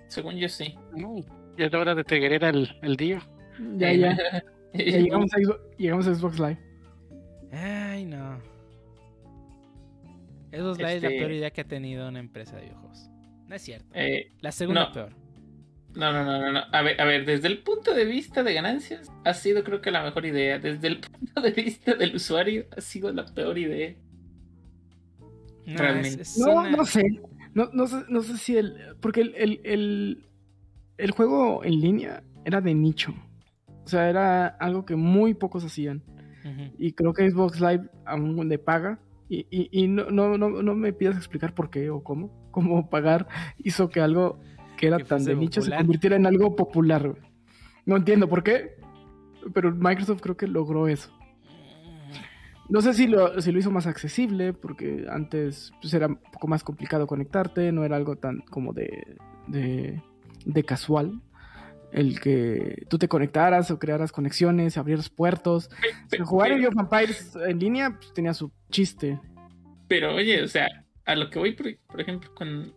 [0.08, 0.74] Según yo sí.
[0.96, 1.16] No,
[1.58, 3.18] ya es hora de teguerer al, al Dio.
[3.76, 4.16] Ya, ya.
[4.74, 6.58] ya llegamos, a Xbox, llegamos a Xbox Live.
[7.52, 8.38] Ay, no.
[10.52, 13.10] Xbox Live es la Este- peor idea que ha tenido una empresa de videojuegos.
[13.48, 13.88] No es cierto.
[13.94, 14.92] Eh, La segunda no.
[14.92, 15.14] peor.
[15.98, 16.60] No, no, no, no, no.
[16.72, 19.90] A ver, a ver, desde el punto de vista de ganancias, ha sido creo que
[19.90, 20.58] la mejor idea.
[20.58, 23.94] Desde el punto de vista del usuario, ha sido la peor idea.
[25.66, 26.22] No, Realmente.
[26.22, 27.02] es- es No, una- no sé.
[27.54, 27.96] No, no sé.
[28.08, 28.76] no sé si el.
[29.00, 30.26] Porque el, el, el,
[30.96, 33.14] el juego en línea era de nicho.
[33.84, 36.02] O sea, era algo que muy pocos hacían.
[36.78, 38.98] Y creo que Xbox Live aún le paga.
[39.28, 42.48] Y, y, y no, no, no, no me pidas explicar por qué o cómo.
[42.52, 44.40] Cómo pagar hizo que algo
[44.78, 47.08] que era Que tan de nicho se convirtiera en algo popular.
[47.08, 47.22] güey.
[47.84, 48.76] No entiendo por qué.
[49.52, 51.10] Pero Microsoft creo que logró eso.
[52.68, 56.48] No sé si lo, si lo hizo más accesible, porque antes pues, era un poco
[56.48, 60.02] más complicado conectarte, no era algo tan como de, de,
[60.44, 61.22] de casual.
[61.92, 65.70] El que tú te conectaras o crearas conexiones, abrieras puertos.
[66.06, 69.18] O sea, jugar en pero, Age of Empires en línea pues, tenía su chiste.
[69.88, 70.68] pero, oye, o sea,
[71.06, 72.74] a lo que voy, por, por ejemplo, con,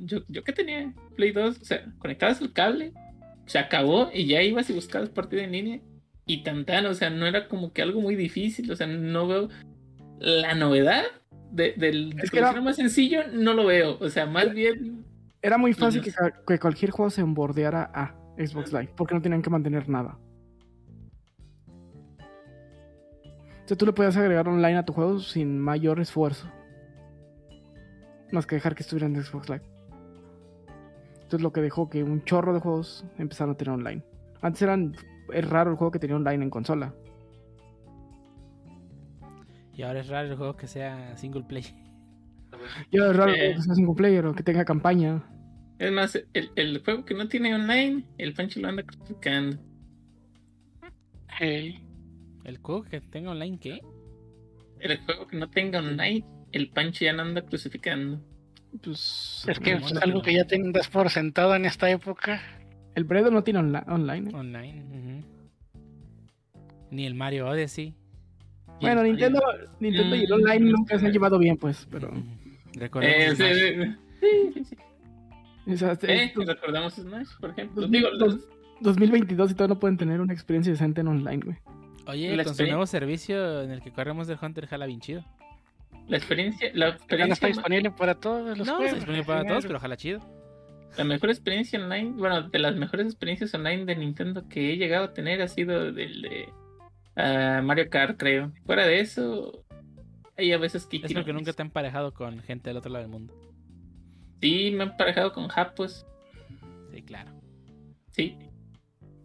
[0.00, 2.92] yo, yo que tenía Play 2, o sea, conectabas el cable,
[3.46, 5.80] se acabó y ya ibas y buscabas partida en línea.
[6.26, 9.28] Y tan tan, o sea, no era como que algo muy difícil, o sea, no
[9.28, 9.48] veo
[10.18, 11.04] la novedad
[11.52, 15.04] de- del Es que era- más sencillo, no lo veo, o sea, más bien
[15.42, 19.50] Era muy fácil que cualquier juego se embordeara a Xbox Live, porque no tenían que
[19.50, 20.18] mantener nada.
[23.64, 26.48] O sea, tú le podías agregar online a tu juego sin mayor esfuerzo.
[28.36, 29.62] Más que dejar que estuviera en Xbox Live.
[31.14, 34.02] Entonces lo que dejó que un chorro de juegos empezaron a tener online.
[34.42, 34.94] Antes eran
[35.32, 36.94] es raro el juego que tenía online en consola.
[39.72, 41.64] Y ahora es raro el juego que sea single play.
[42.90, 43.38] Y ahora es raro el Eh.
[43.38, 45.22] juego que sea single player o que tenga campaña.
[45.78, 49.56] Es más, el, el juego que no tiene online, el Pancho lo anda criticando.
[51.38, 51.82] Hey,
[52.44, 53.80] ¿El juego que tenga online qué?
[54.80, 58.20] El juego que no tenga online, el Pancho ya lo anda crucificando.
[58.82, 62.40] Pues, es que es algo que ya tengas por sentado en esta época.
[62.94, 64.30] el Bredo no tiene onla- online.
[64.30, 64.34] ¿eh?
[64.34, 64.82] Online.
[64.84, 65.80] ujú.
[66.90, 67.94] Ni el Mario Odyssey.
[68.80, 69.40] Bueno, Nintendo,
[69.80, 70.32] Nintendo y el Mm.
[70.34, 72.08] online nunca se han llevado bien, pues, pero...
[72.08, 72.18] Ujú.
[72.18, 73.96] Eh, Recordemos sí, Smash.
[74.20, 74.76] sí, sí, sí.
[75.72, 77.86] o sea, Eh, estos recordamos Smash, por ejemplo.
[77.88, 78.48] Digo, dos- los-
[78.80, 81.56] 2022 y todavía no pueden tener una experiencia decente en online, güey.
[82.06, 85.24] Oye, con su nuevo servicio en el que corremos del Hunter jala bien chido.
[86.08, 88.84] La experiencia, la Ya no está experiencia, disponible para todos los No, juegos.
[88.86, 90.20] está disponible para todos, pero jala chido.
[90.96, 95.06] la mejor experiencia online, bueno, de las mejores experiencias online de Nintendo que he llegado
[95.06, 96.48] a tener ha sido del de
[97.16, 98.52] ah, Mario Kart, creo.
[98.64, 99.64] Fuera de eso,
[100.36, 103.02] hay a veces que Es porque nunca te han emparejado con gente del otro lado
[103.04, 103.34] del mundo.
[104.40, 106.06] Sí, me han parejado con japos.
[106.92, 107.30] Sí, claro.
[108.12, 108.38] Sí,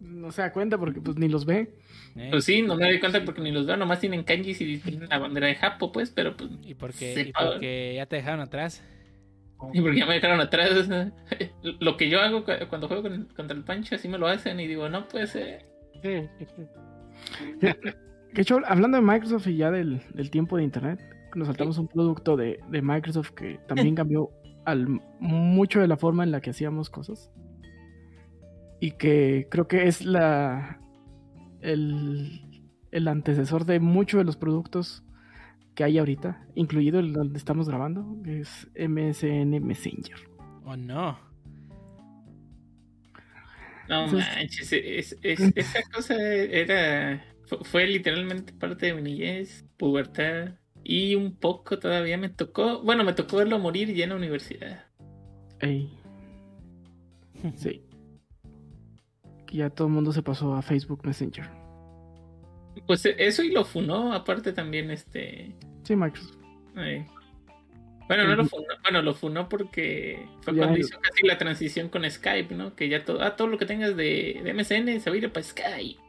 [0.00, 1.74] No se da cuenta porque pues ni los ve.
[2.16, 2.28] ¿Eh?
[2.30, 5.08] pues sí, no me doy cuenta porque ni los veo, nomás tienen kanjis y tienen
[5.08, 6.50] la bandera de Japo, pues, pero pues.
[6.64, 8.82] Y porque, y porque ya te dejaron atrás.
[9.72, 10.88] Y porque ya me dejaron atrás.
[11.80, 14.58] Lo que yo hago cu- cuando juego con- contra el Pancho, así me lo hacen
[14.60, 15.66] y digo, no puede ser.
[16.02, 16.62] Sí, sí, sí.
[18.32, 21.00] De hecho, hablando de Microsoft y ya del, del tiempo de internet,
[21.34, 24.30] nos saltamos un producto de, de Microsoft que también cambió
[24.64, 24.86] al,
[25.20, 27.30] mucho de la forma en la que hacíamos cosas.
[28.80, 30.80] Y que creo que es la
[31.62, 32.42] el,
[32.90, 35.02] el antecesor de muchos de los productos
[35.74, 40.16] que hay ahorita, incluido el donde estamos grabando, que es MSN Messenger.
[40.64, 41.18] Oh no.
[43.88, 47.24] No Entonces- manches, es- es- esa cosa era.
[47.46, 50.54] Fue, fue literalmente parte de mi niñez, pubertad.
[50.84, 52.82] Y un poco todavía me tocó.
[52.82, 54.84] Bueno, me tocó verlo morir ya en la universidad.
[55.60, 55.92] Ey,
[57.54, 57.82] sí.
[59.52, 61.48] Que ya todo el mundo se pasó a Facebook Messenger.
[62.86, 65.58] Pues eh, eso y lo funó, aparte también este.
[65.84, 66.38] Sí, Microsoft.
[66.76, 67.06] eh,
[68.08, 71.88] Bueno, no lo funó, bueno, lo funó porque fue Ya cuando hizo casi la transición
[71.88, 72.74] con Skype, ¿no?
[72.74, 75.32] Que ya todo, ah, todo lo que tengas de, de MSN se va a ir
[75.32, 76.00] para Skype.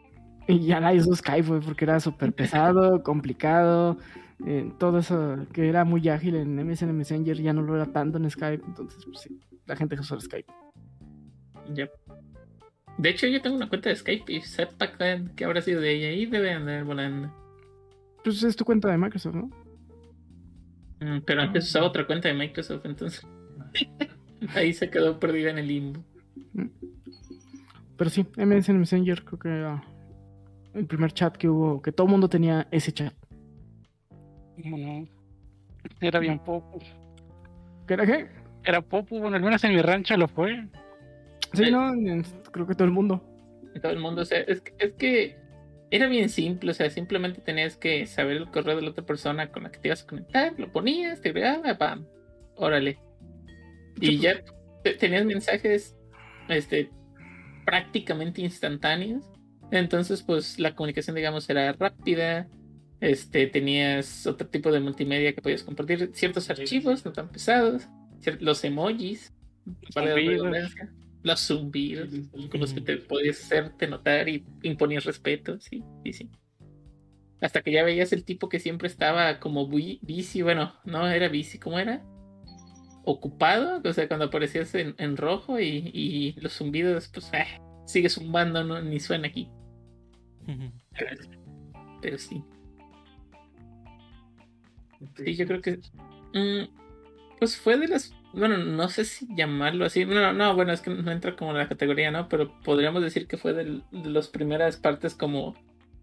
[0.47, 3.97] Y ya nadie usó Skype, güey, porque era súper pesado, complicado.
[4.45, 8.17] eh, todo eso que era muy ágil en MSN Messenger ya no lo era tanto
[8.17, 8.63] en Skype.
[8.67, 10.51] Entonces, pues sí, la gente usó Skype.
[11.73, 11.87] Ya.
[12.97, 14.91] De hecho, yo tengo una cuenta de Skype y sepa
[15.35, 16.07] que habrá sido de ella.
[16.09, 17.33] Ahí debe andar volando.
[18.23, 19.49] Pues es tu cuenta de Microsoft, ¿no?
[20.99, 23.25] Mm, Pero antes usaba otra cuenta de Microsoft, entonces.
[24.55, 26.03] Ahí se quedó perdida en el limbo.
[27.97, 29.83] Pero sí, MSN Messenger creo que era
[30.73, 33.13] el primer chat que hubo, que todo el mundo tenía ese chat.
[34.61, 35.07] ¿Cómo no?
[35.99, 36.79] Era bien popo.
[37.87, 38.27] ¿Qué era qué?
[38.63, 40.67] Era popo, bueno, al menos en mi rancho lo fue.
[41.53, 41.71] Sí, Eh.
[41.71, 41.93] ¿no?
[42.51, 43.23] Creo que todo el mundo.
[43.81, 45.35] Todo el mundo, o sea, es que, es que
[45.91, 49.51] era bien simple, o sea, simplemente tenías que saber el correo de la otra persona
[49.51, 52.05] con la que te ibas a conectar, lo ponías, te agregaba, pam,
[52.55, 52.99] órale.
[53.99, 54.41] Y ya
[54.83, 55.95] te- tenías mensajes,
[56.49, 56.89] este,
[57.65, 59.23] prácticamente instantáneos.
[59.71, 62.47] Entonces, pues la comunicación, digamos, era rápida.
[62.99, 67.87] Este, tenías otro tipo de multimedia que podías compartir, ciertos archivos no tan pesados,
[68.39, 69.33] los emojis,
[69.93, 70.33] para la Zumbidos.
[70.45, 70.93] redundancia,
[71.23, 72.09] los zumbidos,
[72.51, 76.29] con los que te podías hacerte notar y imponías respeto, sí, sí, sí.
[77.41, 81.59] Hasta que ya veías el tipo que siempre estaba como bici, bueno, no era bici,
[81.59, 82.03] ¿cómo era?
[83.05, 88.09] Ocupado, o sea, cuando aparecías en, en rojo y, y los zumbidos, pues, eh, sigue
[88.09, 89.49] zumbando, no, ni suena aquí.
[92.01, 92.43] Pero sí.
[95.17, 95.79] Sí, yo creo que.
[96.33, 96.82] mm,
[97.43, 98.13] pues fue de las.
[98.31, 100.05] Bueno, no sé si llamarlo así.
[100.05, 102.29] No, no, bueno, es que no entra como en la categoría, ¿no?
[102.29, 105.55] Pero podríamos decir que fue de, las primeras partes como.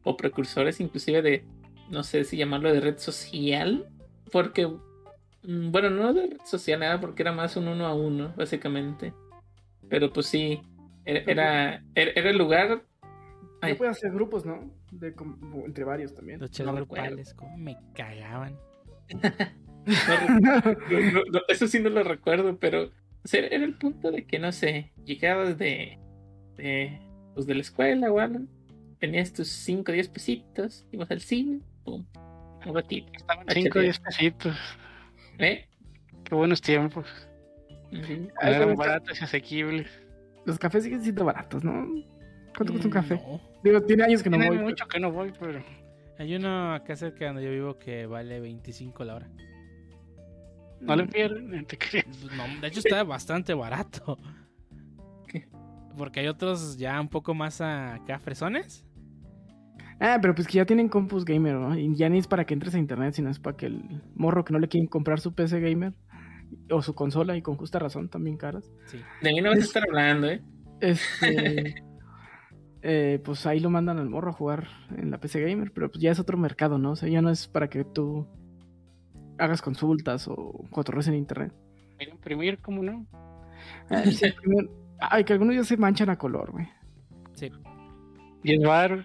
[0.04, 1.46] O precursores, inclusive de.
[1.88, 3.88] No sé si llamarlo de red social.
[4.30, 4.66] Porque.
[4.66, 9.14] mm, Bueno, no de red social, nada, porque era más un uno a uno, básicamente.
[9.88, 10.60] Pero pues sí.
[11.06, 12.84] Era, era, era- era el lugar.
[13.62, 13.76] Ay.
[13.76, 14.70] Puede hacer grupos, ¿no?
[14.90, 16.38] De, como- entre varios también.
[16.38, 18.58] Los No grupales, cómo me cagaban.
[19.86, 24.24] No, no, no, eso sí no lo recuerdo, pero o sea, era el punto de
[24.24, 25.98] que, no sé, llegabas de,
[26.57, 26.98] de,
[27.35, 28.40] pues, de la escuela o algo,
[28.98, 32.05] tenías tus 5 o 10 pesitos, ibas al cine, pum,
[32.66, 33.11] un ratito.
[33.15, 33.55] Estaban HDR.
[33.55, 34.57] 5 o 10 pesitos.
[35.39, 35.66] ¿Eh?
[36.24, 37.07] Qué buenos tiempos.
[37.93, 38.28] Ujú.
[38.40, 39.89] Ah, Eran pero- baratos y asequibles.
[40.47, 41.86] Los cafés siguen siendo baratos, ¿no?
[42.57, 43.15] ¿Cuánto cuesta un Mm, café?
[43.16, 43.40] no.
[43.62, 44.65] Digo, tiene años que no Tiene voy.
[44.65, 45.62] mucho que no voy, pero
[46.19, 49.28] Hay uno acá cerca donde yo vivo que vale 25 la hora.
[50.81, 52.07] No le pierden, te crees.
[52.07, 54.19] Pues no, de hecho está bastante barato.
[55.27, 55.48] ¿Qué?
[55.97, 58.85] Porque hay otros ya un poco más acá fresones.
[60.02, 61.78] Ah, pero pues que ya tienen compus gamer, ¿no?
[61.78, 64.47] Y ya ni es para que entres a internet, sino es para que el morro
[64.47, 65.93] que no le quieren comprar su PC gamer
[66.70, 68.73] o su consola, y con justa razón, también caras.
[68.86, 68.98] Sí.
[69.20, 70.43] De mí no vas a estar hablando, ¿eh?
[70.81, 71.74] Este.
[72.82, 76.02] eh, pues ahí lo mandan al morro a jugar en la PC gamer, pero pues
[76.02, 76.93] ya es otro mercado, ¿no?
[76.93, 78.27] O sea, ya no es para que tú
[79.40, 81.52] hagas consultas o cotorrees en internet.
[81.96, 83.06] Quiero imprimir, ¿cómo no?
[83.88, 86.68] Ay, sí, primero- ay, que algunos ya se manchan a color, güey.
[87.32, 87.50] Sí.
[88.42, 89.04] 10 baros.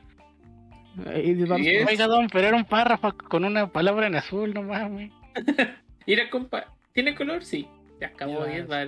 [1.08, 1.88] Ahí de varios- Diez.
[1.90, 5.12] Oiga, don, pero era un párrafo con una palabra en azul, no mames.
[6.08, 7.44] Mira, compa, ¿tiene color?
[7.44, 7.68] Sí.
[8.00, 8.88] Se acabó Ya 10 vas.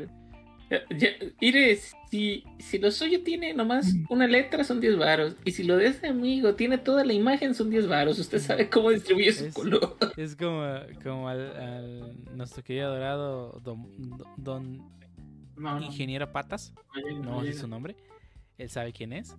[1.42, 1.78] Mire,
[2.10, 5.36] si, si lo suyo tiene nomás una letra, son 10 varos.
[5.46, 8.20] Y si lo de ese amigo tiene toda la imagen, son 10 varos.
[8.20, 9.98] Usted sabe cómo distribuye su Es- color.
[10.18, 10.64] Es como,
[11.04, 13.88] como al, al- nuestro querido adorado don,
[14.38, 14.90] don
[15.56, 16.74] No, Ingeniero Patas.
[17.24, 17.96] no sé su nombre,
[18.58, 19.36] él sabe quién es,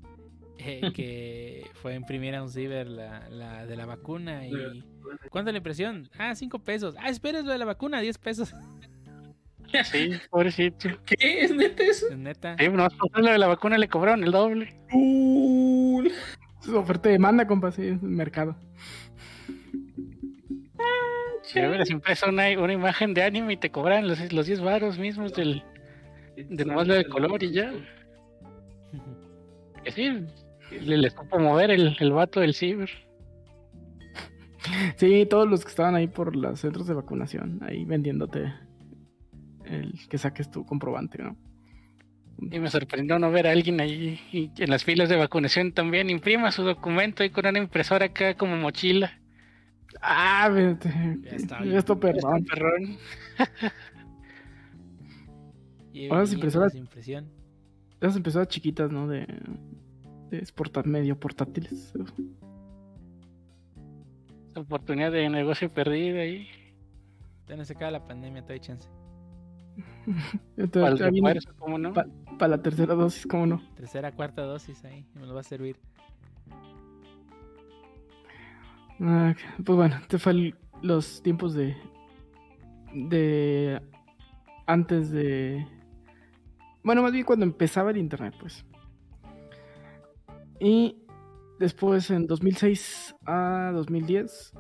[0.59, 4.53] eh, que fue a imprimir a un ciber la, la de la vacuna y...
[5.31, 6.11] ¿Cuánto la impresión?
[6.19, 6.95] Ah, 5 pesos.
[6.99, 8.53] Ah, espera, es lo de la vacuna, 10 pesos.
[9.85, 10.89] Sí, pobrecito.
[11.05, 11.43] ¿Qué?
[11.43, 12.07] ¿Es neta eso?
[12.11, 12.57] Es neta.
[12.59, 14.75] Sí, no, por lo de la vacuna le cobraron el doble.
[14.91, 16.11] Cool.
[16.61, 18.57] Es oferta y demanda, compa, sí, es el mercado.
[21.43, 24.99] Si hubieras impreso una, una imagen de anime y te cobran los, los 10 baros
[24.99, 25.63] mismos del,
[26.37, 27.73] de nomás lo de color y ya.
[29.85, 30.27] Que sí,
[30.73, 32.91] le, le supo mover el, el vato del ciber.
[34.97, 38.53] Sí, todos los que estaban ahí por los centros de vacunación, ahí vendiéndote
[39.69, 41.37] el que saques tu comprobante, ¿no?
[42.41, 46.09] Y me sorprendió no ver a alguien ahí y en las filas de vacunación también
[46.09, 49.19] imprima su documento ahí con una impresora acá como mochila.
[50.01, 50.89] Ah, vete.
[51.23, 51.77] Ya está bien.
[51.77, 52.45] Esto, perdón.
[52.45, 52.97] Perrón.
[55.93, 57.27] Y Ahora las y impresoras- impresión.
[58.01, 59.09] Esas empezadas chiquitas, ¿no?
[59.09, 59.27] De,
[60.31, 61.93] de porta- medio portátiles.
[64.55, 66.47] Oportunidad de negocio perdida ahí.
[67.45, 68.89] Todavía no se acaba la pandemia, todavía hay chance.
[70.57, 71.93] Entonces, Para el ya viene refuerzo, ¿cómo no?
[71.93, 72.07] pa-
[72.39, 73.63] para la tercera dosis, ¿cómo no?
[73.77, 75.77] Tercera, cuarta dosis ahí, me lo va a servir.
[79.01, 79.35] Ah,
[79.65, 81.77] pues bueno, este fue los tiempos de.
[82.93, 83.81] de.
[84.67, 85.67] antes de.
[86.83, 88.65] Bueno, más bien cuando empezaba el internet, pues.
[90.61, 90.97] Y
[91.61, 94.53] después, en 2006 a 2010,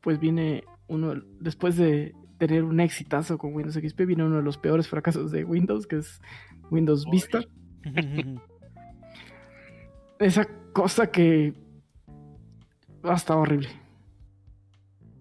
[0.00, 1.14] pues viene uno.
[1.40, 5.44] Después de tener un exitazo con Windows XP, viene uno de los peores fracasos de
[5.44, 6.20] Windows, que es
[6.70, 7.04] Windows.
[7.10, 7.40] Vista.
[10.18, 11.52] Esa cosa que.
[13.02, 13.68] Hasta horrible.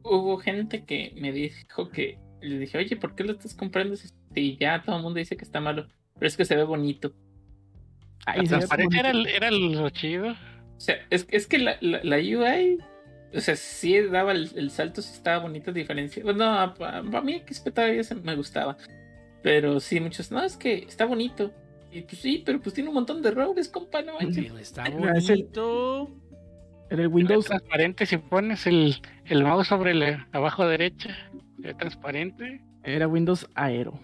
[0.04, 4.58] Hubo gente que me dijo que le dije, oye, ¿por qué lo estás comprando si
[4.58, 5.88] ya todo el mundo dice que está malo?
[6.16, 7.14] Pero es que se ve bonito.
[8.26, 9.30] Ay, se ve transparencia era, bonito.
[9.30, 10.32] el- era lo chido.
[10.32, 12.78] O sea, es, es que la, la, la UI,
[13.38, 16.24] o sea, sí daba el, el salto, sí estaba bonita diferencia.
[16.24, 18.78] Bueno, para mí XP todavía se- me gustaba.
[19.44, 21.52] Pero sí, muchos, no, es que está bonito.
[21.92, 24.52] Y pues sí, pero pues tiene un montón de errores, compa, no manches.
[24.60, 26.10] Está bonito.
[26.90, 27.46] Era el Era Windows.
[27.46, 28.96] transparente si pones el,
[29.26, 31.16] el mouse sobre la abajo derecha.
[31.64, 32.62] Era transparente.
[32.84, 34.00] Era Windows Aero.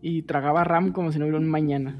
[0.00, 1.96] Y tragaba RAM como si no hubiera un mañana.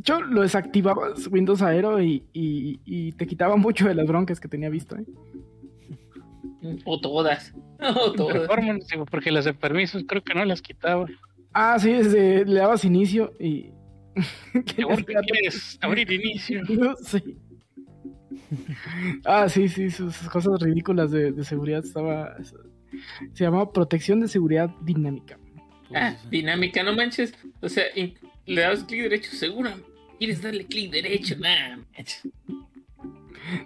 [0.00, 4.48] Hecho, lo desactivabas Windows Aero y, y- y te quitaba mucho de las broncas que
[4.48, 4.96] tenía visto.
[4.96, 5.04] ¿eh?
[6.84, 7.54] O todas.
[7.80, 8.46] O todas.
[9.10, 11.06] Porque las de permisos creo que no las quitaba.
[11.54, 13.70] Ah, sí, desde- le dabas inicio y.
[14.76, 16.62] Quieres abrir inicio.
[17.04, 17.36] Sí.
[19.24, 22.36] Ah, sí, sí, sus, cosas ridículas de, de seguridad estaba.
[23.32, 25.38] Se llamaba protección de seguridad dinámica.
[25.94, 27.32] Ah, dinámica, no manches.
[27.60, 27.84] O sea,
[28.46, 29.70] le das clic derecho, seguro.
[30.20, 31.34] ¿Quieres darle clic derecho?
[31.38, 31.78] Nah.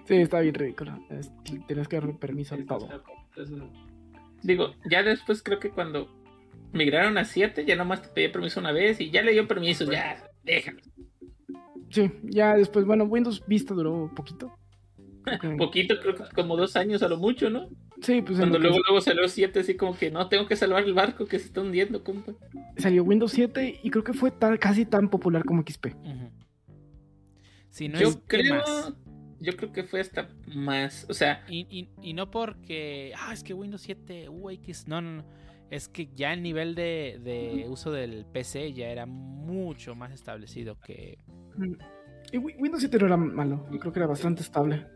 [0.07, 0.99] Sí, está bien ridículo.
[1.11, 1.31] Es-
[1.67, 2.89] Tenías que darle permiso a todo.
[4.43, 6.09] Digo, ya después creo que cuando
[6.73, 9.85] migraron a 7, ya nomás te pedía permiso una vez y ya le dio permiso,
[9.91, 10.79] ya, déjalo.
[11.91, 14.57] Sí, ya después, bueno, Windows Vista duró poquito.
[15.59, 17.69] Poquito, creo que como dos años a lo mucho, ¿no?
[18.01, 20.85] Sí, pues Cuando que luego, luego salió 7, así como que no, tengo que salvar
[20.85, 22.33] el barco que se está hundiendo, compa.
[22.77, 25.95] salió Windows 7 y creo que fue tan- casi tan popular como XP.
[25.95, 26.31] ujú.
[27.75, 28.93] Si no yo es que creo, más.
[29.41, 33.43] yo creo que fue hasta más, o sea, Y, y- y no porque, ah, es
[33.43, 35.25] que Windows 7, UX, no, no, no.
[35.71, 40.79] Es que ya el nivel de, de uso del PC ya era mucho más establecido
[40.79, 41.19] que...
[42.31, 44.87] Y Wi- Windows 7 no era malo, yo creo que era bastante estable.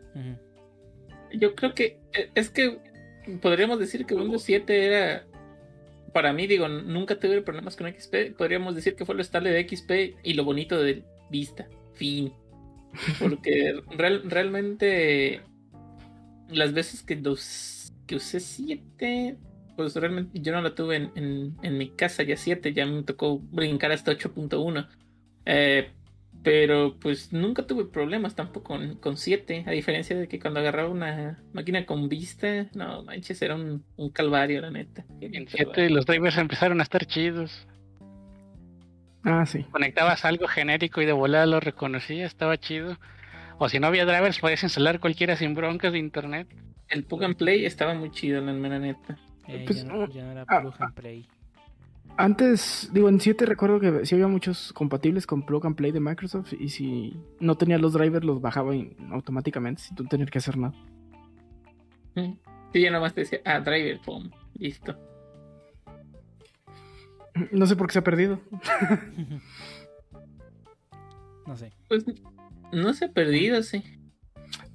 [1.37, 2.79] Yo creo que eh, es que
[3.41, 5.27] podríamos decir que Windows 7 era,
[6.13, 9.67] para mí, digo, nunca tuve problemas con XP, podríamos decir que fue lo estable de
[9.67, 12.31] XP y lo bonito de Vista, fin.
[13.19, 15.41] Porque real- realmente
[16.49, 17.15] las veces que,
[18.15, 19.37] usé 7,
[19.77, 23.03] pues realmente yo no la tuve en, en- en mi casa ya 7, ya me
[23.03, 24.87] tocó brincar hasta 8.1.
[25.45, 25.89] Eh,
[26.41, 30.89] pero pues nunca tuve problemas tampoco con, con 7, a diferencia de que cuando agarraba
[30.89, 35.05] una máquina con vista, no manches, era un, un calvario, la neta.
[35.19, 37.67] En 7 los drivers empezaron a estar chidos.
[39.23, 39.63] Ah, sí.
[39.71, 42.97] Conectabas algo genérico y de volada lo reconocía, estaba chido.
[43.57, 46.47] O si no había drivers, podías instalar cualquiera sin broncas de internet.
[46.87, 49.17] El Plug and Play estaba muy chido, la mera neta.
[49.47, 51.27] Eh, Pues, ya, no, ya no era ah, plug and play.
[52.17, 55.99] Antes, digo, en 7 recuerdo que sí había muchos compatibles con Plug and Play de
[55.99, 58.73] Microsoft y si no tenía los drivers los bajaba
[59.11, 60.73] automáticamente sin tú tener que hacer nada.
[62.15, 62.33] Mm.
[62.73, 64.97] Sí, ya nomás te decía, ah, driver, pum, listo.
[67.51, 68.39] No sé por qué se ha perdido.
[71.47, 71.71] no sé.
[71.87, 72.05] Pues
[72.71, 73.83] no se ha perdido, sí.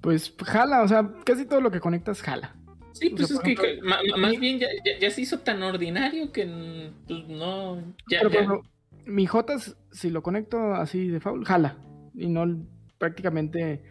[0.01, 2.55] Pues jala, o sea, casi todo lo que conectas jala.
[2.93, 5.11] Sí, O pues sea, es que, ejemplo, que ma- ma- más bien ya, ya- ya
[5.11, 7.77] se hizo tan ordinario que pues, no.
[8.09, 8.63] Ya, Pero, ejemplo,
[9.07, 9.57] mi J,
[9.91, 11.77] si lo conecto así de foul, jala.
[12.15, 12.65] Y no
[12.99, 13.83] prácticamente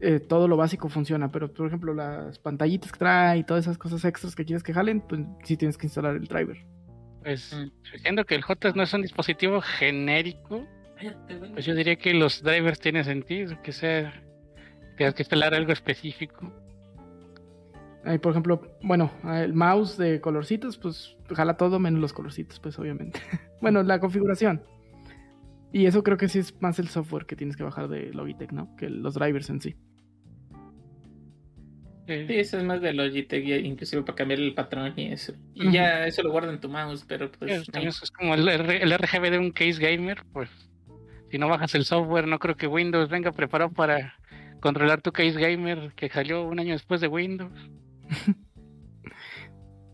[0.00, 1.30] eh, todo lo básico funciona.
[1.30, 4.72] Pero, por ejemplo, las pantallitas que trae y todas esas cosas extras que quieres que
[4.72, 6.64] jalen, pues sí tienes que instalar el driver.
[7.26, 7.98] Pues Mm.
[8.02, 10.64] siendo que el J no es un dispositivo genérico,
[11.54, 14.22] pues yo diría que los drivers tienen sentido, que sea
[14.96, 16.52] tengas que instalar algo específico.
[18.04, 22.78] Ahí, por ejemplo, bueno, el mouse de colorcitos, pues jala todo menos los colorcitos, pues
[22.78, 23.18] obviamente.
[23.60, 24.62] bueno, la configuración.
[25.72, 28.52] Y eso creo que sí es más el software que tienes que bajar de Logitech,
[28.52, 28.76] ¿no?
[28.76, 29.74] Que los drivers en sí.
[32.06, 35.32] Sí, eso es más de Logitech, inclusive para cambiar el patrón y eso.
[35.54, 37.68] Y ya eso lo guarda en tu mouse, pero pues.
[37.68, 40.48] es como el, RGB de un case gamer, pues
[41.30, 44.14] si no bajas el software, no creo que Windows venga preparado para
[44.60, 47.52] controlar tu case gamer que salió un año después de Windows.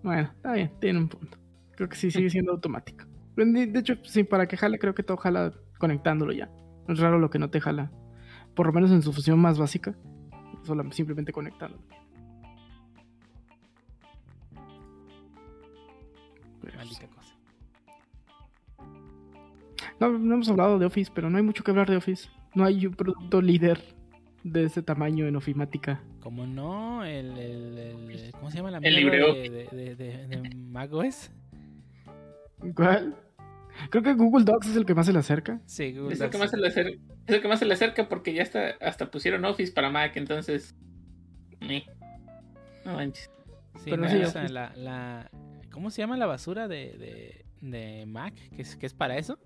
[0.02, 1.38] Bueno, está bien, tiene un punto.
[1.76, 3.04] Creo que sí sigue siendo automático.
[3.36, 6.50] De de hecho, sí, para que jale, creo que todo jala conectándolo ya.
[6.88, 7.92] Es raro lo que no te jala.
[8.56, 9.94] Por lo menos en su función más básica.
[10.64, 11.84] Solo simplemente conectándolo.
[16.62, 17.34] Pero Maldita cosa.
[20.00, 22.28] No, no hemos hablado de Office, pero no hay mucho que hablar de Office.
[22.54, 23.80] No hay un producto líder
[24.44, 26.02] de ese tamaño en ofimática.
[26.20, 29.50] Como no, el, el, el- ¿Cómo se llama la El LibreOffice.
[29.50, 31.30] de, de, de, de, de macOS?
[32.74, 33.16] ¿Cuál?
[33.90, 35.60] Creo que Google Docs es el que más se le acerca.
[35.66, 36.40] Sí, Google Es el, que Docs.
[36.44, 36.90] más se le acerca,
[37.26, 40.16] es el que más se le acerca porque ya hasta, hasta pusieron Office para Mac,
[40.16, 40.74] entonces.
[41.62, 41.84] eh.
[42.84, 43.30] No manches.
[43.78, 44.08] Sí, Pero no,
[44.48, 45.30] la,
[45.72, 48.34] ¿Cómo se llama la basura de, de, de Mac?
[48.54, 49.38] ¿Que es, que es para eso?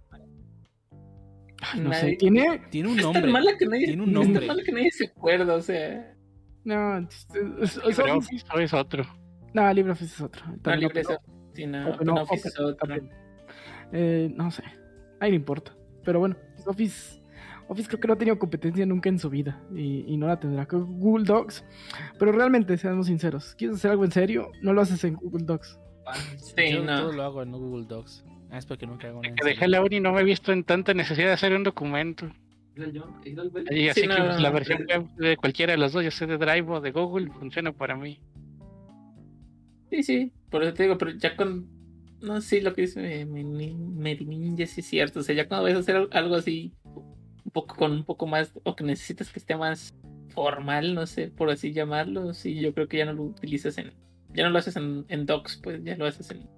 [1.63, 2.61] Ay, no sé, tiene.
[2.71, 3.33] Tiene un Es tan nombre.
[3.33, 4.47] mala que nadie, Tiene un es tan nombre.
[4.47, 6.15] mala que nadie se acuerda, o sea.
[6.65, 7.27] No, es,
[7.63, 9.05] es- es- LibreOffice o es otro.
[9.55, 10.45] no, LibreOffice es otro.
[10.47, 11.21] No, También libre Open- eso.
[11.55, 11.89] Sí, no,
[12.35, 12.95] es otro.
[13.93, 14.63] Eh, no sé.
[15.21, 15.75] Ahí no importa.
[16.05, 16.37] Pero bueno,
[16.67, 17.23] Office.
[17.69, 19.61] Office creo que no ha tenido competencia nunca en su vida.
[19.75, 20.67] Y, y no la tendrá.
[20.71, 21.65] Google Docs.
[22.19, 23.55] Pero realmente, seamos sinceros.
[23.57, 24.51] ¿Quieres hacer algo en serio?
[24.63, 25.79] No lo haces en Google Docs.
[26.37, 27.01] Sí, Yo no.
[27.03, 28.25] todo lo hago en Google Docs.
[28.51, 30.53] Ah, es porque nunca hago una Que dejé la uni y no me he visto
[30.53, 32.31] en tanta necesidad de hacer un documento.
[33.71, 36.05] Y así Sí, que no, pues, la no, versión web de cualquiera de los dos,
[36.05, 38.21] ya sea de Drive o de Google, funciona para mí.
[39.91, 41.69] Sí, sí, por eso te digo, pero ya con.
[42.21, 45.21] No sé lo que dice eh, Medininja, sí es cierto.
[45.21, 48.27] O sea, ya cuando vas a hacer al- algo así, un poco con un poco
[48.27, 49.95] más, o que necesitas que esté más
[50.29, 53.93] formal, no sé, por así llamarlo, sí, yo creo que ya no lo utilizas en.
[54.37, 56.49] Ya no lo haces en, en Docs, pues ya lo haces en.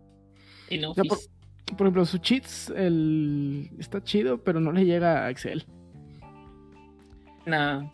[0.71, 1.09] En Office.
[1.09, 5.65] por, por ejemplo, su cheats el, está chido, pero no le llega a Excel.
[7.47, 7.91] No.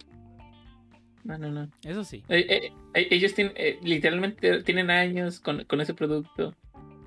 [1.24, 1.70] No, no, no.
[1.84, 2.22] Eso sí.
[2.28, 6.54] Eh, eh, eh, ellos tienen, eh, literalmente tienen años con, con ese producto.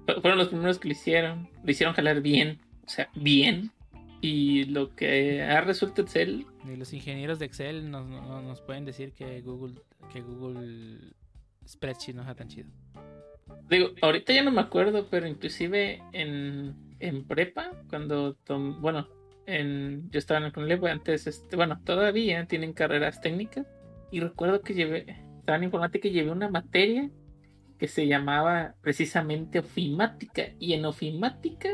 [0.08, 1.50] Fu- Fueron los primeros que lo hicieron.
[1.64, 2.60] Lo hicieron jalar bien.
[2.86, 3.72] O sea, bien.
[4.22, 8.86] Y lo que ha resuelto Excel, Y los ingenieros de Excel nos, no- nos pueden
[8.86, 9.76] decir que Google,
[10.12, 10.98] que Google
[11.68, 12.70] Spreadsheet no está tan chido.
[13.70, 18.38] digo, ahorita ya no me acuerdo, pero inclusive en, en prepa, cuando,
[18.80, 19.08] bueno,
[19.46, 23.66] en, yo estaba en el CONALEP, antes, este, bueno, todavía tienen carreras técnicas.
[24.12, 25.06] Y recuerdo que llevé,
[25.40, 27.10] estaba en informática y llevé una materia
[27.78, 30.44] que se llamaba precisamente ofimática.
[30.60, 31.70] Y en ofimática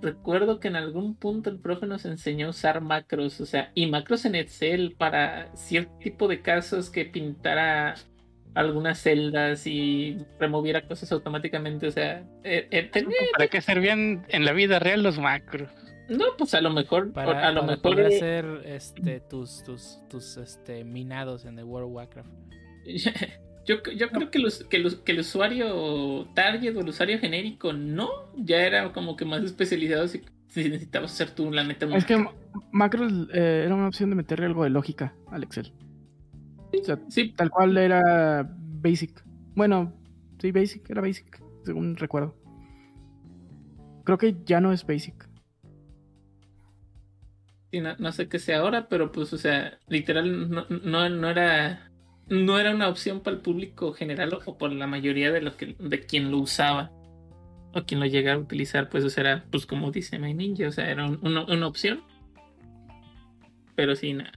[0.00, 3.86] recuerdo que en algún punto el profe nos enseñó a usar macros, o sea, y
[3.86, 7.94] macros en Excel para cierto tipo de casos que pintara
[8.54, 14.44] algunas celdas y removiera cosas automáticamente, o sea, eh, eh, tenía- ¿Para qué servían en
[14.44, 15.68] la vida real los macros?
[16.08, 19.62] no, pues a lo mejor, Para, a lo para mejor poder eh, hacer este, tus,
[19.62, 22.30] tus, tus este, minados en el World of Warcraft.
[23.66, 27.72] Yo, yo creo que, los, que, los, que el usuario target o el usuario genérico
[27.74, 31.86] no, ya era como que más especializado si, si necesitabas hacer tú la neta.
[31.94, 32.32] Es que ma-
[32.72, 35.72] macros eh, era una opción de meterle algo de lógica al Excel.
[37.08, 39.22] Sí, tal cual era basic.
[39.54, 39.92] Bueno,
[40.40, 42.34] sí, basic, era basic, según recuerdo.
[44.04, 45.28] Creo que ya no es basic.
[47.70, 51.86] sí, no, sé qué sea ahora, pero pues, o sea, literal no, no, no era
[52.28, 55.74] no era una opción para el público general o por la mayoría de lo que
[55.78, 56.92] de quien lo usaba
[57.74, 60.68] o quien lo llegara a utilizar, pues o sea, era pues como dice My Ninja,
[60.68, 62.02] o sea, era un- una, una opción.
[63.74, 64.32] Pero sí, na-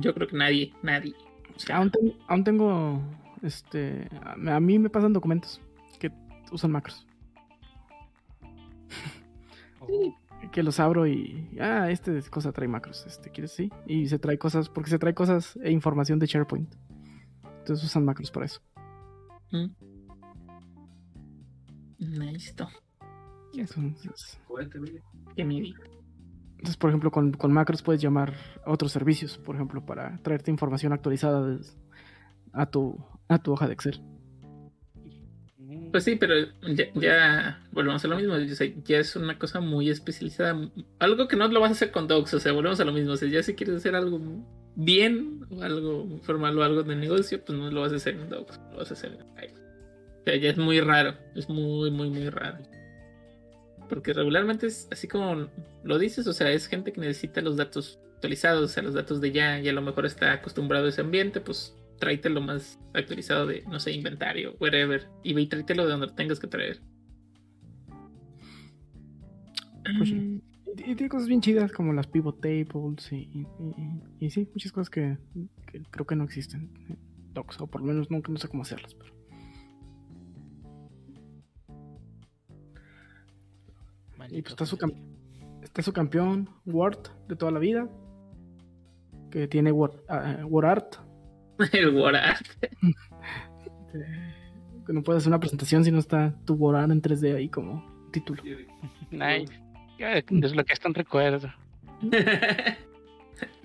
[0.00, 1.14] yo creo que nadie, nadie.
[1.54, 3.00] O sea, Aún, ten- aún tengo,
[3.42, 5.60] este, a, a mí me pasan documentos
[5.98, 6.10] que
[6.50, 7.06] usan macros.
[10.50, 13.52] Que los abro y, ah, este cosa trae macros, este, ¿quieres?
[13.52, 13.70] Sí.
[13.86, 16.74] Y se trae cosas, porque se trae cosas e información de SharePoint.
[17.60, 18.60] Entonces usan macros para eso.
[19.52, 19.66] mm.
[21.98, 22.68] Listo.
[23.54, 24.38] Entonces,
[25.36, 25.80] Que me diga.
[26.62, 28.34] Entonces, por ejemplo, con, macros puedes llamar
[28.64, 31.58] a otros servicios, por ejemplo, para traerte información actualizada
[32.52, 34.00] a tu, a tu hoja de Excel.
[35.90, 36.36] Pues sí, pero
[36.94, 38.36] ya, volvemos a lo mismo.
[38.84, 40.70] ya es una cosa muy especializada.
[41.00, 42.34] Algo que no lo vas a hacer con docs.
[42.34, 43.14] O sea, volvemos a lo mismo.
[43.14, 44.20] O sea, ya si quieres hacer algo
[44.76, 48.28] bien o algo formal o algo de negocio, pues no lo vas a hacer en
[48.28, 48.60] docs.
[48.70, 49.20] Lo vas a hacer en.
[49.20, 51.16] O sea, ya es muy raro.
[51.34, 52.58] Es muy, muy, muy raro.
[53.92, 55.48] Porque regularmente es así como
[55.84, 56.26] lo dices.
[56.26, 58.70] O sea, es gente que necesita los datos actualizados.
[58.70, 59.60] O sea, los datos de ya.
[59.60, 61.42] Y a lo mejor está acostumbrado a ese ambiente.
[61.42, 65.06] Pues tráete lo más actualizado de, no sé, inventario, wherever.
[65.22, 66.80] Y ve y tráetelo de donde lo tengas que traer.
[69.98, 70.42] Pues sí.
[70.74, 73.46] Y, y tiene cosas bien chidas como las pivot tables y,
[74.20, 75.18] y, sí, muchas cosas que,
[75.70, 76.98] que creo que no existen en
[77.34, 78.94] Docs, o por lo menos nunca no sé cómo hacerlas.
[78.94, 79.21] Pero...
[84.30, 84.78] Y pues está su,
[85.62, 87.88] está su campeón, Ward, de toda la vida.
[89.30, 90.94] Que tiene Word, ah, Word Art.
[91.72, 92.46] El Warart.
[93.94, 94.34] eh,
[94.86, 97.48] que no puede hacer una presentación si no está tu Word Art en 3D ahí
[97.48, 98.42] como título.
[99.10, 99.52] Nice.
[99.98, 101.48] Ya, Desbloqueaste un recuerdo.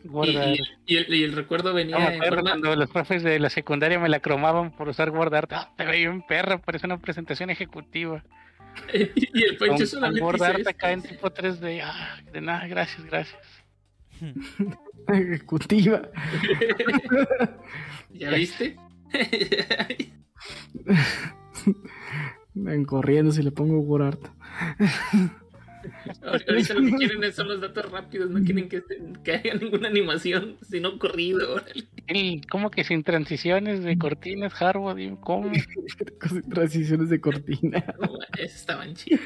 [0.03, 0.49] y, Guardar.
[0.55, 3.99] y- y el, y el recuerdo venía en forma- cuando los profes de la secundaria
[3.99, 5.47] me la cromaban por usar guardar.
[5.51, 8.23] Ah, te veía un perro, parece una presentación ejecutiva.
[8.93, 11.81] y el Pancho con solamente guardar hizo acá en tipo 3D.
[11.83, 13.41] Ah, de nada, gracias, gracias.
[15.07, 16.09] Ejecutiva.
[18.11, 18.77] ¿Ya viste?
[22.53, 24.27] Ven corriendo si le pongo Word Art.
[26.25, 29.53] Ahorita lo que quieren es- son los datos rápidos, no quieren que, estén- que haya
[29.55, 31.55] ninguna animación, sino corrido.
[31.55, 31.87] órale.
[32.07, 34.97] El, ¿Cómo que sin transiciones de cortinas, Harvard?
[35.21, 35.51] ¿Cómo?
[36.53, 37.83] Transiciones de cortina.
[37.99, 39.21] No, estaban chidos.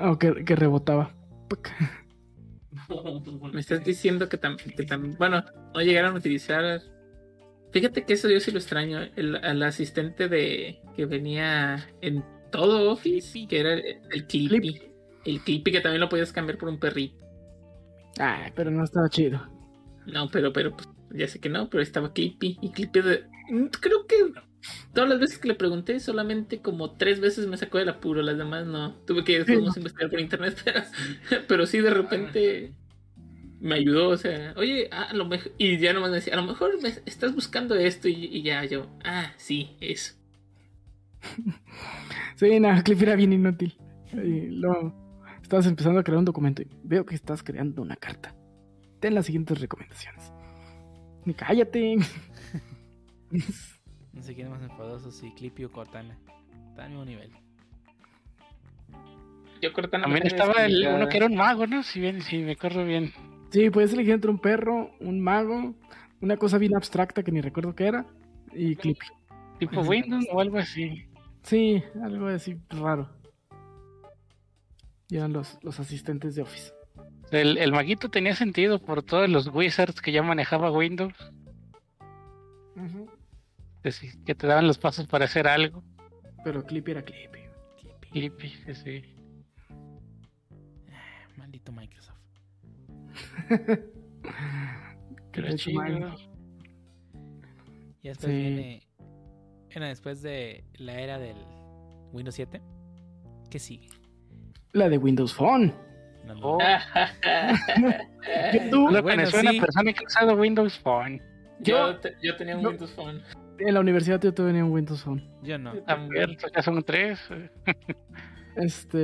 [0.00, 1.14] O que, que rebotaba.
[3.52, 6.80] Me estás diciendo que también, que tam- bueno, no llegaron a utilizar.
[7.72, 9.00] Fíjate que eso yo sí lo extraño.
[9.16, 12.24] El, al asistente de que venía en
[12.54, 13.46] todo Office, Clippy.
[13.46, 14.60] que era el, el Clippy.
[14.60, 14.82] Clippy.
[15.24, 17.16] El Clippy que también lo podías cambiar por un perrito.
[18.18, 19.40] Ay, pero no estaba chido.
[20.06, 22.58] No, pero, pero, pues, ya sé que no, pero estaba Clippy.
[22.60, 23.24] Y Clippy de.
[23.50, 24.16] mm, Creo que
[24.92, 28.38] todas las veces que le pregunté, solamente como tres veces me sacó del apuro, las
[28.38, 28.94] demás no.
[29.06, 30.82] Tuve que después investigar por internet, pero,
[31.48, 32.74] pero sí de repente
[33.60, 36.36] me ayudó, o sea, oye, ah, a lo mejor, y ya nomás me decía, a
[36.36, 40.14] lo mejor me estás buscando esto, y, y ya yo, ah, sí, eso.
[42.36, 43.78] Sí, nada, Cliff era bien inútil.
[44.12, 44.92] Y luego
[45.40, 48.34] estabas empezando a crear un documento y veo que estás creando una carta.
[48.98, 50.32] Ten las siguientes recomendaciones.
[51.24, 51.96] Y cállate.
[54.12, 56.16] No sé quién es más enfadoso, si Clippy o Cortana.
[56.70, 57.32] Está al mismo nivel.
[59.60, 61.82] Yo Cortana También estaba el, uno que era un mago, ¿no?
[61.82, 63.12] Si bien, si me acuerdo bien.
[63.50, 65.74] Sí, puedes elegir entre un perro, un mago,
[66.20, 68.06] una cosa bien abstracta que ni recuerdo qué era,
[68.52, 69.06] y Clippy.
[69.58, 71.06] Tipo Windows o algo así.
[71.44, 73.08] Sí, algo así raro.
[75.08, 76.72] Y eran los, los asistentes de Office.
[77.30, 81.14] El, el maguito tenía sentido por todos los wizards que ya manejaba Windows.
[83.82, 85.84] que sí, que te daban los pasos para hacer algo.
[86.42, 87.40] Pero Clippy era Clippy.
[87.78, 88.08] Clippy.
[88.10, 89.02] Clippy, sí, sí.
[91.36, 92.16] Maldito Microsoft.
[95.32, 96.16] Pero chido.
[98.02, 98.38] Y después Sí.
[98.38, 98.83] viene.
[99.74, 101.36] Bueno, después de la era del
[102.12, 102.60] Windows 7.
[103.50, 103.88] ¿Qué sigue?
[104.72, 105.72] La de Windows Phone.
[106.26, 106.40] No, no.
[106.54, 106.58] Oh.
[108.52, 109.60] Que tú, Lo Bueno, conocí a una sí.
[109.60, 111.20] persona que ha usado Windows Phone.
[111.60, 113.22] Yo, te- yo tenía un yo- Windows Phone.
[113.58, 115.22] en la universidad yo tenía un Windows Phone.
[115.42, 115.74] Yo no.
[115.82, 117.20] También, ya son tres.
[118.56, 118.98] Este,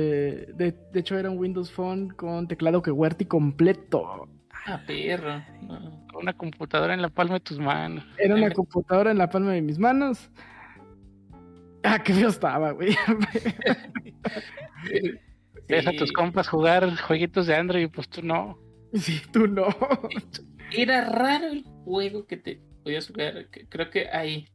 [0.53, 4.29] de, de hecho era un Windows Phone con teclado que QWERTY completo.
[4.65, 5.43] Ah, perro.
[5.61, 6.05] No.
[6.11, 8.05] Con una computadora en la palma de tus manos.
[8.17, 10.29] Era una me- computadora en la palma de mis manos.
[11.83, 12.95] Ah, qué feo estaba, güey.
[15.67, 18.57] Ves a tus compas jugar jueguitos de Android y pues tú no.
[18.93, 19.67] Sí, tú no.
[20.71, 23.47] Era raro el juego que te podías jugar.
[23.69, 24.47] Creo que hay.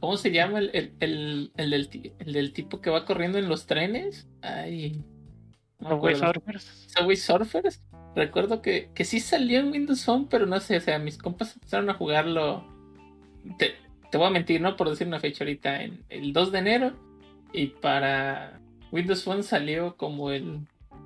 [0.00, 3.38] ¿Cómo se llama el, el, el, el del, ti- el del tipo que va corriendo
[3.38, 4.28] en los trenes?
[4.42, 5.04] Ay.
[5.78, 6.14] no Subway.
[6.14, 6.86] Surfers.
[6.96, 7.82] Subway Surfers.
[8.14, 11.54] Recuerdo que, que sí salió en Windows Phone, pero no sé, o sea, mis compas
[11.54, 12.66] empezaron a jugarlo.
[13.58, 13.74] Te,
[14.10, 14.76] te voy a mentir, ¿no?
[14.76, 16.92] Por decir una fecha ahorita, en el 2 de enero.
[17.52, 18.60] Y para
[18.92, 20.60] Windows Phone salió como el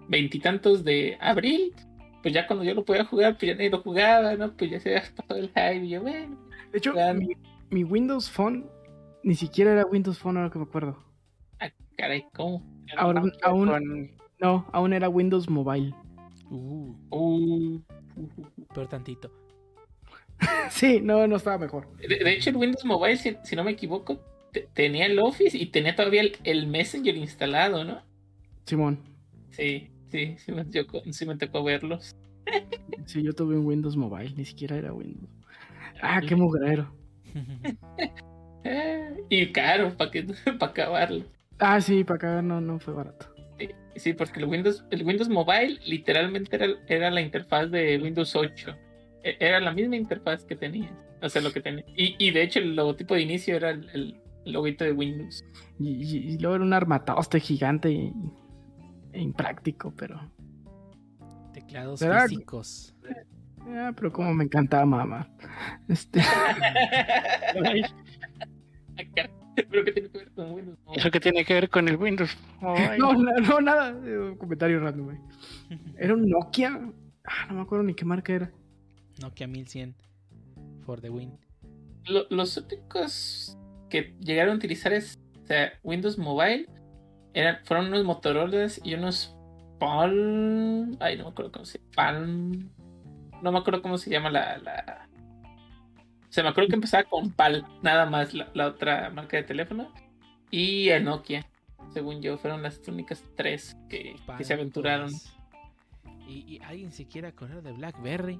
[0.08, 1.74] veintitantos de abril.
[2.22, 4.52] Pues ya cuando yo lo podía jugar, pues ya nadie lo jugaba, ¿no?
[4.52, 5.84] Pues ya se había pasado el hype.
[5.84, 6.36] Y yo, bueno,
[6.72, 7.28] De hecho, mi,
[7.70, 8.66] mi Windows Phone
[9.22, 10.96] ni siquiera era Windows Phone ahora que me acuerdo.
[11.60, 12.62] ah, caray, ¿cómo?
[12.96, 14.10] Ahora- aún- Con-
[14.40, 15.94] No, aún era Windows Mobile.
[16.50, 17.78] Uh, Uh,
[18.74, 19.30] peor tantito.
[20.70, 21.88] Sí, no, no estaba mejor.
[21.96, 24.20] De, de hecho, el Windows Mobile, si, si no me equivoco,
[24.52, 28.02] te- tenía el Office y tenía todavía el, el Messenger instalado, ¿no?
[28.64, 29.00] Simón,
[29.50, 32.14] Sí, sí, sí me, tocó, sí me tocó verlos.
[33.06, 35.28] sí, yo tuve un Windows Mobile, ni siquiera era Windows.
[36.00, 36.92] Ah, qué mugrero.
[39.28, 40.10] Y caro, para
[40.58, 41.24] para acabarlo.
[41.58, 43.32] Ah, sí, para acá no, no fue barato.
[43.58, 48.34] Sí, sí, porque el Windows, el Windows Mobile literalmente era, era la interfaz de Windows
[48.36, 48.76] 8.
[49.22, 50.90] E- Era la misma interfaz que tenía.
[51.22, 51.84] O sea, lo que tenía.
[51.96, 55.44] Y, y de hecho, el logotipo de inicio era el, el logotipo de Windows.
[55.78, 58.12] Y, y- y luego era un armatoste gigante y,
[59.12, 60.20] e impráctico, pero.
[61.52, 62.94] Teclados físicos.
[63.68, 65.28] Ah, pero como me encantaba mamá.
[65.88, 66.20] Este.
[69.54, 70.78] ¿Pero qué tiene que ver con Windows?
[70.86, 70.98] Mobile?
[70.98, 72.36] ¿Eso qué tiene que ver con el Windows?
[72.60, 73.90] No, no, no, nada.
[73.90, 75.18] eh, Un comentario random, güey.
[75.98, 76.80] Era un Nokia.
[77.24, 78.50] Ah, no me acuerdo ni qué marca era.
[79.20, 79.94] Nokia 1100
[80.84, 81.38] for the win.
[82.06, 83.56] Lo- los únicos
[83.88, 86.66] que llegaron a utilizar es, o sea, Windows Mobile
[87.34, 89.34] eran, fueron unos Motorola y unos
[89.78, 90.96] Palm.
[91.00, 92.68] Ay, no me acuerdo cómo se Palm.
[93.42, 94.58] No me acuerdo cómo se llama la.
[94.58, 95.08] la...
[96.28, 99.42] O sea, me acuerdo que empezaba con PAL, nada más la, la otra marca de
[99.42, 99.92] teléfono.
[100.50, 101.44] Y el Nokia,
[101.92, 105.10] según yo, fueron las únicas tres que, que se aventuraron.
[106.28, 108.38] Y, y alguien se quiere acordar de BlackBerry.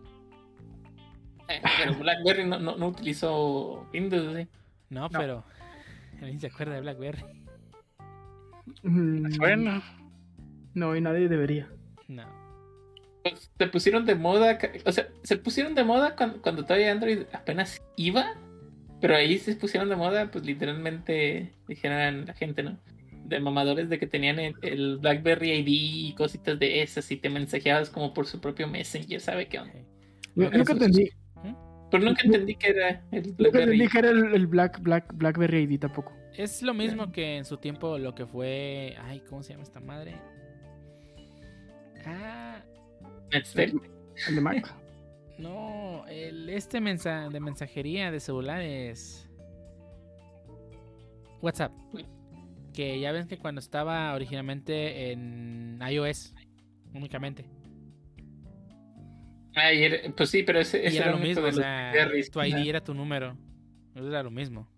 [1.79, 4.49] Pero Blackberry no, no, no utilizó Windows, ¿sí?
[4.91, 5.45] No, pero
[6.21, 7.23] alguien se acuerda de BlackBerry.
[8.83, 9.83] Mm, Bueno,
[10.75, 11.69] No, y nadie debería.
[12.09, 12.25] No.
[13.23, 17.23] Pues, se pusieron de moda, o sea, se pusieron de moda cuando, cuando todavía Android
[17.33, 18.35] apenas iba,
[19.01, 22.79] pero ahí se pusieron de moda, pues literalmente dijeran la gente, ¿no?
[23.25, 27.29] De mamadores de que tenían el, el BlackBerry ID y cositas de esas y te
[27.29, 29.75] mensajeabas como por su propio Messenger, ¿sabe qué onda?
[30.35, 31.11] Yo- Nunca entendí.
[31.91, 33.73] Pero nunca entendí que era el Nunca BlackBerry.
[33.73, 36.13] entendí que era el, el Black, Black, Blackberry ID tampoco.
[36.37, 38.97] Es lo mismo que en su tiempo lo que fue.
[39.03, 40.15] Ay, ¿cómo se llama esta madre?
[42.07, 42.63] Ah,
[43.33, 43.81] Netstel.
[44.29, 44.75] El de Mac.
[45.39, 49.29] no, el este mensa de mensajería de celulares.
[51.43, 51.73] WhatsApp.
[52.73, 56.35] Que ya ven que cuando estaba originalmente en iOS,
[56.95, 57.45] únicamente.
[59.55, 61.53] Ay, era- pues sí, pero ese, Y ese era lo el único mismo, de o
[61.53, 63.37] sea, tu ID era tu número.
[63.95, 64.69] Eso era lo mismo.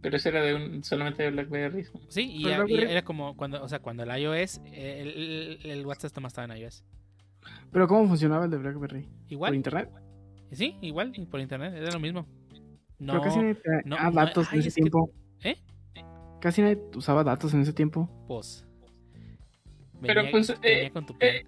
[0.00, 1.84] Pero ese era de un, solamente de BlackBerry.
[2.08, 5.08] Sí, y, Pero y BlackBerry- era como cuando, o sea, cuando el iOS, el,
[5.62, 6.84] el- el WhatsApp nomás estaba en iOS.
[7.70, 9.02] Pero ¿cómo funcionaba el de Blackberry?
[9.02, 9.90] ¿Por Igual, internet?
[10.52, 12.26] sí, igual, por internet, era lo mismo.
[12.98, 15.10] No, Pero casi nadie no, ah, no, datos ay, en ese es que- tiempo.
[15.44, 15.56] ¿Eh?
[16.40, 18.08] Casi nadie usaba datos en ese tiempo.
[18.26, 18.66] pues.
[20.00, 21.30] Pero, venía- pues, venía eh, con tu plan.
[21.32, 21.44] eh,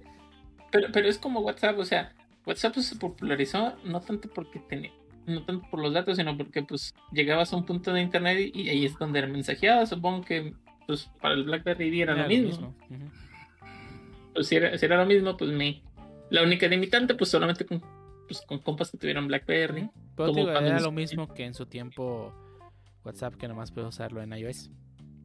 [0.74, 2.12] Pero, pero es como WhatsApp, o sea,
[2.44, 4.90] WhatsApp pues, se popularizó no tanto porque tenía,
[5.24, 8.62] no tanto por los datos, sino porque pues llegabas a un punto de internet y,
[8.62, 9.86] y ahí es donde era mensajeado.
[9.86, 10.52] Supongo que
[10.88, 12.74] pues para el BlackBerry era, Era lo mismo.
[12.90, 13.10] Ujú.
[14.34, 15.80] Pues si era, si era lo mismo, pues me.
[16.30, 17.80] La única limitante, pues solamente con,
[18.26, 19.88] pues, con compas que tuvieron BlackBerry.
[20.16, 22.34] Pero digo, era lo mismo que en su tiempo
[23.04, 24.72] WhatsApp, que nomás puedes usarlo en iOS.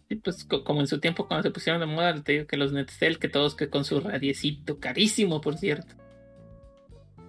[0.09, 2.57] Y pues co- como en su tiempo cuando se pusieron de moda, te digo que
[2.57, 5.93] los Netstel, que todos que con su radiecito, carísimo por cierto.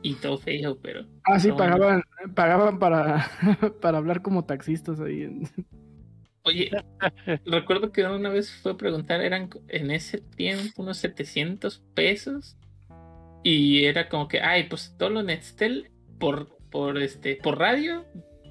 [0.03, 1.05] Y todo feo, pero.
[1.25, 2.03] Ah, sí, No, pagaban,
[2.35, 3.29] pagaban para,
[3.83, 5.23] para hablar como taxistas ahí.
[5.23, 5.43] en-
[6.43, 6.71] Oye,
[7.45, 12.57] recuerdo que una vez fue a preguntar, eran en ese tiempo unos 700 pesos.
[13.43, 18.07] Y era como que, ay, pues todo lo Netstel por, por, este, por radio,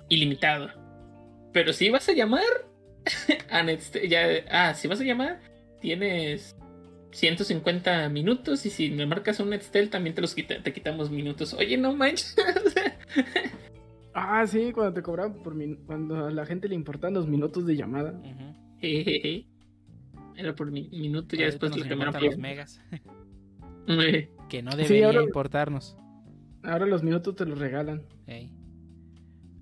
[0.08, 0.70] ilimitado.
[1.52, 2.44] Pero si vas a llamar
[4.08, 5.40] ya, ah, si vas a llamar,
[5.82, 6.56] tienes
[7.12, 8.66] 150 minutos.
[8.66, 11.54] Y si me marcas un Netstel, también te los quita- te quitamos minutos.
[11.54, 12.36] Oye, no manches.
[14.14, 17.66] Ah, sí, cuando te cobraban por min- cuando a la gente le importaban los minutos
[17.66, 18.20] de llamada.
[20.36, 21.88] Era por mi- minuto, ya después los
[22.32, 22.82] por- megas,
[24.50, 25.96] que no Sí, debería ahora- importarnos.
[26.64, 28.02] Ahora los minutos te los regalan.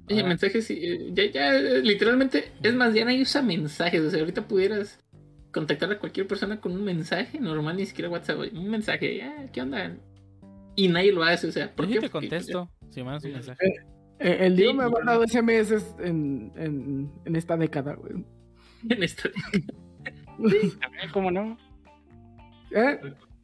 [0.09, 4.01] Oye, Ahora- mensajes, eh, ya, ya, eh, literalmente, es más, ya nadie usa mensajes.
[4.01, 4.99] O sea, ahorita pudieras
[5.51, 9.47] contactar a cualquier persona con un mensaje normal, ni siquiera WhatsApp, oye, un mensaje, ya,
[9.51, 9.97] ¿qué onda?
[10.75, 11.99] Y nadie lo hace, o sea, ¿por Yo sí qué?
[12.07, 13.65] te Porque, contesto si mandas un mensaje.
[14.19, 14.93] Eh, el Dio Sí, me ha sí.
[14.93, 18.23] mandado SMS en, en, en esta década, güey.
[18.89, 19.29] En esta-
[20.37, 21.57] también, ¿cómo no?
[22.71, 22.99] ¿Eh?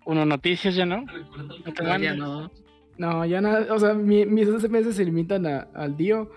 [0.05, 1.05] Uno noticias ya no.
[1.05, 2.17] No te No, ya mandas.
[2.17, 2.51] no.
[2.97, 3.73] No, ya nada.
[3.73, 6.29] O sea, mi- mis SMS se limitan a- al Dio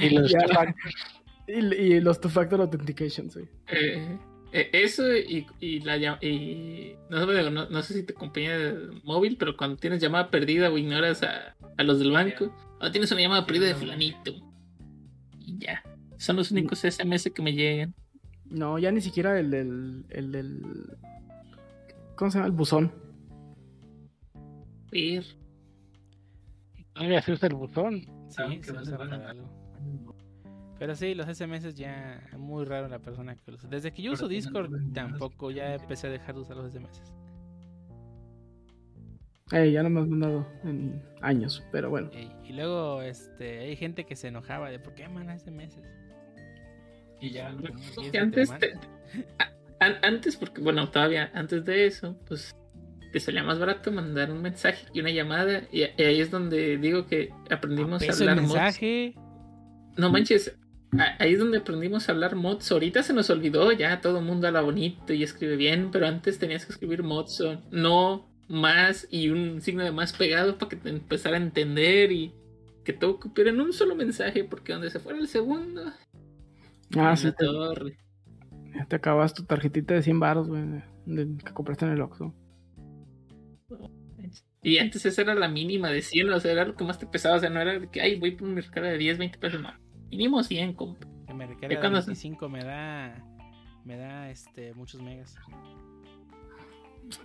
[0.00, 0.74] Y los two-factor.
[1.48, 3.40] y, y los two-factor authentication, sí.
[3.68, 4.18] Eh,
[4.52, 9.00] eh, eso y, y la y no, sé, no, no sé si te acompaña de
[9.02, 13.10] móvil, pero cuando tienes llamada perdida o ignoras a, a los del banco, o tienes
[13.10, 14.32] una llamada perdida de fulanito.
[15.40, 15.82] Y ya.
[16.18, 17.94] Son los únicos SMS que me llegan.
[18.44, 20.04] No, ya ni siquiera el del.
[20.10, 20.62] El del
[22.14, 22.46] ¿Cómo se llama?
[22.46, 22.92] El buzón.
[24.92, 25.24] Ir.
[26.92, 28.06] Todavía se usa el buzón.
[28.28, 29.48] Sí, se usa para algo.
[30.78, 33.70] Pero sí, los SMS ya es muy raro la persona que los usa.
[33.70, 37.00] Desde que yo uso Discord tampoco ya empecé a dejar de usar los SMS.
[39.52, 42.10] Eh, ya no me has mandado en años, pero bueno.
[42.44, 45.78] Y luego este hay gente que se enojaba de por qué manda SMS.
[47.20, 47.54] Y ya
[48.10, 48.72] que antes, te-
[49.38, 52.54] a- an- antes, porque bueno, todavía antes de eso, pues
[53.14, 55.62] te salía más barato mandar un mensaje y una llamada.
[55.70, 58.54] Y, y ahí es donde digo que aprendimos a Peso el hablar mods.
[58.54, 59.14] mensaje.
[59.96, 60.56] No manches,
[60.98, 62.72] a- ahí es donde aprendimos a hablar mods.
[62.72, 66.40] Ahorita se nos olvidó, ya todo el mundo habla bonito y escribe bien, pero antes
[66.40, 70.76] tenías que escribir mods, o no más y un signo de más pegado para que
[70.76, 72.34] te empezara a entender y
[72.84, 75.92] que todo cupiera en un solo mensaje, porque donde se fuera el segundo,
[76.96, 77.96] Ah, sí, te, torre.
[78.88, 80.64] te acabas tu tarjetita de 100 baros, güey,
[81.06, 82.34] que compraste en el Oxxo.
[84.64, 87.06] Y antes esa era la mínima de 100, o sea, era lo que más te
[87.06, 89.38] pesaba, o sea, no era de que, ay, voy por un mercado de 10, 20
[89.38, 89.70] pesos, no.
[90.10, 91.06] Mínimo 100, compa.
[91.26, 93.22] Que me Ya recarga cuando- 25 me da.
[93.84, 95.36] Me da este muchos megas.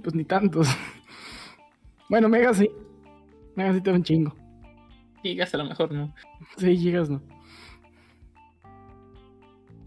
[0.03, 0.67] Pues ni tantos.
[2.09, 2.69] Bueno, Mega sí.
[3.55, 4.35] Mega sí te da un chingo.
[5.23, 6.13] Gigas a lo mejor no.
[6.57, 7.21] Sí, gigas no.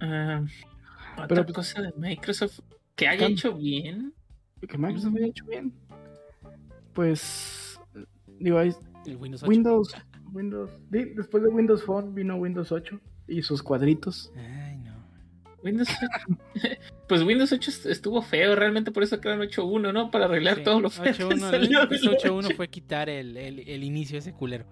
[0.01, 0.43] Ah,
[1.15, 2.61] otra Pero, pues, cosa de Microsoft
[2.97, 4.13] que haya hecho bien.
[4.69, 5.73] Que Microsoft haya hecho bien.
[6.95, 7.81] Pues.
[8.39, 8.75] Digo, El
[9.19, 9.51] Windows 8.
[10.33, 10.71] Windows.
[10.91, 12.99] Después de Windows Phone vino Windows 8
[13.29, 14.33] y sus cuadritos.
[14.37, 14.93] Ay, no.
[15.63, 16.39] Windows 8.
[17.09, 20.11] pues Windows 8 est- estuvo feo, realmente por eso crearon 8.1, ¿no?
[20.11, 21.05] Para arreglar Sí, todo lo feo.
[21.05, 22.57] que 8.1, salió el del 8.1 8.
[22.57, 24.65] fue quitar el, el, el inicio ese culero.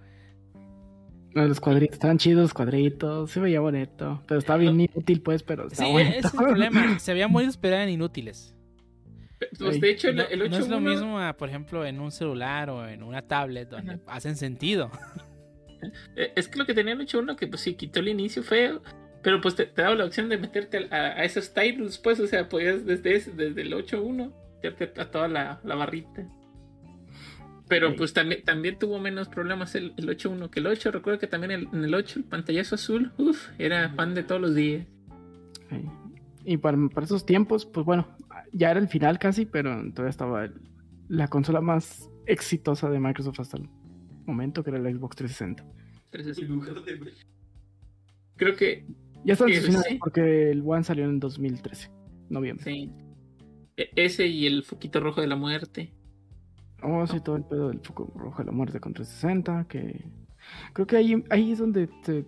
[1.33, 5.45] No, Los cuadritos, estaban chidos los cuadritos, se veía bonito, pero estaba bien inútil pues,
[5.45, 6.11] pero Sí, bonito.
[6.11, 6.99] ese es el problema.
[6.99, 8.57] Se veían bonitos, pero eran inútiles.
[9.59, 11.99] Pues de hecho, el, No, el no es lo 8.1 mismo, a, por ejemplo, en
[12.01, 14.01] un celular o en una tablet donde Ajá.
[14.07, 14.91] hacen sentido.
[16.17, 18.83] eh, es que lo que tenía el 8.1 que pues sí quitó el inicio feo,
[19.23, 22.27] pero pues te, te daba la opción de meterte a, a esos titles, pues, o
[22.27, 26.27] sea, podías desde, ese- desde el 8.1 meterte a toda la, la barrita.
[27.69, 30.91] Pero pues también, también tuvo menos problemas el, el 8.1 que el 8.
[30.91, 34.41] Recuerdo que también el- en el 8 el pantallazo azul, uff, era fan de todos
[34.41, 34.87] los días.
[35.71, 35.77] Sí.
[36.45, 38.07] Y para, para esos tiempos, pues bueno,
[38.53, 40.55] ya era el final casi, pero todavía estaba el-
[41.09, 43.69] la consola más exitosa de Microsoft hasta el
[44.27, 45.65] momento, que era la Xbox 360.
[46.13, 46.39] Entonces,
[48.37, 48.87] Creo que
[49.25, 49.99] Ya está finales sí.
[49.99, 51.91] porque el One salió en 2013,
[52.31, 52.65] noviembre.
[52.65, 52.91] sí.
[53.77, 55.93] E- Ese y el foquito rojo de la muerte.
[56.83, 60.07] Oh, sí, todo el pedo del foco rojo de la muerte con 360, que
[60.73, 62.25] creo que ahí, ahí es donde se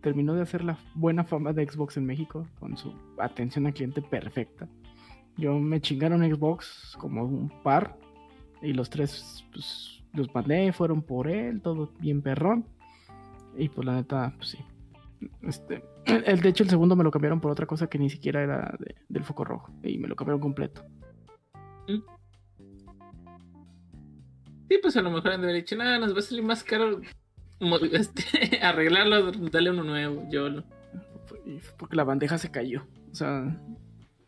[0.00, 4.02] terminó de hacer la buena fama de Xbox en México, con su atención al cliente
[4.02, 4.68] perfecta.
[5.36, 7.96] Yo me chingaron Xbox como un par,
[8.62, 12.64] y los tres pues, los mandé, fueron por él, todo bien perrón.
[13.56, 14.58] Y pues la neta, pues sí.
[15.42, 18.42] Este, el, de hecho, el segundo me lo cambiaron por otra cosa que ni siquiera
[18.42, 20.84] era de- del foco rojo, y me lo cambiaron completo.
[24.68, 26.62] Sí, pues a lo mejor han de haber dicho, nada, nos va a salir más
[26.62, 27.00] caro
[27.92, 30.64] este, arreglarlo, dale uno nuevo, yo lo.
[31.76, 32.86] Porque la bandeja se cayó.
[33.10, 33.56] O sea,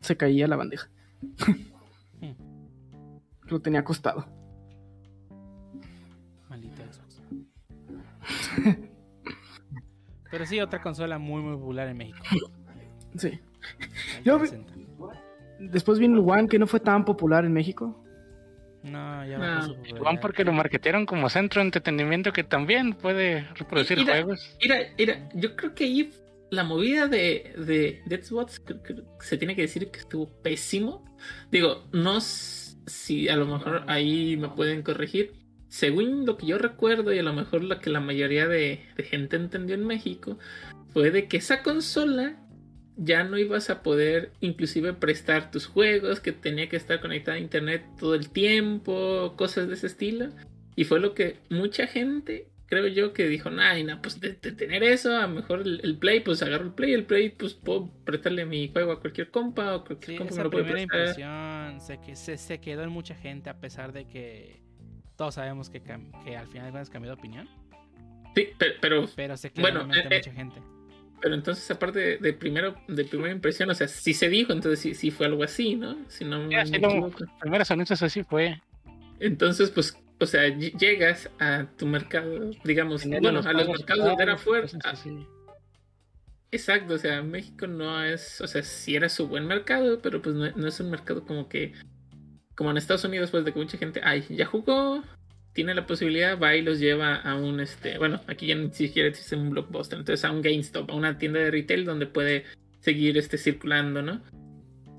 [0.01, 0.89] se caía la bandeja.
[3.49, 4.25] Lo tenía acostado.
[6.49, 7.23] Maldito Xbox.
[10.31, 12.19] Pero sí, otra consola muy, muy popular en México.
[13.17, 13.39] Sí.
[14.25, 14.73] Yo vi- 360.
[15.61, 18.02] Después vino el One, que no fue tan popular en México.
[18.83, 19.77] No, ya No.
[19.87, 24.57] Igual porque lo marketearon como centro de entretenimiento que también puede reproducir juegos.
[24.61, 26.11] Mira, mira, yo creo que ahí
[26.51, 31.05] la movida de, de, de Xbox creo que se tiene que decir que estuvo pésimo.
[31.51, 35.33] Digo, no si a lo mejor ahí me pueden corregir.
[35.69, 39.03] Según lo que yo recuerdo y a lo mejor lo que la mayoría de, de
[39.05, 40.39] gente entendió en México,
[40.93, 42.37] fue de que esa consola
[42.97, 47.41] ya no ibas a poder inclusive prestar tus juegos, que tenía que estar conectada a
[47.41, 50.29] internet todo el tiempo, cosas de ese estilo.
[50.77, 54.53] Y fue lo que mucha gente, creo yo, que dijo, ay, no, pues de, de
[54.53, 57.55] tener eso, a lo mejor el, el Play, pues agarro el Play, el Play, pues
[57.55, 60.65] puedo prestarle mi juego a cualquier compa o cualquier Sí, compa me esa lo puede
[60.65, 61.21] primera prestar.
[61.21, 64.63] impresión se, que, se, se quedó en mucha gente a pesar de que
[65.17, 67.49] todos sabemos que, que al final de cuentas cambió de opinión.
[68.35, 70.61] Sí, pero, pero, Pero se quedó Bueno, en de eh, mucha gente.
[71.23, 74.81] Pero entonces aparte de, de primero, de primera impresión, o sea, sí se dijo, entonces
[74.81, 75.97] sí, sí fue algo así, ¿no?
[76.09, 77.11] Si no Sí, me.
[77.41, 78.61] Primeros anuncios así fue.
[79.21, 84.23] Entonces, pues, o sea, ll- llegas a tu mercado, digamos, bueno, a los mercados donde
[84.25, 84.77] era fuerte.
[84.85, 85.27] así.
[86.51, 90.35] Exacto, o sea, México no es, o sea, sí era su buen mercado, pero pues
[90.37, 91.73] no, no es un mercado como que,
[92.55, 95.03] como en Estados Unidos, pues de que mucha gente, ay, ya jugó,
[95.53, 99.09] tiene la posibilidad, va y los lleva a un, este, bueno, aquí ya ni siquiera
[99.09, 102.45] existe un blockbuster, entonces a un GameStop, a una tienda de retail donde puede
[102.81, 104.23] seguir, este, circulando, ¿no?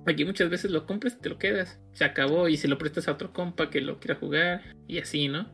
[0.06, 3.08] Aquí muchas veces lo compras y te lo quedas, se acabó y se lo prestas
[3.08, 5.52] a otro compa que lo quiera jugar y así, ¿no?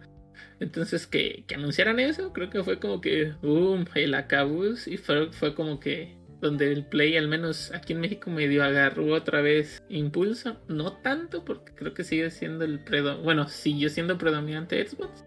[0.59, 5.31] Entonces que, que anunciaran eso, creo que fue como que, boom, el acabus, y fue,
[5.31, 9.81] fue como que donde el Play, al menos aquí en México, medio agarró otra vez
[9.89, 10.57] impulso.
[10.67, 15.25] No tanto, porque creo que sigue siendo el predominante, bueno, siguió siendo predominante Xbox.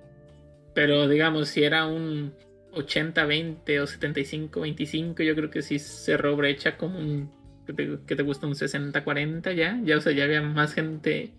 [0.74, 2.32] Pero digamos, si era un,
[2.72, 7.30] 80-20 o 75-25, yo creo que sí cerró brecha como un.
[7.66, 9.80] que te, que gusta un 60-40 ya.
[9.84, 11.32] Ya, o sea, ya había más gente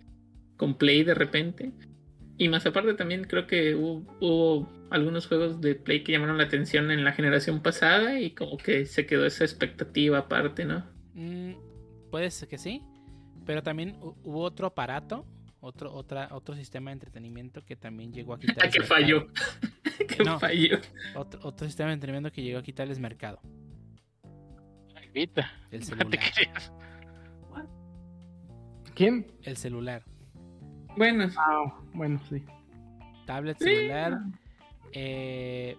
[0.56, 1.72] con Play de repente.
[2.36, 6.44] Y más aparte también creo que hubo, hubo algunos juegos de Play que llamaron la
[6.44, 10.84] atención en la generación pasada y como que se quedó esa expectativa aparte, ¿no?
[11.14, 11.52] Mm,
[12.10, 12.82] puede ser que sí,
[13.46, 15.24] pero también hu- hubo otro aparato,
[15.60, 19.00] otro, otra, otro sistema de entretenimiento que también llegó a quitarles que mercado.
[19.00, 19.26] falló.
[20.08, 20.38] que No.
[20.40, 20.78] falló.
[21.14, 23.40] Otro, otro sistema de entretenimiento que llegó a quitarles mercado.
[24.96, 25.52] Ay, Vita.
[25.70, 26.18] El celular.
[28.94, 29.26] ¿Quién?
[29.42, 30.04] El celular.
[30.96, 32.42] Bueno, Ah, bueno, sí.
[33.26, 33.64] Tablet, Sí.
[33.64, 34.18] celular.
[34.92, 35.76] eh,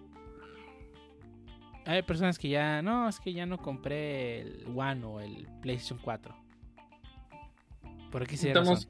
[1.86, 2.82] hay personas que ya.
[2.82, 6.34] No, es que ya no compré el One o el PlayStation 4.
[8.10, 8.64] Por razón.
[8.66, 8.88] estamos.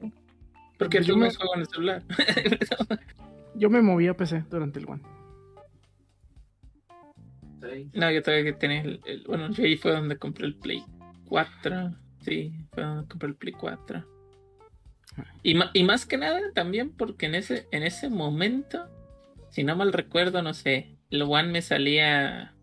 [0.77, 2.03] Porque Yo me- no juego en el celular.
[3.55, 5.01] Yo me moví a PC durante el One.
[7.93, 10.83] no, yo todavía que tenía el, el- Bueno, yo ahí fue donde compré el Play
[11.27, 11.91] 4.
[12.21, 14.05] Sí, fue donde compré el Play 4.
[15.43, 18.87] Y, y más que nada también porque en ese, en ese momento,
[19.49, 22.53] si no mal recuerdo, no sé, el One me salía.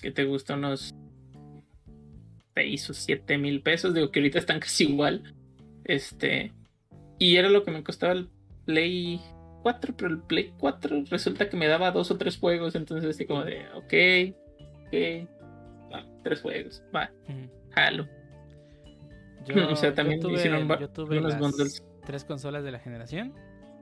[0.00, 0.54] que te gusta?
[0.54, 0.94] Unos
[2.54, 3.94] 6 o 7 mil pesos.
[3.94, 5.34] Digo que ahorita están casi igual.
[5.84, 6.52] Este.
[7.18, 8.28] Y era lo que me costaba el
[8.66, 9.20] Play
[9.62, 12.74] 4, pero el Play 4 resulta que me daba dos o tres juegos.
[12.74, 14.34] Entonces, así como de, ok,
[14.86, 15.28] ok,
[15.92, 17.10] va, tres juegos, va,
[17.70, 18.06] jalo.
[19.46, 21.82] Yo, O sea, yo también tuve, hicieron va- yo tuve unos las bundles.
[22.04, 23.34] tres consolas de la generación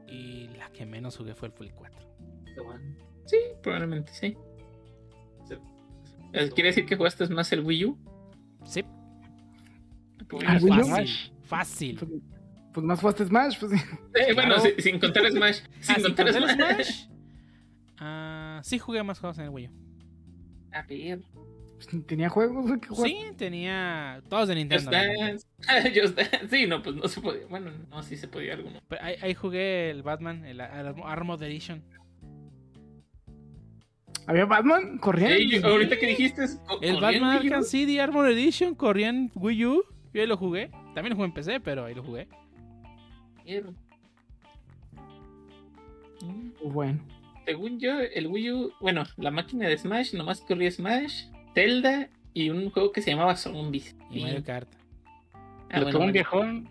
[0.08, 2.00] y la que menos jugué fue el Play 4.
[3.26, 4.36] Sí, probablemente sí.
[6.32, 7.98] Eh, ¿Quiere decir que jugaste más el Wii U?
[8.64, 8.84] Sí,
[10.46, 10.84] ¿Al Wii U?
[10.86, 11.08] fácil,
[11.44, 11.96] fácil.
[11.98, 12.10] Pues,
[12.72, 13.78] pues más fuiste Smash, pues sí.
[14.14, 14.70] Eh, Bueno, Claro.
[14.78, 15.60] sin contar Smash.
[15.80, 16.54] Sin Ah, sin contar Smash.
[16.54, 17.08] Smash.
[17.98, 19.72] Ah, sí jugué más juegos en el Wii U.
[20.72, 21.20] A ver.
[22.06, 23.08] Tenía juegos jugar.
[23.08, 24.90] Sí, tenía todos de Just Nintendo.
[24.90, 25.46] obviamente.
[25.66, 26.00] Dance.
[26.00, 26.48] Just Dance.
[26.48, 27.46] Sí, no, pues no se podía.
[27.48, 28.80] Bueno, no, sí se podía alguno.
[28.88, 31.82] Pero ahí, ahí jugué el Batman, el Ar- Armored Edition.
[34.26, 34.98] Había Batman.
[35.18, 36.44] Ey, yo- ahorita que dijiste.
[36.80, 37.36] El corría Batman.
[37.36, 39.84] Arkham City Armored Edition corría en Wii U.
[40.14, 40.70] Yo ahí lo jugué.
[40.94, 42.28] También lo jugué en PC, pero ahí lo jugué.
[46.64, 47.00] Bueno.
[47.44, 51.24] Según yo, el Wii U, bueno, la máquina de Smash nomás corría Smash,
[51.54, 53.96] Zelda y un juego que se llamaba Zombies.
[54.10, 54.68] Y Mario Kart.
[55.70, 56.68] Ah, Lo bueno, tuvo un viejón.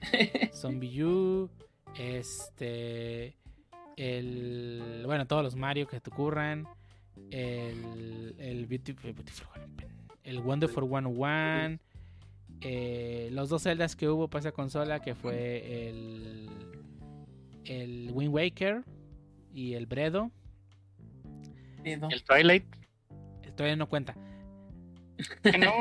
[0.52, 1.50] Zombie U.
[1.98, 3.34] Este.
[3.96, 5.02] El.
[5.06, 6.66] Bueno, todos los Mario que te ocurran.
[7.30, 8.34] El.
[8.38, 9.12] El Beautiful.
[9.12, 9.46] Beautiful
[10.24, 11.78] el Wonderful 101.
[12.62, 16.48] eh, los dos celdas que hubo para esa consola, que fue el.
[17.64, 18.82] El Wind Waker
[19.52, 20.30] y el Bredo.
[21.84, 22.64] El Twilight.
[23.56, 24.14] El Todavía no cuenta.
[25.58, 25.72] No.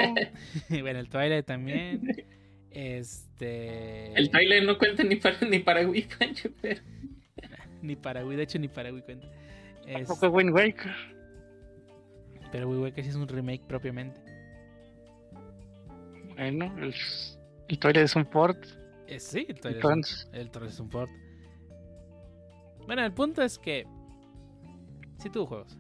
[0.81, 2.26] bueno, el Twilight también.
[2.72, 4.11] Este.
[4.19, 6.81] El trailer no cuenta ni para, ni para Wii, Pancho, pero.
[7.81, 9.27] Ni para Wii, de hecho, ni para Wii cuenta.
[9.85, 10.91] Es- Tampoco Wind Waker.
[12.52, 14.19] pero Wii Waker sí es un remake propiamente.
[16.35, 16.93] Bueno, el,
[17.69, 18.57] el Twilight es un port.
[19.07, 21.11] Eh, sí, el Twilight Entonces, es un, el Twilight es un port.
[22.85, 23.85] Bueno, el punto es que.
[25.19, 25.77] Sí tuvo juegos.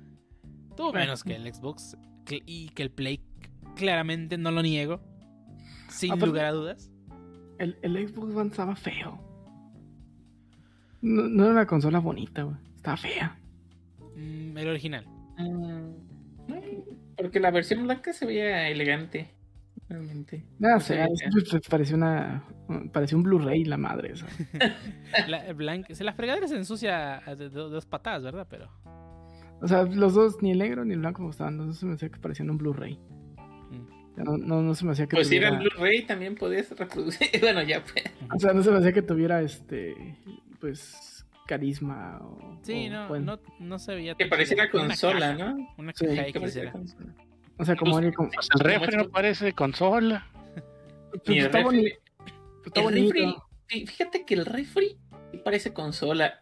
[0.75, 1.97] Tuvo menos que el Xbox.
[2.29, 3.21] Y que el Play,
[3.75, 4.99] claramente no lo niego.
[5.89, 6.91] Sin Aparte- lugar a dudas.
[7.59, 9.19] El, el Xbox One estaba feo.
[11.01, 12.57] No, no era una consola bonita, güey.
[12.75, 13.37] Estaba fea.
[14.17, 15.05] Mm, el original.
[15.37, 15.91] Mm,
[17.17, 19.29] Porque la versión blanca se veía elegante.
[19.87, 20.43] Realmente.
[20.57, 21.07] Nada, sé, ya.
[21.31, 22.43] pues, parecía una.
[22.91, 24.25] Parecía un Blu-ray la madre esa.
[25.27, 28.47] La, blanca, se la fregadera se ensucia de, de- de dos patadas, ¿verdad?
[28.49, 28.69] Pero.
[29.61, 31.57] O sea, los dos, ni el negro ni el blanco me gustaban.
[31.57, 32.95] Los dos se me hacía que parecían un Blu-ray.
[32.97, 34.23] mm.
[34.23, 37.27] No, no, no se me hacía que Pues si era el Blu-ray también podías reproducir.
[37.41, 38.05] bueno, ya pues.
[38.33, 40.17] O sea, no se me hacía que tuviera este.
[40.59, 41.25] Pues.
[41.47, 42.57] Carisma o.
[42.63, 44.15] Sí, o, no, bueno, no, no se veía.
[44.15, 45.67] Que pareciera consola, caja, ¿no?
[45.77, 46.71] Una Sí, caja Que X era.
[46.71, 47.13] consola.
[47.57, 47.99] O sea, como.
[47.99, 50.27] Pues- como pues el refri no parece consola.
[51.11, 51.95] pues, Ni el está refri- bonito.
[52.65, 53.13] Está el bonito.
[53.13, 53.35] refri,
[53.69, 54.97] fí- fíjate que el refri
[55.31, 56.39] sí parece consola.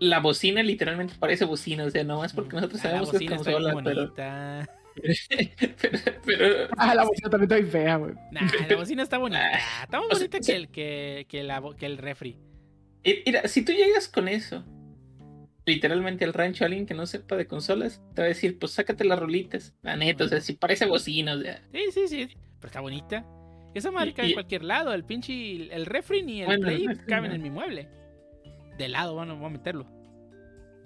[0.00, 3.24] La bocina literalmente parece bocina, o sea, no es porque nosotros Ah, la sabemos que
[3.24, 4.68] es consola, pero, bonita.
[5.80, 8.14] pero, pero- Ah, la bocina también está bien fea, güey.
[8.32, 9.40] Nah, la bocina está bonita.
[9.54, 10.52] Ah, Está más o sea, bonita sí.
[10.52, 12.36] que el, que, que, la, bo- que el refri.
[13.26, 14.64] Mira, si tú llegas con eso,
[15.66, 19.04] literalmente al rancho, alguien que no sepa de consolas, te va a decir, pues sácate
[19.04, 19.74] las rolitas.
[19.82, 21.62] La neta, o sea, si parece bocina, o sea.
[21.72, 22.28] Sí, sí, sí.
[22.60, 23.24] Pero está bonita.
[23.74, 24.92] Esa madre Y- y- en cualquier lado.
[24.94, 25.74] El pinche.
[25.74, 27.36] El refri ni el Bueno, play refri caben no.
[27.36, 27.88] en mi mueble.
[28.78, 29.86] De lado, bueno, voy a meterlo.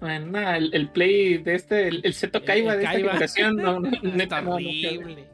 [0.01, 3.09] Bueno, nada, el, el play de este, el, el Seto Kaiba de esta Kaiba.
[3.13, 5.27] generación, no, no, neta, no, no, horrible.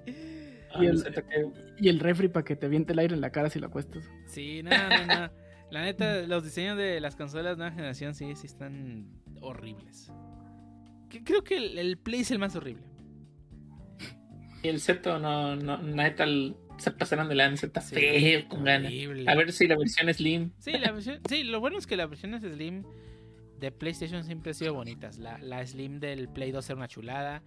[0.75, 1.05] no, Y el-.
[1.79, 4.05] Y el refri para que te aviente el aire en la cara si lo acuestas.
[4.27, 5.31] Sí, no, no, no.
[5.71, 9.09] La neta, los diseños de las consolas nueva generación sí, sí están
[9.41, 10.11] horribles.
[11.11, 12.85] Que- Creo que el, el Play es el más horrible.
[14.63, 18.65] Y el Seto, no, no, neta, el- se pasaron de lanza, está Sí, feo, con
[18.65, 18.93] ganas.
[19.27, 20.53] A ver si la versión Slim.
[20.59, 22.85] Sí, la versión, sí, lo bueno es que las versiones Slim
[23.59, 25.19] de PlayStation siempre han sido bonitas.
[25.19, 27.43] La, la Slim del Play 2 era una chulada.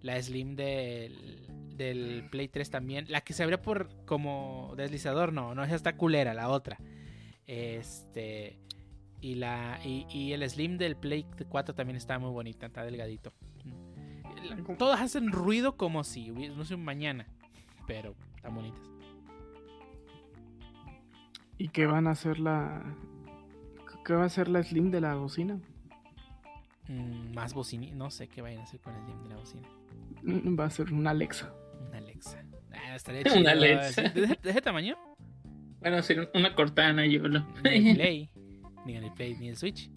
[0.00, 1.46] La Slim del,
[1.76, 3.06] del Play 3 también.
[3.08, 6.78] La que se abría por como deslizador, no, no, esa está culera, la otra.
[7.46, 8.58] Este.
[9.20, 13.32] Y, la, y, y el Slim del Play 4 también está muy bonita, está delgadito.
[14.78, 17.26] Todas hacen ruido como si hubiese, no sé, un mañana.
[17.86, 18.14] Pero
[18.54, 18.82] bonitas.
[21.56, 22.82] ¿Y qué van a hacer la.
[24.04, 25.58] ¿Qué va a hacer la Slim de la bocina?
[26.88, 29.68] Mm, más bocina, no sé qué vayan a hacer con el Slim de la bocina.
[30.22, 31.52] Mm, Va a ser una Alexa.
[31.88, 32.42] Una Alexa.
[32.72, 33.48] Ah, estaría Una chido.
[33.50, 34.02] Alexa.
[34.02, 34.96] ¿De, ese- de ese tamaño?
[35.80, 37.40] Bueno, hacer una cortana, yo lo.
[37.64, 38.30] Ni el Play.
[38.86, 39.90] Ni el Play, ni el Switch.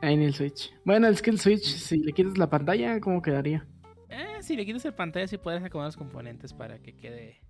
[0.00, 0.72] Ahí en el Switch.
[0.84, 3.66] Bueno, es que el Switch, si le quitas la pantalla, ¿cómo quedaría?
[4.10, 7.40] Eh, si le quitas el pantalla, sí puedes acomodar los componentes para que quede.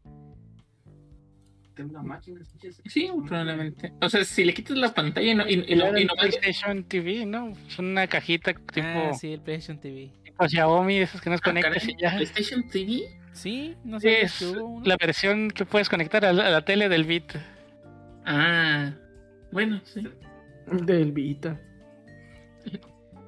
[2.86, 3.92] Sí, probablemente.
[4.00, 7.52] O sea, si le quitas la pantalla y no, y, y no PlayStation TV, ¿no?
[7.68, 10.10] Es una cajita tipo, Ah, sí, el PlayStation TV.
[10.24, 12.10] tipo Xiaomi, esas que nos Ah, conectas caray, y ya.
[12.16, 13.02] PlayStation TV.
[13.32, 16.64] Sí, no sé es si hubo la versión que puedes conectar a la, a la
[16.64, 17.36] tele del Beat.
[18.26, 18.92] Ah,
[19.52, 20.08] bueno, sí.
[20.66, 21.60] Del Vita.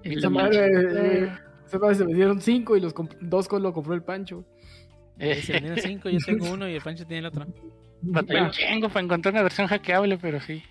[0.03, 1.31] El madre,
[1.79, 4.45] Madre se vendieron cinco y los comp- dos con lo compró el Pancho.
[5.19, 7.47] Eh, se vendieron cinco, yo tengo uno y el Pancho tiene el otro.
[8.03, 10.63] Batallé un chingo para encontrar una versión hackeable, pero sí.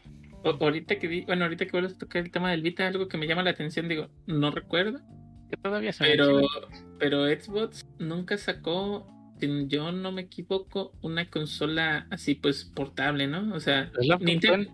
[0.43, 3.07] O- ahorita que di, bueno, ahorita que vuelves a tocar el tema del Vita, algo
[3.07, 4.99] que me llama la atención, digo, no recuerdo,
[5.49, 6.41] Que todavía se pero,
[6.97, 9.07] pero Xbox nunca sacó,
[9.39, 13.53] si yo no me equivoco, una consola así pues portable, ¿no?
[13.53, 14.71] O sea, Es la Nintendo,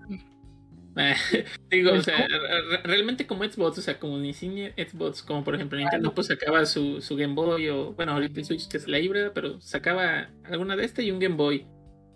[1.70, 5.56] digo, o ¿El sea, re- realmente como Xbox, o sea, como diseño Xbox, como por
[5.56, 8.88] ejemplo Nintendo pues sacaba su, su Game Boy o, bueno, ahorita el Switch que es
[8.88, 11.66] la híbrida, pero sacaba alguna de estas y un Game Boy,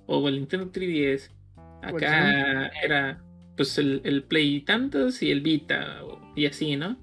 [0.05, 1.29] o el Nintendo 3DS.
[1.57, 3.21] O el Acá era
[3.57, 6.01] pues el, el Play tantos y el Vita
[6.35, 6.97] y así, ¿no?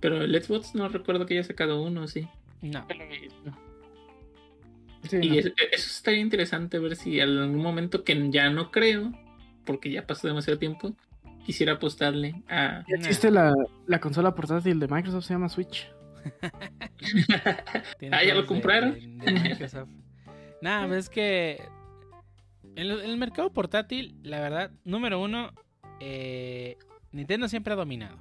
[0.00, 2.26] Pero el Xbox no recuerdo que haya sacado uno, sí.
[2.60, 2.84] No.
[5.08, 5.34] Sí, Y no.
[5.36, 9.12] es- eso estaría interesante ver si en algún momento que ya no creo,
[9.64, 10.94] porque ya pasó demasiado tiempo,
[11.44, 12.84] quisiera apostarle a...
[12.88, 13.52] Ya existe la,
[13.86, 15.90] la consola portátil de Microsoft, se llama Switch.
[18.12, 18.94] Ah, ¿ya lo compraron?
[18.94, 19.88] de- de Microsoft.
[20.60, 21.62] Nada, pues es que
[22.76, 25.52] en, lo- en el mercado portátil, la verdad, número uno,
[26.00, 26.76] eh,
[27.12, 28.16] Nintendo siempre ha dominado.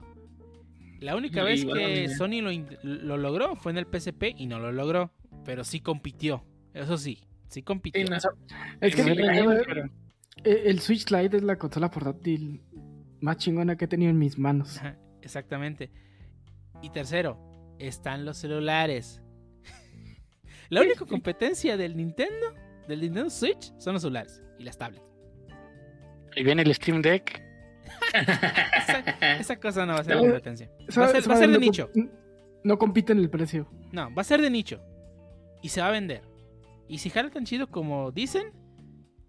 [1.00, 2.10] La única No, vez que.
[2.10, 2.52] Sony lo,
[2.84, 5.12] lo logró fue en el PSP y no lo logró,
[5.46, 6.44] pero sí compitió.
[6.74, 8.04] Eso sí, sí compitió.
[8.04, 8.18] Sí, no,
[8.82, 9.90] Es que Sí, el, pero-
[10.44, 12.62] el Switch Lite es la consola portátil
[13.22, 14.80] más chingona que he tenido en mis manos.
[15.22, 15.92] Exactamente.
[16.82, 17.38] Y tercero,
[17.80, 19.22] están los celulares.
[20.70, 22.54] La única competencia del Nintendo,
[22.88, 25.06] del Nintendo Switch, son los celulares y las tablets.
[26.36, 27.42] Y viene el Steam Deck.
[28.14, 29.00] Esa,
[29.40, 30.22] esa cosa no va a ser No.
[30.22, 30.70] competencia.
[30.98, 31.92] Va a ser, esa va a ser madre de no nicho.
[31.92, 32.10] com-
[32.64, 33.70] No compite en el precio.
[33.92, 34.82] No, va a ser de nicho.
[35.62, 36.22] Y se va a vender.
[36.88, 38.52] Y si jala tan chido como dicen,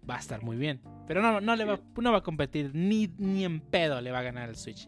[0.09, 0.81] va a estar muy bien.
[1.07, 4.19] Pero no, no le va, no va a competir ni, ni en pedo le va
[4.19, 4.87] a ganar el Switch.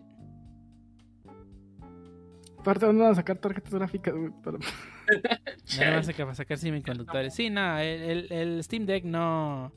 [2.59, 7.33] Aparte van a sacar tarjetas gráficas, güey, para- No le vas a sacar, sacar semiconductores.
[7.33, 9.71] Sí, no, el, el- el Steam Deck no,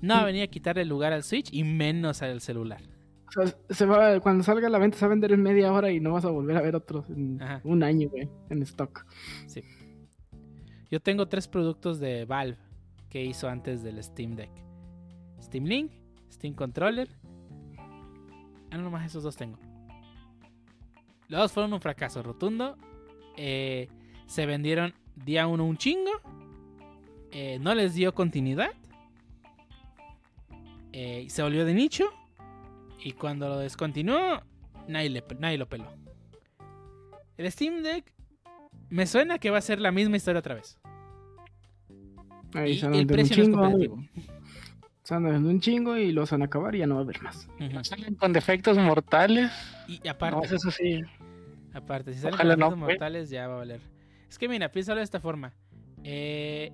[0.00, 2.80] no va a venir a quitarle el lugar al Switch y menos al celular.
[3.28, 5.72] O sea, se va, cuando salga a la venta se va a vender en media
[5.72, 7.60] hora y no vas a volver a ver otros en Ajá.
[7.64, 9.06] un año, güey, en stock.
[10.90, 12.58] Yo tengo tres productos de Valve
[13.10, 14.50] que hizo antes del Steam Deck.
[15.54, 15.92] Steam Link,
[16.32, 17.08] Steam Controller.
[18.72, 19.56] Ah, no, nomás esos dos tengo.
[21.28, 22.76] Los dos fueron un fracaso rotundo.
[23.36, 23.86] Eh,
[24.26, 26.10] se vendieron día uno un chingo.
[27.30, 28.72] Eh, no les dio continuidad.
[30.92, 32.06] Eh, se volvió de nicho.
[33.04, 34.40] Y cuando lo descontinuó,
[34.88, 35.86] nadie, le- nadie lo peló.
[37.36, 38.12] El Steam Deck
[38.90, 40.80] me suena que va a ser la misma historia otra vez.
[42.54, 44.02] Ahí Y el precio no es competitivo.
[45.10, 47.04] Van a vender un chingo y los van a acabar y ya no va a
[47.04, 47.46] haber más.
[47.60, 47.84] Ujú.
[47.84, 49.50] Salen con defectos mortales.
[49.86, 51.02] Y aparte, No, eso sí.
[51.74, 52.94] aparte, si salen Ojalá con no, efectos pues.
[52.94, 53.80] mortales, ya va a valer.
[54.30, 55.52] Es que mira, piénsalo de esta forma.
[56.02, 56.72] Eh,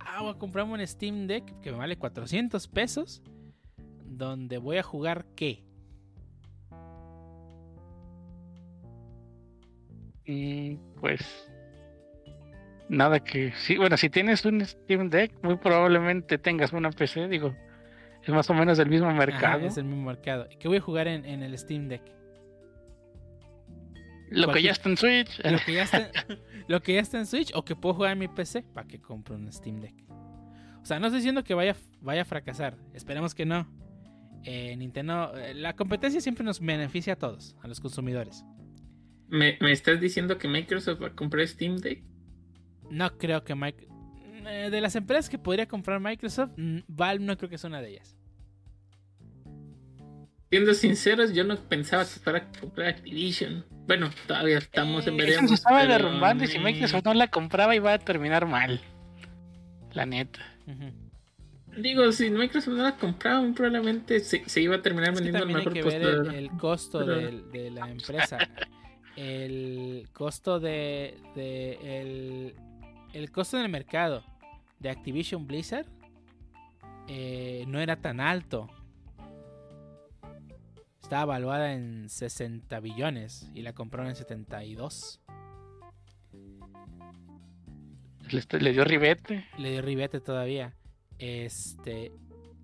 [0.00, 3.22] ah, voy a comprarme un Steam Deck que me vale 400 pesos.
[4.06, 5.64] Donde voy a jugar qué?
[10.26, 11.20] Mm, pues
[12.88, 17.54] nada que sí, bueno, si tienes un Steam Deck, muy probablemente tengas una PC, digo,
[18.22, 19.66] es más o menos del mismo Ajá, mercado.
[19.66, 20.48] es el mismo mercado.
[20.58, 22.02] ¿Qué voy a jugar en, en el Steam Deck?
[24.30, 25.40] Lo que ya está en Switch.
[25.44, 26.10] Lo que, ya está,
[26.66, 29.00] lo que ya está en Switch o que puedo jugar en mi PC para que
[29.00, 29.94] compre un Steam Deck.
[30.82, 32.76] O sea, no estoy diciendo que vaya, vaya a fracasar.
[32.92, 33.66] Esperemos que no.
[34.44, 38.44] Eh, Nintendo, eh, la competencia siempre nos beneficia a todos, a los consumidores.
[39.28, 42.02] ¿Me, me estás diciendo que Microsoft va a comprar Steam Deck?
[42.90, 43.88] No creo que Mike.
[44.46, 47.80] eh, de las empresas que podría comprar Microsoft, mm, Valve no creo que es una
[47.80, 48.16] de ellas.
[50.50, 53.64] Siendo sinceros, yo no pensaba que fuera a comprar Activision.
[53.88, 55.50] Bueno, todavía estamos en Eh, Eso veremos.
[55.50, 58.80] se estaba pero, derrumbando y si Microsoft no la compraba iba a terminar mal.
[59.92, 60.40] La neta.
[61.76, 65.42] Digo, si Microsoft no la compraba, probablemente se, se iba a terminar Es que vendiendo
[65.42, 66.34] el hay mejor que ver el, postor.
[66.34, 68.38] el costo Pero- del- de, la empresa.
[69.16, 72.54] El costo de, de el,
[73.14, 74.22] el costo en el mercado
[74.80, 75.86] de Activision Blizzard
[77.08, 78.68] eh, no era tan alto.
[81.02, 85.20] Estaba evaluada en 60 billones y la compraron en 72.
[88.30, 89.44] Le, le dio ribete.
[89.58, 90.74] Le dio ribete todavía.
[91.18, 92.10] Este.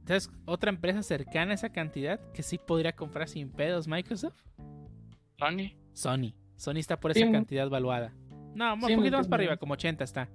[0.00, 4.42] Entonces, otra empresa cercana a esa cantidad que sí podría comprar sin pedos Microsoft.
[5.38, 5.76] Sony.
[5.92, 6.34] Sony.
[6.56, 8.12] Sony está por esa cantidad valuada.
[8.54, 10.28] No, un Sí, poquito más para arriba, como 80 está.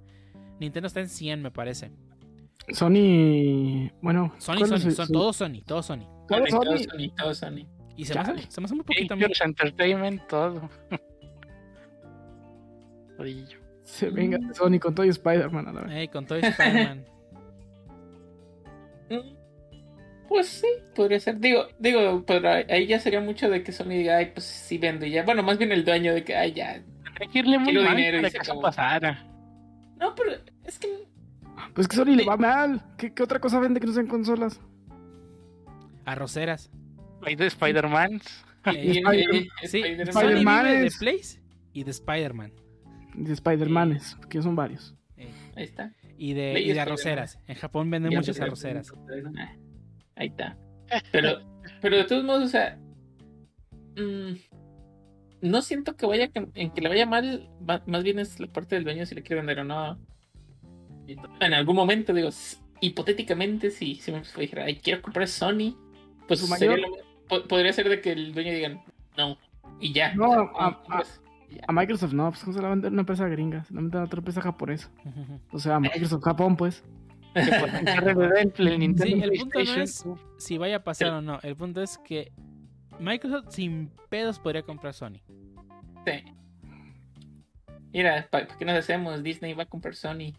[0.60, 1.90] Nintendo está en 100, me parece.
[2.72, 3.90] Sony.
[4.00, 5.98] Bueno, Sony, ¿cuál Sony, su- son todos Sony, todos Sony.
[6.28, 6.78] todo Todo Sony?
[6.78, 7.66] Sony, todo Sony.
[7.96, 8.42] Y se me, hace, Chale.
[8.50, 9.14] se me hace muy poquito.
[9.14, 10.68] Pictures Entertainment, todo.
[13.84, 16.10] Se venga de Sony con todo y Spider-Man a la vez.
[16.10, 17.04] Con todo Spider-Man.
[19.08, 19.36] Mm,
[20.28, 20.66] Pues sí,
[20.96, 21.38] podría ser.
[21.38, 25.06] Digo, digo, pero ahí ya sería mucho de que Sony diga, ay, pues sí vendo
[25.06, 25.22] y ya.
[25.22, 26.82] Bueno, más bien el dueño de que, ay, ya.
[27.04, 28.62] Tendría que irle muy mal dinero y para se que eso acabó.
[28.62, 29.24] pasara.
[29.98, 30.32] No, pero
[30.64, 31.08] es que
[31.74, 32.82] Pues que Sony le va mal.
[32.98, 34.60] ¿Qué, qué otra cosa vende que no sean consolas?
[36.04, 36.70] Arroceras.
[37.22, 38.20] Hay de Spider-Man.
[38.66, 40.64] Ey, Spider- eh, sí, Spider-Man.
[40.64, 40.90] De
[41.72, 42.52] y de Spider-Man.
[43.14, 44.94] De Spider-Manes, que son varios.
[45.56, 45.92] Ahí está.
[46.18, 47.38] Y de, y de arroceras.
[47.46, 48.92] En Japón venden Ya muchas arroceras.
[49.38, 49.52] Ah,
[50.16, 50.56] Ahí está.
[51.12, 51.40] Pero,
[51.80, 52.78] pero de todos modos, o sea,
[53.96, 54.32] mm,
[55.50, 58.74] no siento que vaya en que le vaya mal, va- más bien es la parte
[58.74, 59.98] del dueño si le quiere vender o no.
[61.40, 62.30] En algún momento, digo,
[62.80, 65.76] hipotéticamente, si, si me dijera, ay, quiero comprar Sony,
[66.26, 66.96] pues Su sería mayor- lo-
[67.28, 68.82] po- podría ser de que el dueño diga,
[69.16, 69.38] no,
[69.80, 70.14] y ya.
[70.14, 71.20] No, O sea, a- a- pues,
[71.68, 73.64] A Microsoft no, pues ¿cómo se la va a vender una empresa gringa?
[73.64, 74.90] Se la venden a otra empresa japonesa.
[75.52, 76.82] O sea, Microsoft Japón, pues.
[77.36, 80.04] Que el, el Nintendo Sí, el punto no es
[80.38, 81.38] si vaya a pasar o no.
[81.42, 82.32] El punto es que
[83.00, 85.20] Microsoft sin pedos podría comprar Sony.
[86.04, 86.24] sí.
[87.92, 89.22] Mira, ¿para qué nos hacemos?
[89.22, 90.32] Disney va a comprar Sony.
[90.32, 90.36] Ya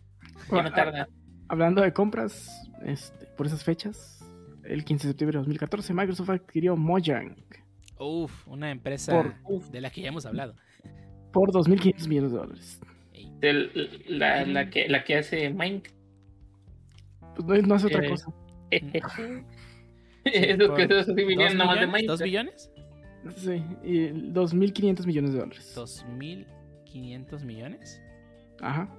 [0.50, 1.08] Bueno, no tarda.
[1.50, 2.48] Hablando de compras,
[2.84, 4.24] este, por esas fechas,
[4.64, 7.36] el 15 de septiembre de 2014, Microsoft adquirió Mojang
[8.00, 9.12] Uf, una empresa
[9.44, 10.54] Por- de la que ya hemos hablado.
[11.34, 12.80] por 2.500 millones de dólares.
[13.42, 15.96] El- la, la que, la que hace Minecraft.
[17.36, 18.32] Pues no, no hace otra Eh, cosa.
[20.34, 22.08] Esos que esos sí vivían ¿Dos nada más de billones?
[22.08, 22.24] ¿Dos Minecraft.
[22.24, 22.72] billones?
[23.36, 25.74] Sí, y 2.500 millones de dólares.
[25.76, 26.46] ¿Dos mil
[26.86, 28.02] quinientos millones?
[28.62, 28.90] Ajá.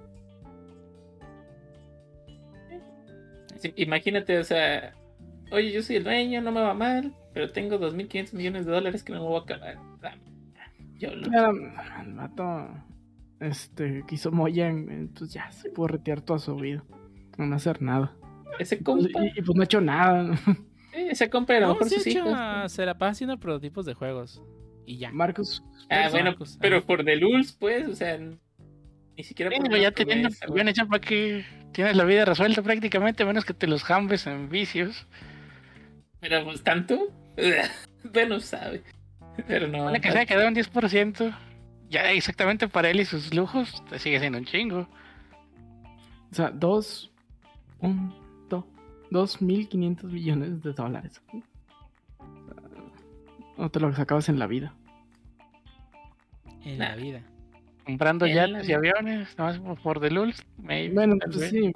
[3.57, 4.95] Sí, imagínate, o sea,
[5.51, 9.03] oye, yo soy el dueño, no me va mal, pero tengo 2.500 millones de dólares
[9.03, 9.79] que no me voy a acabar.
[10.01, 10.23] Dame.
[10.99, 11.31] Yo lo...
[11.31, 11.51] Ya,
[12.03, 12.69] el vato
[13.41, 16.85] este, Mojang, eh, pues ya se pudo retirar toda su vida.
[17.37, 18.17] No hacer nada.
[18.59, 20.39] Ese compa, Y, y pues no ha hecho nada.
[20.99, 22.33] Eh, ese compa a lo No, mejor sí, sus hecho, hijos.
[22.37, 24.43] ah, se la pasa haciendo prototipos de juegos.
[24.87, 25.11] Y ya.
[25.13, 26.87] Marcos, Ah, bueno, Marcos, pero ajá.
[26.87, 30.51] por The Lulz, pues, o sea, ni siquiera Sí, por ya teniendo güey.
[30.53, 34.27] millones ya para que tienes la vida resuelta prácticamente, a menos que te los jambes
[34.27, 35.07] en vicios.
[36.21, 37.13] Pero pues tanto,
[38.13, 38.83] bueno, sabe.
[39.47, 39.85] Pero no.
[39.85, 41.37] Vale que sea quedado un 10%,
[41.91, 44.89] ya exactamente para él y sus lujos, te sigue siendo un chingo.
[46.31, 47.13] o sea, dos,
[47.81, 48.15] un,
[49.11, 51.21] dos, dos mil quinientos millones de dólares.
[53.57, 54.73] No te lo sacabas en la vida.
[56.65, 56.91] En Nah.
[56.91, 57.23] la vida.
[57.85, 60.45] Comprando yates y aviones, nada más por- The Lulz.
[60.59, 61.73] Bueno, pues sí.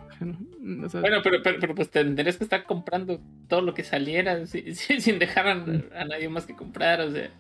[0.85, 3.19] o sea, Bueno, pero, pero, pero, pues tendrías que estar comprando
[3.49, 7.11] todo lo que saliera si- si- sin dejar a, a nadie más que comprar, o
[7.11, 7.31] sea.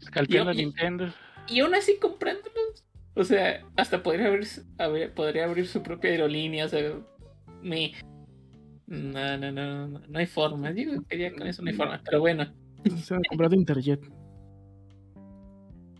[0.00, 1.12] Escalpeando Nintendo.
[1.48, 2.84] Y aún así comprándolos.
[3.14, 4.46] O sea, hasta podría abrir,
[4.78, 6.92] abrir- podría abrir su propia aerolínea, o sea,
[7.62, 7.94] mi...
[8.90, 10.72] No, no, no, no, no hay forma.
[10.72, 12.52] Digo que ya con eso no hay forma, pero bueno.
[13.02, 14.00] se han comprado Interjet.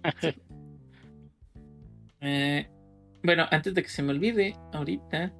[2.20, 2.68] Eh,
[3.22, 5.32] bueno, antes de que se me olvide, ahorita,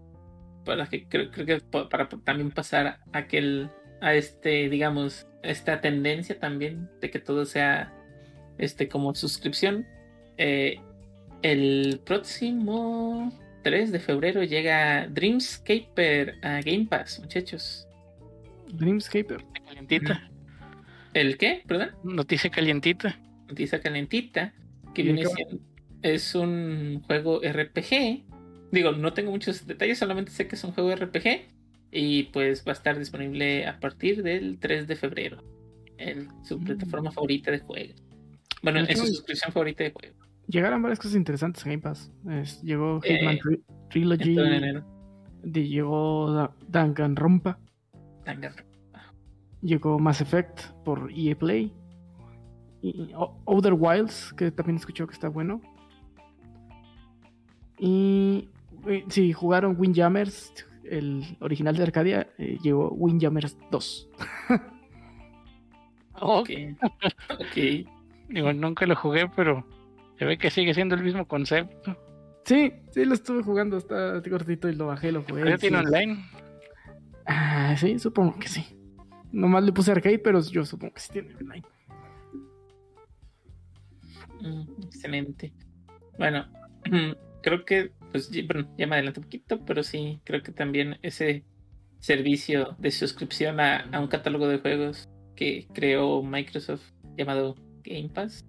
[0.65, 3.69] para que creo, creo que pa- para también pasar a aquel,
[4.01, 7.93] a este, digamos, esta tendencia también de que todo sea
[8.59, 9.87] este como suscripción.
[10.39, 10.81] eh,
[11.43, 13.31] el próximo
[13.63, 17.87] 3 de febrero llega Dreamscaper a Game Pass, muchachos.
[18.73, 19.45] Dreamscaper.
[19.67, 20.31] Calientita.
[21.15, 21.63] ¿El qué?
[21.67, 21.91] ¿Perdón?
[22.05, 23.19] Noticia calientita.
[23.49, 24.55] noticia calentita,
[24.95, 25.59] que ¿Y de viene siendo,
[26.03, 28.25] es un juego RPG.
[28.71, 31.49] Digo, no tengo muchos detalles, solamente sé que es un juego RPG
[31.91, 35.43] y pues va a estar disponible a partir del 3 de febrero
[35.99, 36.65] en su Mm.
[36.65, 37.95] plataforma favorita de juego.
[38.63, 40.15] Bueno, en su suscripción favorita de juego.
[40.51, 42.11] Llegaron varias cosas interesantes a Game Pass.
[42.29, 44.85] Es- llegó Eh, Hitman Tri- Trilogy, En todo enero.
[45.43, 47.59] de- llegó Da- Danganronpa,
[48.25, 48.65] Danganronpa.
[49.63, 51.73] llegó Mass Effect por EA Play,
[52.83, 55.61] y O- Outer Wilds, que también escuchó que está bueno.
[57.79, 58.49] Y
[58.87, 60.53] eh, si jugaron Windjammers,
[60.85, 64.09] el original de Arcadia, eh, llegó Windjammers 2.
[66.21, 66.51] Oh, Ok.
[67.39, 67.87] ok.
[68.29, 69.65] Digo, nunca lo jugué, pero
[70.21, 71.97] se ve que sigue siendo el mismo concepto.
[72.45, 75.49] Sí, sí, lo estuve jugando, está cortito y lo bajé, lo jugué.
[75.49, 75.61] ¿Ya sí.
[75.63, 76.23] tiene online?
[77.25, 78.67] Ah, sí, supongo que sí.
[79.33, 81.63] Nomás le puse arcade, pero yo supongo que sí tiene online.
[84.43, 85.55] Mm, excelente.
[86.19, 86.45] Bueno,
[87.43, 90.99] creo que, pues, ya- bueno, ya me adelanté un poquito, pero sí, creo que también
[91.01, 91.47] ese
[91.99, 98.45] servicio de suscripción a, a un catálogo de juegos que creó Microsoft llamado Game Pass,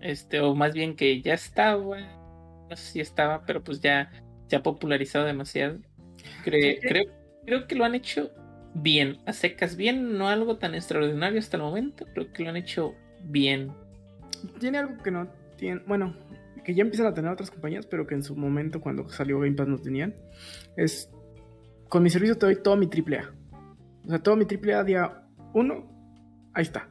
[0.00, 1.98] este, o más bien que ya estaba,
[2.68, 4.10] no sé si estaba, pero pues ya
[4.48, 5.78] se ha popularizado demasiado.
[6.44, 6.86] Cre- Sí.
[6.88, 7.04] creo,
[7.46, 8.30] creo que lo han hecho
[8.74, 12.56] bien, a secas bien, no algo tan extraordinario hasta el momento, creo que lo han
[12.56, 12.94] hecho
[13.24, 13.72] bien.
[14.60, 16.14] Tiene algo que no tiene, bueno,
[16.64, 19.56] que ya empiezan a tener otras compañías, pero que en su momento cuando salió Game
[19.56, 20.14] Pass no tenían.
[20.76, 21.10] Es,
[21.88, 23.30] con mi servicio te doy todo mi AAA.
[24.04, 25.22] O sea, todo mi AAA día
[25.54, 26.88] 1, ahí está.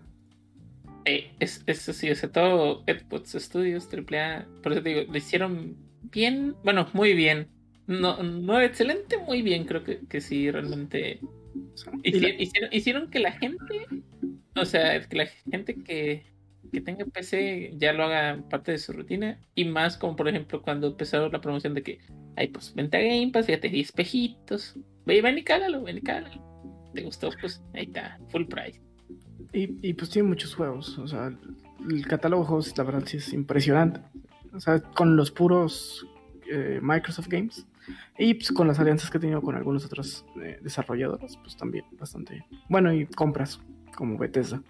[1.08, 5.18] Eh, es, eso sí, o sea, todo Xbox Studios AAA, por eso te digo, lo
[5.18, 7.50] hicieron bien, bueno, muy bien.
[7.88, 11.20] No, no excelente, muy bien, creo que, que sí, realmente.
[11.74, 13.88] O sea, y la- Hici- hicieron, hicieron que la gente,
[14.56, 16.26] o sea, que la gente que,
[16.72, 19.40] que tenga PC ya lo haga parte de su rutina.
[19.56, 22.00] Y más como, por ejemplo, cuando empezó la promoción de que,
[22.36, 24.76] ay, pues vente a Game Pass, fíjate, 10 pejitos.
[25.06, 26.44] Ve, ven y cálalo, ven y cálalo.
[26.94, 27.30] ¿Te gustó?
[27.40, 28.82] Pues ahí está, full price.
[29.53, 30.98] Y, y, pues tiene muchos juegos.
[30.98, 31.32] O sea,
[31.90, 34.02] el catálogo de juegos, la verdad, sí es impresionante.
[34.53, 36.06] O sea, con los puros
[36.52, 37.65] eh, Microsoft Games.
[38.18, 41.86] Y pues con las alianzas que he tenido con algunos otros eh, desarrolladores, pues también
[41.98, 42.45] bastante.
[42.68, 43.61] Bueno, y compras,
[43.95, 44.61] como Bethesda.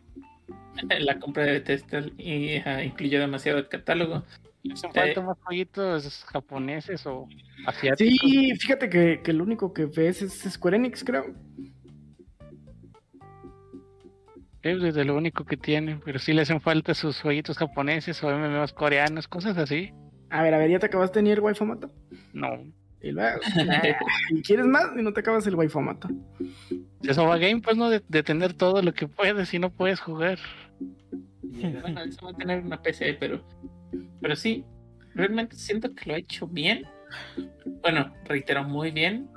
[1.00, 4.24] La compra de Bethesda y, ajá, incluyó demasiado el catálogo.
[4.72, 4.94] ¿Hacen Eh.
[4.94, 7.28] falta más jueguitos japoneses o
[7.66, 8.20] asiáticos?
[8.20, 11.34] Sí, fíjate que, que lo único que ves es Square Enix, creo.
[14.62, 18.30] Es desde lo único que tiene, pero sí le hacen falta sus jueguitos japoneses o
[18.30, 19.94] MMOs coreanos, cosas así.
[20.30, 21.90] A ver, a ver, ¿ya te acabaste de el Waifomata?
[22.34, 22.66] No.
[23.02, 23.40] Y luego,
[24.32, 26.10] y quieres más y no te acabas el Waifomata.
[27.04, 30.00] Eso va Game pues no de, de tener todo lo que puedes y no puedes
[30.00, 30.40] jugar.
[31.42, 33.44] Bueno, eso va a tener una PC, pero,
[34.20, 34.66] pero sí,
[35.14, 36.84] realmente siento que lo ha hecho bien.
[37.82, 39.30] Bueno, reitero, muy bien.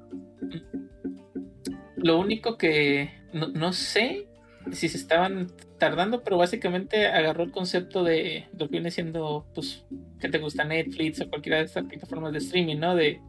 [1.97, 4.30] Lo único que no, no sé
[4.73, 5.49] si se estaban
[5.79, 9.85] tardando, pero básicamente agarró el concepto de lo que viene siendo, pues,
[10.19, 12.95] que te gusta Netflix o cualquiera de estas plataformas de streaming, ¿no?
[12.95, 13.21] De,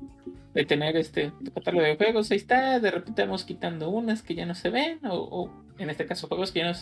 [0.53, 4.35] de tener este tu catálogo de juegos, ahí está, de repente vamos quitando unas que
[4.35, 6.77] ya no se ven, o, o en este caso juegos que ya no,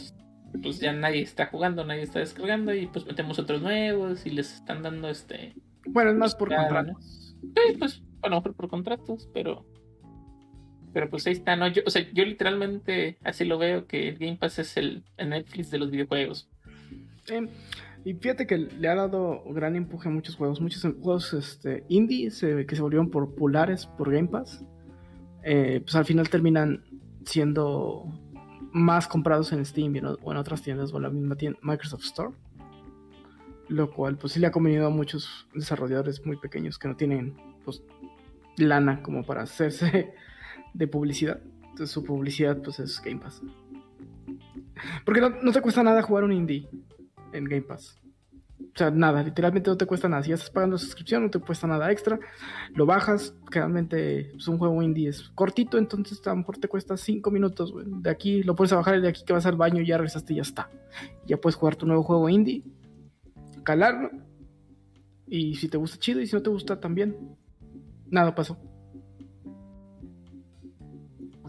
[0.62, 4.56] pues ya nadie está jugando, nadie está descargando, y pues metemos otros nuevos y les
[4.56, 5.54] están dando este,
[5.86, 7.36] Bueno, es más por contratos.
[7.42, 9.66] Sí, pues, mejor por contratos, pero.
[10.94, 11.68] Pero pues ahí está, ¿no?
[11.68, 15.70] Yo, o sea, yo literalmente así lo veo que el Game Pass es el, Netflix
[15.70, 16.50] de los videojuegos.
[17.28, 17.48] Eh,
[18.06, 20.62] y fíjate que le ha dado gran empuje a muchos juegos.
[20.62, 24.64] Muchos juegos este, indie que se volvieron populares por Game Pass.
[25.44, 26.84] eh, pues al final terminan
[27.26, 28.06] siendo
[28.72, 32.34] más comprados en Steam o en otras tiendas o en la misma tienda, Microsoft Store.
[33.68, 37.36] Lo cual pues sí le ha convenido a muchos desarrolladores muy pequeños que no tienen
[37.64, 37.84] pues
[38.58, 40.14] lana como para hacerse
[40.74, 41.40] de publicidad.
[41.64, 43.42] Entonces su publicidad pues es Game Pass.
[45.06, 46.68] Porque no, te cuesta nada jugar un indie
[47.34, 47.98] en Game Pass.
[48.60, 50.24] O sea, nada, literalmente no te cuesta nada.
[50.24, 52.20] Si ya estás pagando suscripción, no te cuesta nada extra.
[52.74, 57.32] Lo bajas, generalmente es un juego indie, es cortito, entonces a lo te cuesta 5
[57.32, 57.74] minutos.
[57.86, 60.38] De aquí lo puedes bajar y de aquí que vas al baño ya regresaste y
[60.38, 60.70] ya está.
[61.26, 62.64] Ya puedes jugar tu nuevo juego indie,
[63.64, 64.10] calarlo
[65.26, 66.22] Y si te gusta, chido.
[66.22, 67.38] Y si no te gusta, también.
[68.08, 68.58] Nada pasó.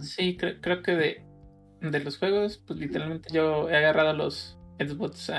[0.02, 1.24] Sí, cre- creo que de,
[1.80, 5.30] de los juegos, pues literalmente yo he agarrado los Xbox,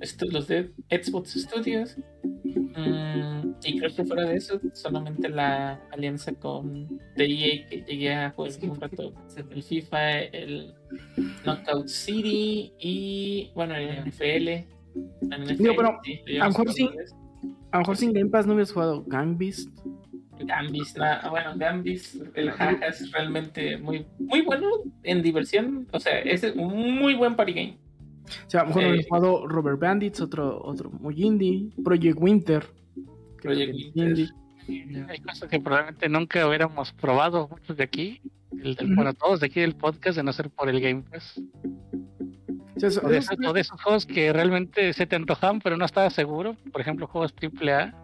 [0.00, 1.96] estu- los de Xbox Studios.
[2.44, 8.12] Mm, y creo que fuera de eso, solamente la alianza con de EA que llegué
[8.14, 9.14] a jugar un rato.
[9.36, 10.74] El FIFA, el
[11.44, 14.48] Knockout City y bueno, el NFL.
[14.48, 14.66] El
[15.44, 16.66] NFL, Digo, pero sí, a lo mejor.
[17.72, 19.68] A lo mejor sin Game Pass no hubieras jugado Gang Beast.
[20.40, 24.68] Gambis, na- bueno, Gambis, el jaja es realmente muy, muy bueno
[25.02, 25.86] en diversión.
[25.92, 27.78] O sea, es un muy buen party game.
[28.46, 29.06] O sea, a lo mejor Eh.
[29.08, 31.68] jugado Robert Bandits, otro, otro muy indie.
[31.84, 32.64] Project Winter.
[33.42, 34.08] Project Winter.
[34.66, 35.04] indie.
[35.10, 38.20] Hay cosas que probablemente nunca hubiéramos probado muchos de aquí.
[38.62, 38.94] El, del-.
[38.94, 41.38] Bueno, todos de aquí del podcast, de no ser por el Game Pass.
[42.76, 45.16] O sea, eso- O de, eso- esos, o de esos juegos que realmente se te
[45.16, 46.56] antojaban, pero no estabas seguro.
[46.72, 47.94] Por ejemplo, juegos AAA.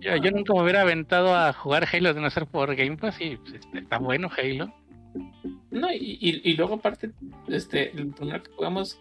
[0.00, 3.20] Yo, yo nunca me hubiera aventado a jugar Halo de no ser por Game Pass
[3.20, 4.72] y pues, este, está bueno Halo.
[5.70, 7.10] No, y, y, y luego aparte,
[7.48, 9.00] este, el primero que jugamos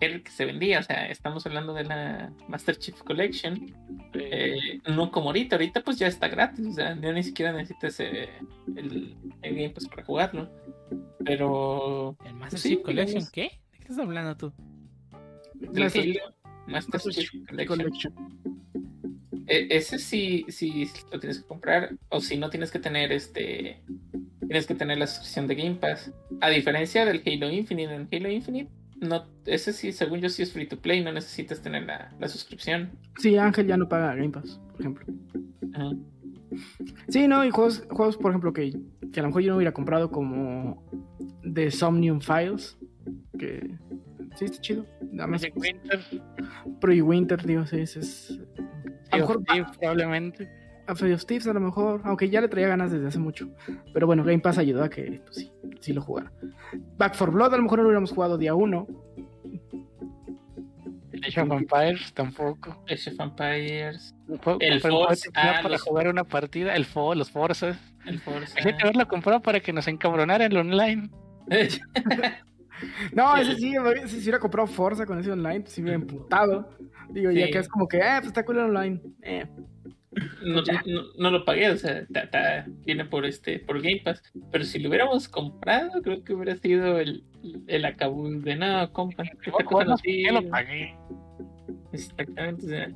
[0.00, 0.80] era el que se vendía.
[0.80, 3.72] O sea, estamos hablando de la Master Chief Collection.
[4.14, 6.66] Eh, no como ahorita, ahorita pues ya está gratis.
[6.66, 8.28] O sea, ya ni siquiera necesitas eh,
[8.76, 10.50] el, el Game Pass para jugarlo.
[11.24, 13.30] Pero ¿El Master Sí, Chief Collection digamos.
[13.32, 13.42] qué?
[13.72, 14.52] ¿De qué estás hablando tú?
[15.60, 16.34] el Master- Halo
[16.66, 17.78] Master Master Chief Chief Collection.
[17.78, 18.87] Collection.
[19.48, 21.96] E- ese sí, sí lo tienes que comprar.
[22.08, 23.82] O si no tienes que tener este.
[24.40, 26.12] Tienes que tener la suscripción de Game Pass.
[26.40, 27.94] A diferencia del Halo Infinite.
[27.94, 28.70] En Halo Infinite,
[29.00, 31.02] no, ese sí, según yo, sí es free to play.
[31.02, 32.90] No necesitas tener la, la suscripción.
[33.18, 35.06] Sí, Ángel ya no paga Game Pass, por ejemplo.
[35.74, 35.90] Ajá.
[37.08, 38.72] Sí, no, y juegos, juegos por ejemplo, que,
[39.12, 40.82] que a lo mejor yo no hubiera comprado como
[41.42, 42.78] The Somnium Files.
[43.38, 43.70] Que
[44.36, 44.86] sí, está chido.
[45.12, 46.00] Nada más Project Winter,
[46.80, 48.38] Project Winter, digo, sí, ese es.
[49.10, 50.48] A lo mejor Thieves, probablemente.
[50.86, 53.48] a Fate of Thieves, a lo mejor, aunque ya le traía ganas desde hace mucho.
[53.92, 56.32] Pero bueno, Game Pass ayudó a que pues, sí, sí lo jugara.
[56.96, 58.86] Back for Blood, a lo mejor no lo hubiéramos jugado día uno.
[61.26, 62.84] Age of Empires tampoco.
[62.88, 64.14] Age of Empires.
[64.60, 67.76] El Forza, ah, para los- jugar una partida, el FO, los Forzas.
[68.06, 68.52] El Forza.
[68.60, 71.10] Imagínate haberlo comprado para que nos encabronara en el online.
[73.12, 76.00] No, ese sí, ese sí hubiera comprado Forza con ese online, pues sí me hubiera
[76.00, 76.70] emputado.
[77.10, 77.52] Digo, ya Sí.
[77.52, 79.00] que es como que, eh, pues está cool online.
[79.22, 79.46] Eh,
[80.42, 84.22] no, no, no lo pagué, o sea, ta- ta- viene por este, por Game Pass.
[84.50, 87.24] Pero si lo hubiéramos comprado, creo que hubiera sido el,
[87.66, 89.24] el acabú de no, compa.
[89.52, 90.14] Bueno, conocer".
[90.24, 90.94] ya lo pagué.
[91.92, 92.90] Exactamente, o sea.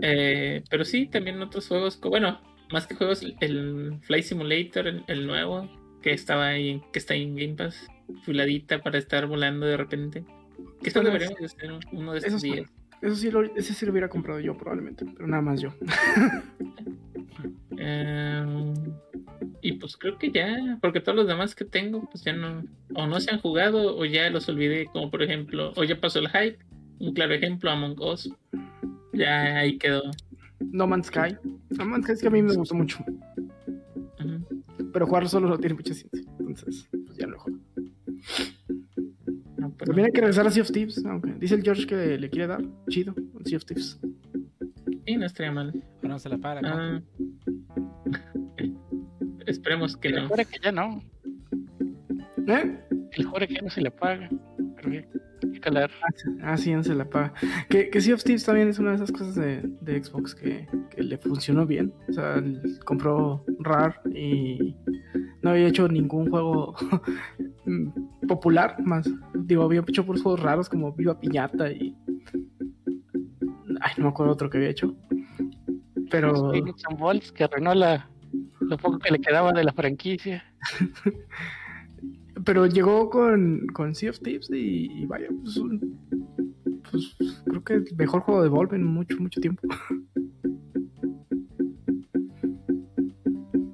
[0.00, 2.40] Eh, pero sí, también otros juegos, bueno,
[2.72, 5.68] más que juegos, el Fly Simulator, el, el nuevo,
[6.02, 7.86] que estaba ahí, que está ahí en Game Pass,
[8.24, 10.24] fuladita para estar volando de repente.
[10.82, 12.50] Que esto deberíamos de hacer uno de estos sí.
[12.52, 12.70] días.
[13.02, 15.74] Eso sí, lo, ese sí lo hubiera comprado yo probablemente, pero nada más yo.
[17.84, 18.74] Eh,
[19.60, 22.62] y pues creo que ya, porque todos los demás que tengo, pues ya no,
[22.94, 26.20] o no se han jugado, o ya los olvidé, como por ejemplo, o ya pasó
[26.20, 26.58] el hype,
[27.00, 28.30] un claro ejemplo, Among Us,
[29.12, 30.02] ya ahí quedó.
[30.60, 31.36] No Man's Sky.
[31.70, 33.04] No Man's Sky es que a mí me gustó mucho,
[34.92, 36.30] pero jugarlo solo no tiene mucha ciencia.
[36.38, 36.88] Entonces,
[39.84, 42.30] pero- También hay que regresar a Sea of Thieves, aunque dice el George que le
[42.30, 42.62] quiere dar.
[42.88, 43.98] Chido, un Sea of Thieves.
[45.06, 45.72] Sí, no estaría mal.
[45.96, 46.72] Ahora no se la paga la.
[46.74, 47.02] Ah.
[49.46, 50.28] Esperemos que El no.
[50.28, 51.02] jure que ya no.
[52.46, 52.78] ¿Eh?
[53.12, 54.28] El jure que ya no se le paga.
[54.76, 55.04] Pero hay
[55.52, 55.90] que calar.
[56.42, 57.34] Ah, sí, no se la paga.
[57.68, 60.66] Que, que Sea of Thieves también es una de esas cosas de, de Xbox que,
[60.90, 61.92] que le funcionó bien.
[62.08, 62.42] O sea,
[62.84, 64.76] compró RAR y
[65.42, 66.74] no había hecho ningún juego
[68.28, 69.08] popular más.
[69.34, 71.96] Digo, había hecho puros juegos raros como Viva Piñata y.
[73.80, 74.94] Ay, no me acuerdo otro que había hecho.
[76.10, 76.50] Pero.
[76.50, 78.08] Phoenix and Bolts, que arruinó la,
[78.60, 80.44] lo poco que le quedaba de la franquicia.
[82.44, 86.00] Pero llegó con, con Sea of Thieves y, y vaya, pues, un-
[86.90, 87.16] pues,
[87.46, 89.62] creo que el mejor juego de Valve en mucho, mucho tiempo.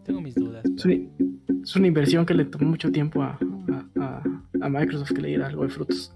[0.05, 0.65] Tengo mis dudas.
[0.77, 0.95] Es una,
[1.63, 3.39] es una inversión que le tomó mucho tiempo a-
[4.77, 6.13] a- Microsoft que le diera algo de frutos.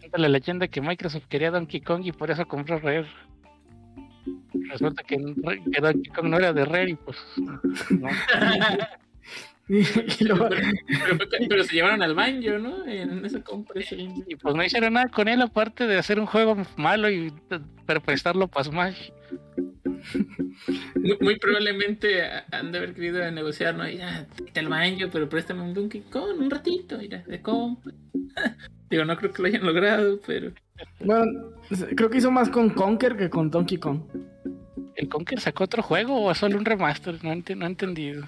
[0.00, 3.06] Cuenta la leyenda que Microsoft quería Donkey Kong y por eso compró Rare.
[4.70, 7.16] Resulta que, que Donkey Kong no era de Rare y pues
[7.90, 8.08] no.
[9.70, 12.86] Y, y luego- pero, pero- pero se llevaron al banjo, ¿no?
[12.86, 13.82] En esa compra.
[14.26, 17.30] Y pues no hicieron nada con él aparte de hacer un juego malo y
[17.84, 19.10] para prestarlo para Smash.
[21.20, 22.20] Muy, probablemente
[22.50, 23.88] han de haber querido negociar, ¿no?
[23.88, 27.92] Ya, te el banjo, pero préstame un Donkey Kong un ratito, mira, de compra.
[28.90, 30.52] Digo, no creo que lo hayan logrado, pero
[31.04, 31.52] Bueno,
[31.94, 34.00] creo que hizo más con Conker que con Donkey Kong.
[34.96, 37.22] ¿El Conker sacó otro juego o solo un remaster?
[37.22, 38.24] No, ent- no he entendido.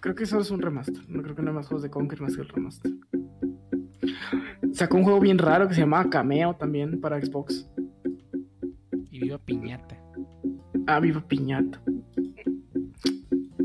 [0.00, 1.02] Creo que eso es un remaster.
[1.08, 2.92] No creo que no hay más juegos de Conker más que el remaster.
[4.72, 7.66] Sacó un juego bien raro que se llamaba Cameo también para Xbox.
[9.10, 9.96] Y viva piñata.
[10.86, 11.80] Ah, Viva Piñata.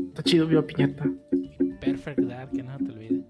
[0.08, 1.04] Está chido Viva Piñata.
[1.80, 3.24] Perfect Dark, que no te olvide.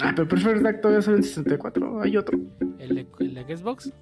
[0.00, 2.02] Ah, pero Perfect Dark todavía sale en 64.
[2.02, 2.38] Hay otro.
[2.78, 3.92] El de, el de Xbox.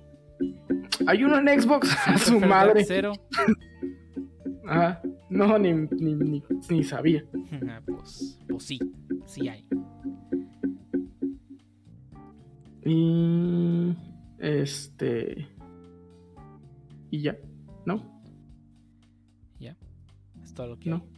[1.06, 1.96] Hay uno en Xbox.
[2.06, 2.84] A su madre.
[2.84, 3.12] Zero.
[4.68, 7.24] Ah, no, ni, ni, ni, ni sabía.
[7.68, 8.80] Ah, pues, pues sí,
[9.24, 9.64] sí hay.
[12.84, 13.96] Y.
[14.40, 15.46] Este.
[17.12, 17.36] Y ya.
[17.86, 18.20] ¿No?
[19.58, 19.76] Ya.
[20.42, 20.96] Es todo lo que No.
[20.96, 21.16] hay.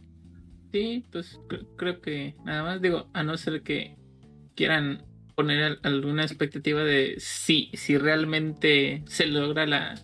[0.71, 3.95] Sí, pues cre- creo que nada más digo, a no ser que
[4.55, 5.03] quieran
[5.35, 9.95] poner al- alguna expectativa de si, si realmente se logra la,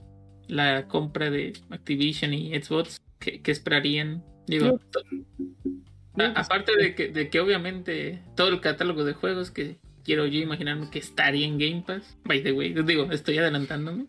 [0.47, 4.23] la compra de Activision y Xbox, ¿qué, qué esperarían?
[4.47, 4.79] Digo,
[6.17, 10.39] a- aparte de que, de que obviamente todo el catálogo de juegos que quiero yo
[10.39, 14.05] imaginarme que estaría en Game Pass, by the way, digo, estoy adelantándome,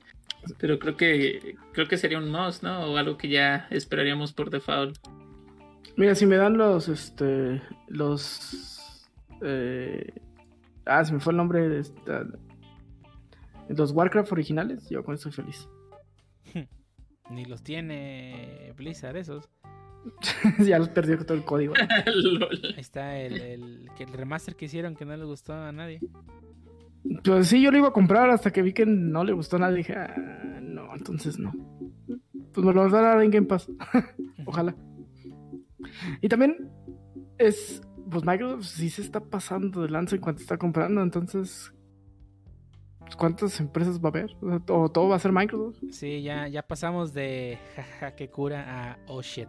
[0.58, 2.86] pero creo que creo que sería un must, ¿no?
[2.86, 4.98] O algo que ya esperaríamos por default.
[5.96, 6.88] Mira, si me dan los.
[6.88, 7.62] Este.
[7.88, 8.94] Los.
[9.42, 10.12] eh,
[10.84, 12.26] ah, se me fue el nombre de esta.
[13.68, 15.68] Los Warcraft originales, yo con eso estoy feliz.
[17.30, 19.48] Ni los tiene Blizzard esos.
[20.60, 21.74] ya los perdió todo el código.
[21.80, 26.00] Ahí está el, el, que el remaster que hicieron que no le gustó a nadie.
[27.24, 29.72] Pues sí, yo lo iba a comprar hasta que vi que no le gustó nada.
[29.72, 31.52] Dije, ah, no, entonces no.
[32.52, 33.70] Pues me lo van a dar en Game Pass.
[34.46, 34.74] Ojalá.
[36.20, 36.70] Y también
[37.38, 37.82] es.
[38.10, 41.02] Pues Microsoft sí se está pasando de lanza en cuanto está comprando.
[41.02, 41.72] Entonces.
[43.00, 44.36] pues, ¿Cuántas empresas va a haber?
[44.40, 45.82] O, sea, ¿o todo va a ser Microsoft?
[45.90, 49.48] Sí, ya, ya pasamos de jaja que cura a oh shit.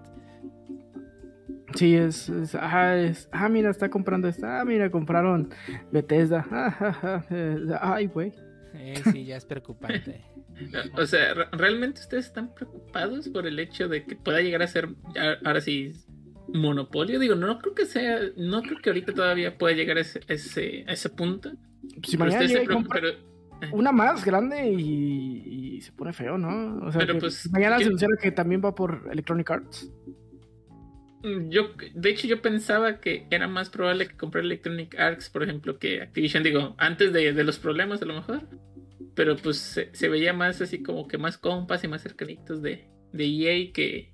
[1.75, 2.29] Sí, es.
[2.29, 4.61] es, ah, es- ah, mira, está comprando esta.
[4.61, 5.49] Ah, mira, compraron
[5.91, 6.45] Bethesda.
[6.51, 8.33] Ah, eh, ay, güey.
[8.73, 10.21] Eh, sí, ya es preocupante.
[10.97, 14.67] O sea, re- ¿realmente ustedes están preocupados por el hecho de que pueda llegar a
[14.67, 14.89] ser
[15.45, 15.93] ahora sí
[16.51, 17.19] monopolio?
[17.19, 20.83] Digo, no creo que sea, no creo que ahorita todavía pueda llegar a ese, ese,
[20.87, 21.51] a ese punto.
[22.03, 23.01] Si Pero mañana llega y preocupan, compra
[23.59, 26.87] pero una más grande y, y se pone feo, ¿no?
[26.87, 29.91] O sea, Pero, que pues, mañana se anunciara que también va por Electronic Arts.
[31.23, 35.43] Mm, yo, de hecho, yo pensaba que era más probable que comprar Electronic Arts, por
[35.43, 36.43] ejemplo, que Activision.
[36.43, 38.47] Digo, antes de, de los problemas, a lo mejor.
[39.15, 42.87] Pero pues se, se veía más así como que más compas y más cercanitos de,
[43.13, 44.13] de EA que,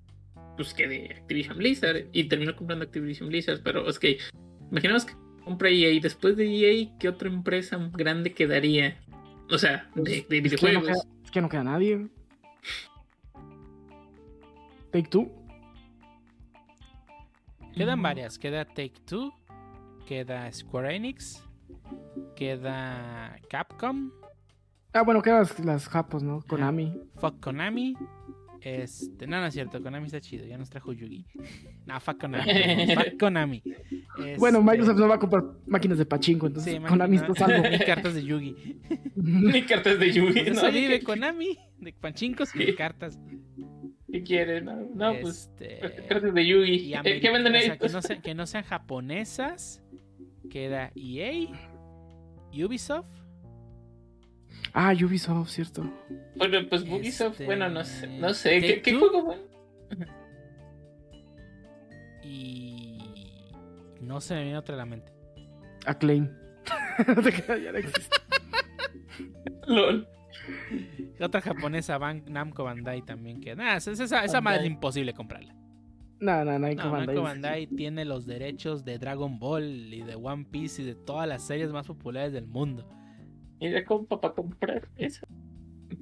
[0.56, 2.06] pues, que de Activision Blizzard.
[2.14, 3.61] Y terminó comprando Activision Blizzard.
[3.64, 4.17] Pero es que,
[4.72, 5.90] imaginemos que compra EA.
[5.91, 8.98] y Después de EA, ¿qué otra empresa grande quedaría?
[9.49, 10.83] O sea, de, de Es que, no videojuegos.
[10.88, 12.07] queda, es que no queda nadie.
[14.91, 15.30] Take Two.
[17.75, 18.37] Quedan varias.
[18.37, 19.33] Queda Take Two.
[20.07, 21.43] Queda Square Enix.
[22.35, 24.11] Queda Capcom.
[24.93, 26.41] Ah, bueno, quedan las, las japos, ¿no?
[26.47, 26.93] Konami.
[27.19, 27.95] Fuck Konami.
[28.61, 31.25] Este, no, no es cierto, Konami está chido, ya nos trajo Yugi.
[31.85, 32.95] No, fuck Konami.
[32.95, 33.61] fuck Konami.
[34.37, 37.67] Bueno, Este, Microsoft no va a comprar máquinas de pachinko, entonces Sí, Konami está salvo.
[37.75, 38.55] y cartas de Yugi.
[39.15, 40.43] Ni cartas de Yugi.
[40.43, 40.51] ¿no?
[40.51, 42.65] eso vive ¿Qué, Konami, de panchincos y Sí.
[42.65, 43.19] de cartas.
[44.14, 44.61] Qué quiere?
[44.61, 45.51] No, no, pues.
[45.59, 46.72] Este, Cartas de Yugi.
[46.75, 49.82] y ameri- ¿Qué venden o sea, que, no sean, que no sean japonesas.
[50.50, 51.50] Queda EA,
[52.53, 53.09] Ubisoft.
[54.74, 55.90] Ah, Ubisoft, cierto.
[56.35, 58.08] Bueno, pues Ubisoft, Este, bueno, no sé.
[58.08, 58.82] No sé.
[58.82, 59.42] ¿Qué, juego, bueno?
[62.24, 62.98] Y
[64.00, 65.11] no se me viene otra a la mente.
[65.85, 66.30] Acclaim.
[67.08, 68.16] No te creas, ya no existe.
[69.67, 70.08] LOL.
[71.19, 73.55] Otra japonesa, Ban- Namco Bandai también queda.
[73.55, 75.53] Nah, esa, esa, esa madre es imposible comprarla.
[76.19, 77.07] No, no, Namco No, Bandai.
[77.15, 81.27] Namco Bandai tiene los derechos de Dragon Ball y de One Piece y de todas
[81.27, 82.87] las series más populares del mundo.
[83.59, 85.25] Mira cómo para comprar eso.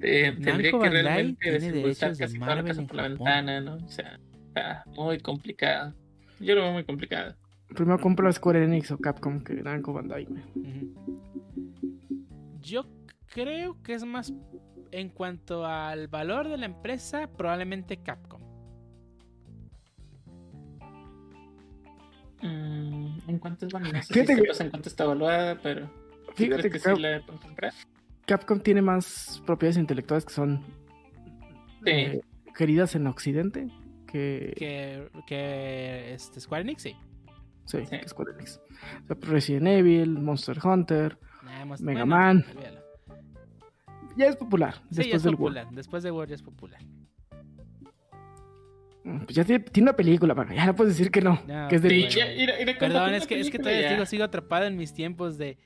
[0.00, 2.80] Eh, tendría Namco que Bandai realmente tiene desembolsar derechos de casi toda la Marvel casa
[2.80, 3.18] en por la Japón.
[3.18, 3.74] ventana, ¿no?
[3.84, 5.94] O sea, está muy complicado.
[6.40, 7.34] Yo lo veo muy complicado.
[7.74, 10.24] Primero compro Square Enix o Capcom que Namco Bandai.
[10.26, 10.42] güey.
[10.56, 10.94] Ujú.
[12.60, 12.84] Yo
[13.32, 14.32] creo que es más
[14.90, 18.42] en cuanto al valor de la empresa, probablemente Capcom.
[22.42, 23.84] Mm, ¿En cuántos van?
[23.84, 25.88] No sé si Fíjate que- en cuánto está evaluada, pero.
[26.26, 27.72] ¿tú Fíjate que que Cap- sí la pueden comprar?
[28.26, 30.60] Capcom tiene más propiedades intelectuales que son
[31.84, 31.90] Sí.
[31.90, 32.20] eh,
[32.56, 33.68] queridas en Occidente
[34.06, 36.96] que, Que, que este, Square Enix, sí.
[37.64, 37.98] sí, Sí.
[37.98, 38.60] que Square Enix.
[39.04, 42.44] O sea, Resident Evil, Monster Hunter, Nah, Mega bueno, Man.
[42.54, 42.81] olvídalo.
[44.16, 44.74] Ya es popular.
[44.74, 45.68] Sí, ya después es del popular.
[45.72, 46.80] Después de War ya es popular.
[49.04, 49.24] World.
[49.24, 51.38] Pues ya tiene, tiene una película, para ya no puedes decir que no.
[51.48, 52.26] No, que es de Sí, ya,
[52.78, 53.90] Perdón, es que, es que todavía ya.
[53.94, 55.58] sigo, sigo atrapado en mis tiempos de.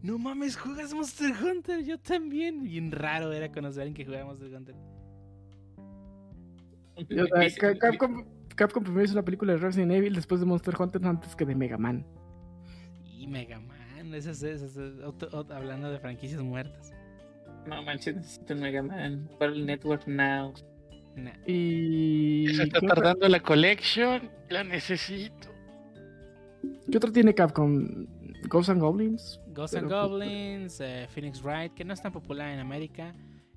[0.00, 2.62] No mames, juegas Monster Hunter, yo también.
[2.62, 4.74] Bien raro era conocer a alguien que jugaba Monster Hunter.
[7.78, 11.44] Capcom, Capcom primero hizo la película de Resident Evil después de Monster Hunter antes que
[11.44, 12.06] de Mega Man.
[13.04, 16.92] Y Mega Man, esas, esas, esas- otro- otro- hablando de franquicias muertas.
[17.68, 19.28] No manches, necesito un Mega Man.
[19.38, 20.54] Battle Network Now.
[21.16, 21.32] Nah.
[21.46, 22.46] Y.
[22.54, 24.30] Se está ¿qué, otra, tardando la collection.
[24.48, 25.48] La necesito.
[26.90, 28.06] qué otro tiene Capcom?
[28.48, 29.40] Ghosts and Goblins.
[29.48, 33.14] Ghosts and Pero- Goblins, eh, Phoenix Wright, que no es tan popular en América.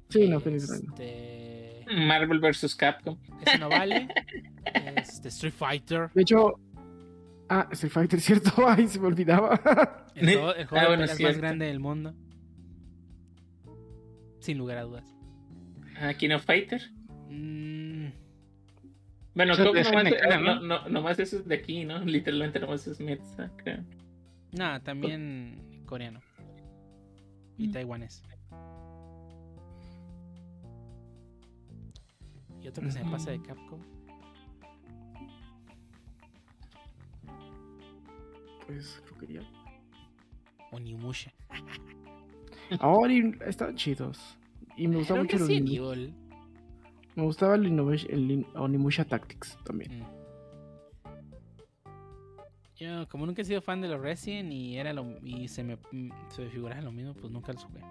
[0.10, 0.94] Sí, no, Phoenix Wright no.
[0.94, 2.76] Este, Marvel vs.
[2.76, 3.18] Capcom.
[3.46, 4.08] Ese no vale.
[4.98, 6.10] este, Street Fighter.
[6.14, 6.60] De hecho.
[7.50, 8.52] Ah, Street Fighter, ¿cierto?
[8.68, 9.60] Ay, se me olvidaba.
[10.16, 12.14] El juego, el juego Ah, de bueno, más grande del mundo.
[14.42, 15.06] Sin lugar a dudas.
[15.98, 16.82] Ah, King of Fighter.
[17.30, 18.10] Mm,
[19.34, 20.04] Bueno, creo que nomás,
[20.40, 20.62] no, ¿no?
[20.62, 22.00] no, nomás eso es de aquí, ¿no?
[22.06, 23.84] Literalmente nomás es Metza, creo.
[24.52, 26.20] no, también coreano.
[27.58, 27.72] Y Mm.
[27.72, 28.24] taiwanés.
[32.62, 33.80] Y otro que se me pasa de Capcom.
[38.66, 39.42] Pues creo que ya.
[40.72, 41.32] Onimusha.
[42.80, 43.14] Ahora
[43.46, 44.38] estaban chidos.
[44.78, 46.14] Y me gustaba mucho el, Resident Onimu- Evil.
[47.16, 50.00] Me gustaba el, el Onimusha Tactics también.
[50.00, 50.06] Mm.
[52.78, 55.76] Yo, como nunca he sido fan de los Resident y era lo y se me,
[55.92, 57.82] mm, se me figuraba lo mismo, pues nunca los jugué.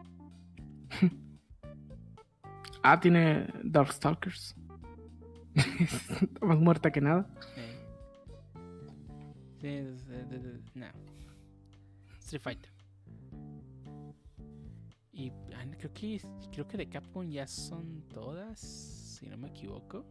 [2.83, 4.57] Ah, tiene Darkstalkers.
[5.55, 7.29] Está más muerta que nada.
[9.61, 10.87] Sí, de- no.
[12.21, 12.73] Street Fighter.
[15.21, 20.07] Y ah, creo que creo que de Capcom ya son todas, si no me equivoco.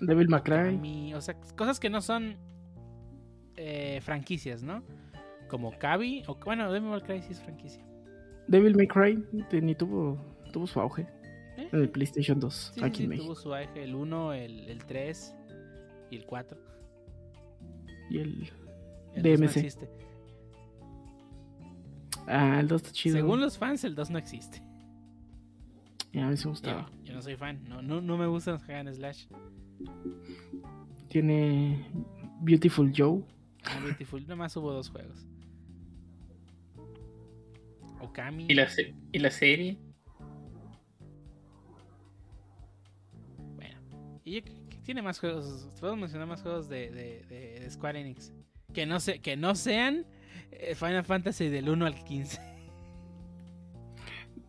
[0.00, 1.14] Devil May Cry.
[1.14, 2.36] O sea, cosas que no son
[3.56, 4.82] eh, franquicias, ¿no?
[5.48, 7.82] Como Kabi, o bueno, Devil May Cry sí es franquicia.
[8.48, 9.24] Devil May Cry
[9.62, 10.18] ni tuvo,
[10.52, 11.06] tuvo su auge
[11.56, 11.68] ¿Eh?
[11.72, 13.26] en el PlayStation 2 Sí, aquí sí, en México.
[13.28, 15.34] tuvo su eje, el 1, el, el 3
[16.10, 16.58] y el 4.
[18.10, 18.52] Y el.
[19.14, 19.56] El 2 no DMC.
[19.56, 19.90] existe.
[22.28, 23.16] Ah, el 2 está chido.
[23.16, 24.62] Según los fans, el 2 no existe.
[26.12, 26.90] Ya, a mí Yo, gustaba.
[27.04, 29.26] yo no soy fan, no, no, no me gustan los hack and slash.
[31.08, 31.86] Tiene
[32.40, 33.22] Beautiful Joe.
[33.64, 35.26] Ah, Beautiful, nomás hubo dos juegos.
[38.00, 38.46] Okami.
[38.48, 39.78] ¿Y la, se- y la serie?
[43.56, 43.78] Bueno.
[44.24, 44.42] Y
[44.82, 45.68] tiene más juegos.
[45.80, 48.32] Podemos mencionar más juegos de, de, de- de Square Enix.
[48.72, 50.06] Que no, se, que no sean
[50.76, 52.40] Final Fantasy del 1 al 15.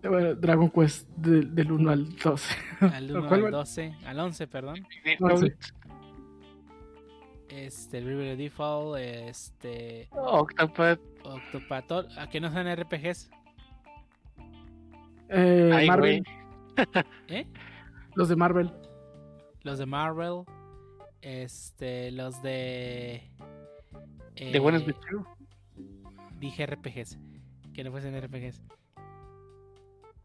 [0.01, 2.55] Eh, Bueno, Dragon Quest de- del 1 al 12.
[2.93, 3.57] Al 1 ¿Cuál al va?
[3.57, 3.95] 12.
[4.05, 4.87] Al 11, perdón.
[5.19, 5.55] Once.
[7.49, 8.99] Este, el River Default.
[8.99, 10.07] Este.
[10.11, 10.99] Octopath.
[11.23, 11.91] Octopath.
[12.17, 13.29] A que no sean RPGs.
[15.29, 16.23] Eh, Ay, Marvel.
[17.27, 17.45] ¿Eh?
[18.15, 18.71] los de Marvel.
[19.63, 20.43] Los de Marvel.
[21.21, 22.11] Este.
[22.11, 23.29] Los de.
[24.35, 25.27] De buenos eh, bichos.
[26.39, 27.19] Dije RPGs.
[27.73, 28.61] Que no fuesen RPGs.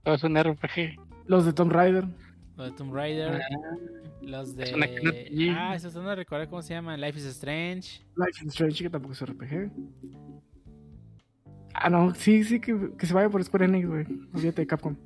[0.02, 0.98] Todo es un RPG.
[1.26, 2.04] Los de Tomb Raider.
[2.56, 3.40] Los de Tomb Raider.
[4.20, 4.98] Los Es una de.
[4.98, 5.56] RPG.
[5.56, 7.00] Ah, esos no recuerdo cómo se llaman.
[7.00, 8.02] Life is Strange.
[8.16, 9.70] Life is Strange, que tampoco es RPG.
[11.74, 14.06] Ah, no, sí, sí, que, que se vaya por Square Enix, güey.
[14.32, 14.96] Olvídate de Capcom.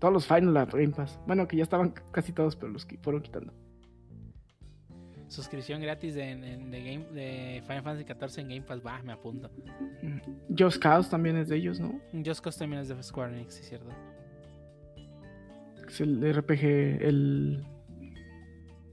[0.00, 1.20] Todos los Final Game Pass.
[1.26, 3.54] Bueno, que ya estaban casi todos, pero los que fueron quitando.
[5.32, 8.84] Suscripción gratis de, de, de game, de Final Fantasy XIV en Game Pass.
[8.84, 9.50] Va, me apunto.
[10.58, 11.98] Just Cause también es de ellos, ¿no?
[12.12, 13.88] Just Cause también es de Square Enix, es cierto.
[15.88, 16.64] Es el RPG,
[17.02, 17.64] el.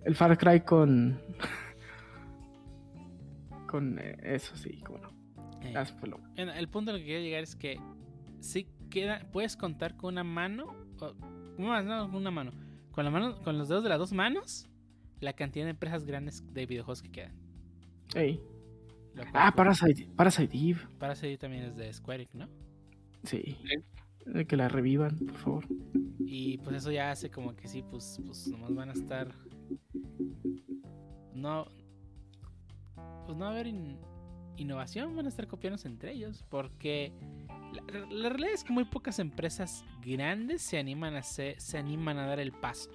[0.06, 1.22] El Far Cry con.
[3.68, 5.10] con eh, eso, sí, como no.
[5.62, 5.86] Eh, Ah,
[6.38, 7.82] el punto al que quiero llegar es que
[8.40, 12.54] sí queda, puedes contar con una mano, o, más, no, con una mano,
[12.92, 14.69] con la mano, con los dedos de las dos manos,
[15.20, 17.34] la cantidad de empresas grandes de videojuegos que quedan.
[18.16, 18.42] Ey.
[19.16, 20.80] Lo cual, Ah, Parasite, Parasite Eve.
[20.98, 22.48] Parasite también es de Square Enix, ¿no?
[23.24, 23.58] Sí.
[24.34, 25.66] Eh, Que la revivan, por favor.
[26.20, 29.34] Y pues eso ya hace como que sí, pues, pues nomás van a estar.
[31.34, 31.66] No.
[33.26, 33.98] Pues no va a haber in-
[34.58, 36.44] innovación, van a estar copiándose entre ellos.
[36.50, 37.14] Porque
[37.92, 42.18] la, la realidad es que muy pocas empresas grandes se animan a hacer- se animan
[42.18, 42.90] a dar el paso.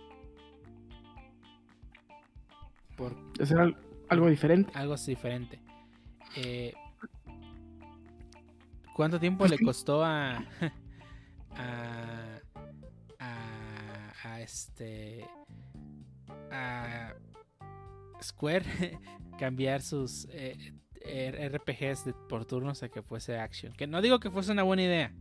[2.96, 3.76] Por Hacer al-
[4.08, 4.70] algo diferente.
[4.74, 5.60] algo diferente.
[6.36, 6.72] Eh,
[8.94, 10.44] ¿Cuánto tiempo Pues le costó a,
[14.22, 15.26] a este
[16.50, 17.14] a
[18.22, 18.64] Square
[19.38, 20.56] cambiar sus eh,
[21.00, 23.72] eh, RPGs de- por turnos a que fuese action.
[23.72, 25.12] Que no digo que fuese una buena idea.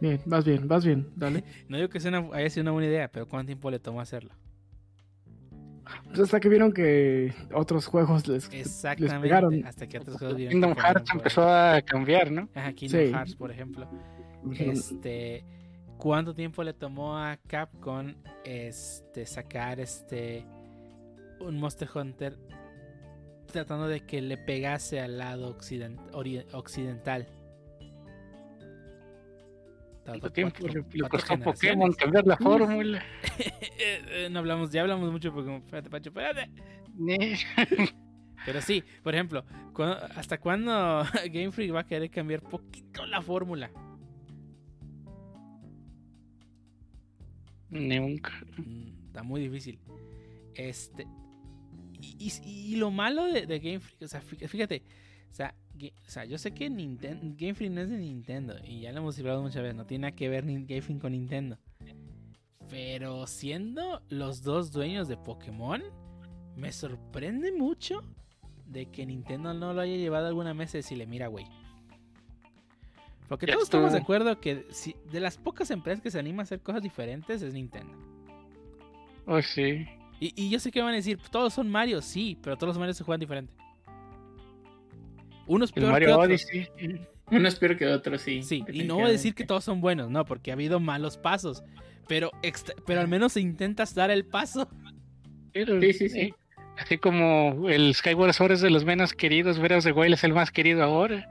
[0.00, 1.44] Bien, vas bien, vas bien, dale.
[1.68, 4.00] No digo que sea una- haya sido una buena idea, pero ¿cuánto tiempo le tomó
[4.00, 4.34] hacerlo?
[6.08, 9.20] Pues hasta que vieron que otros juegos les, les Exactamente.
[9.20, 9.66] pegaron.
[9.66, 12.48] Hasta que otros juegos vieron Kingdom Hearts por- empezó a cambiar, ¿no?
[12.54, 13.12] Ajá, Kingdom Sí.
[13.12, 13.88] Hearts, por ejemplo.
[14.58, 15.44] Este,
[15.98, 18.14] ¿cuánto tiempo le tomó a Capcom
[18.44, 20.44] este sacar este
[21.40, 22.38] un Monster Hunter
[23.46, 27.26] tratando de que le pegase al lado occident- ori- occidental?
[30.04, 31.38] ¿Cuánto tiempo le, costó.
[31.38, 33.04] Pokémon cambiar la fórmula?
[33.78, 35.62] Eh, no hablamos, ya hablamos mucho de Pokémon.
[35.62, 36.50] Espérate, Pacho, espérate.
[38.44, 43.22] Pero sí, por ejemplo, ¿cuándo- ¿hasta cuándo Game Freak va a querer cambiar poquito la
[43.22, 43.70] fórmula?
[47.70, 48.32] Nunca.
[48.58, 49.78] Mm, Está muy difícil.
[50.54, 51.06] Este.
[52.00, 54.82] Y, y- y lo malo de, de Game Freak, o sea, fí- fíjate,
[55.30, 58.80] o sea, o sea, yo sé que Ninten- Game Freak no es de Nintendo, y
[58.80, 61.12] ya lo hemos hablado muchas veces, no tiene nada que ver ni Game Freak con
[61.12, 61.58] Nintendo.
[62.70, 65.82] Pero siendo los dos dueños de Pokémon,
[66.56, 68.02] me sorprende mucho
[68.66, 71.44] de que Nintendo no lo haya llevado a alguna mesa y decirle, mira, güey.
[73.28, 76.42] Porque todos estamos de acuerdo que si, de las pocas empresas que se animan a
[76.44, 77.96] hacer cosas diferentes es Nintendo.
[79.26, 79.86] Oh, sí.
[80.20, 82.78] Y, y yo sé que van a decir, todos son Mario, sí, pero todos los
[82.78, 83.52] Mario se juegan diferente.
[85.46, 86.22] Uno es El peor que Mario otro.
[86.22, 86.68] Odyssey.
[87.30, 88.42] Uno es peor que otro, sí.
[88.42, 91.16] Sí, y no voy a decir que todos son buenos, no, porque ha habido malos
[91.16, 91.62] pasos.
[92.08, 92.30] Pero,
[92.86, 94.68] pero al menos intentas dar el paso.
[95.54, 96.20] Sí, sí, sí.
[96.20, 96.34] eh,
[96.78, 100.32] Así como el Skyward Sword es de los menos queridos, of the Wild es el
[100.32, 101.28] más querido ahora.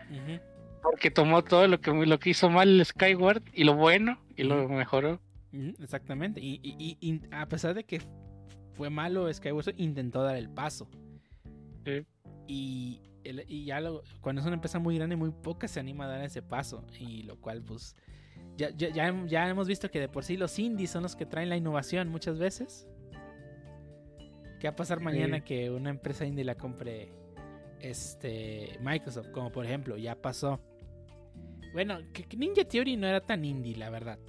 [0.82, 4.44] Porque tomó todo lo que, lo que hizo mal el Skyward y lo bueno y
[4.44, 5.20] lo mejoró.
[5.80, 6.40] Exactamente.
[6.42, 8.02] Y, y- y- y a pesar de que
[8.74, 10.90] fue malo Skyward Sword, intentó dar el paso.
[11.86, 12.04] Sí.
[12.48, 16.06] Y, el- y ya lo- cuando es una empresa muy grande, muy poca se anima
[16.06, 16.86] a dar ese paso.
[17.00, 17.96] Y lo cual, pues.
[18.58, 21.16] Ya, ya, ya, hem- ya hemos visto que de por sí los indies son los
[21.16, 22.88] que traen la innovación muchas veces.
[24.60, 25.44] ¿Qué va a pasar mañana Sí.
[25.44, 27.12] que una empresa indie la compre
[27.80, 29.30] este Microsoft?
[29.32, 30.62] Como por ejemplo, ya pasó.
[31.74, 34.20] Bueno, que Ninja Theory no era tan indie, la verdad.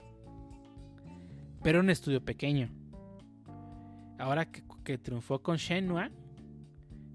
[1.63, 2.71] Pero un estudio pequeño.
[4.19, 6.11] Ahora que, que triunfó con Shenmue,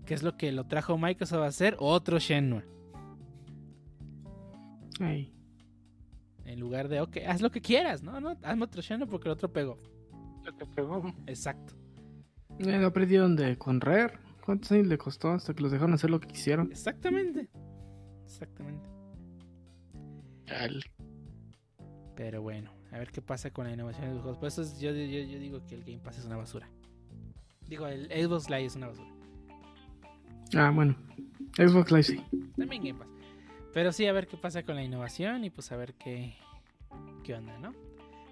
[0.08, 1.76] ¿qué es lo que lo trajo Microsoft a hacer?
[1.80, 2.64] Otro Shenmue.
[5.00, 5.32] "Ey,
[6.45, 9.34] En lugar de, ok, haz lo que quieras, no, no, hazme otro Shenmue porque el
[9.34, 9.77] otro pegó.
[10.44, 11.14] Lo que pegó.
[11.27, 11.74] Exacto.
[12.60, 14.14] eh, no aprendieron de con Rare.
[14.45, 16.72] ¿Cuántos años le costó hasta que los dejaron hacer lo que quisieron?
[16.72, 17.50] Exactamente.
[18.26, 18.90] Exactamente.
[20.45, 20.80] Chale.
[22.16, 24.38] Pero bueno, a ver qué pasa con la innovación de los juegos.
[24.40, 26.69] Por eso es- yo, yo, yo digo que el Game Pass es una basura.
[27.68, 29.10] Digo, el Xbox Live es una basura.
[30.56, 30.95] Ah, bueno.
[31.58, 32.24] Xbox Live sí.
[32.58, 33.08] También Game Pass.
[33.74, 36.35] Pero sí, a ver qué pasa con la innovación y pues a ver qué,
[37.24, 37.74] qué onda, ¿no?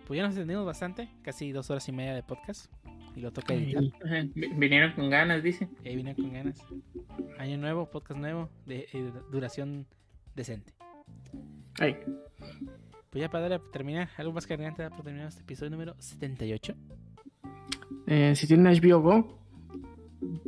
[0.07, 2.71] Pues ya nos entendimos bastante, casi dos horas y media de podcast.
[3.15, 3.83] Y lo toca editar.
[4.35, 5.69] Vinieron con ganas, dice.
[5.85, 6.63] Ahí vine con ganas.
[7.39, 9.87] Año nuevo, podcast nuevo, de, eh, duración
[10.35, 10.73] decente.
[11.79, 11.97] ey.
[13.09, 16.75] Pues ya para darle a terminar, algo más cargante para terminar este episodio número 78.
[18.07, 19.39] Eh, si tienen HBO Go,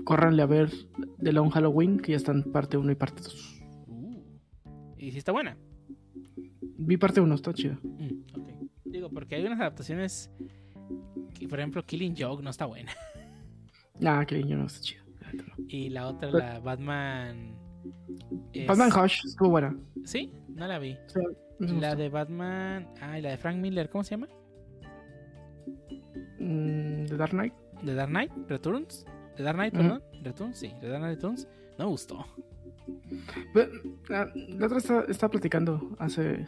[0.04, 0.72] córranle a ver
[1.22, 3.62] The Long Halloween, que ya están parte 1 y parte 2.
[3.88, 4.22] Uh.
[4.98, 5.58] Y si está buena.
[6.80, 7.76] Vi parte 1, está chido.
[7.84, 8.50] Mm, ok.
[8.86, 10.32] Digo, porque hay unas adaptaciones.
[11.34, 12.92] Que, por ejemplo, Killing Joke no está buena.
[14.06, 15.04] Ah, que niño no está chido.
[15.68, 17.56] Y la otra, Pero- la Batman.
[18.54, 19.76] es- Batman Hush estuvo buena.
[20.06, 20.96] Sí, no la vi.
[21.60, 22.88] La de Batman.
[23.02, 24.28] Ah, y la de Frank Miller, ¿cómo se llama?
[26.40, 27.54] Mm, The Dark Knight.
[27.84, 29.04] ¿The Dark Knight Returns?
[29.38, 30.02] ¿The Dark Knight, perdón?
[30.24, 30.58] ¿Returns?
[30.58, 31.48] Sí, The Dark Knight Returns.
[31.78, 32.26] No me gustó.
[34.10, 36.48] La, la otra está- estaba platicando hace.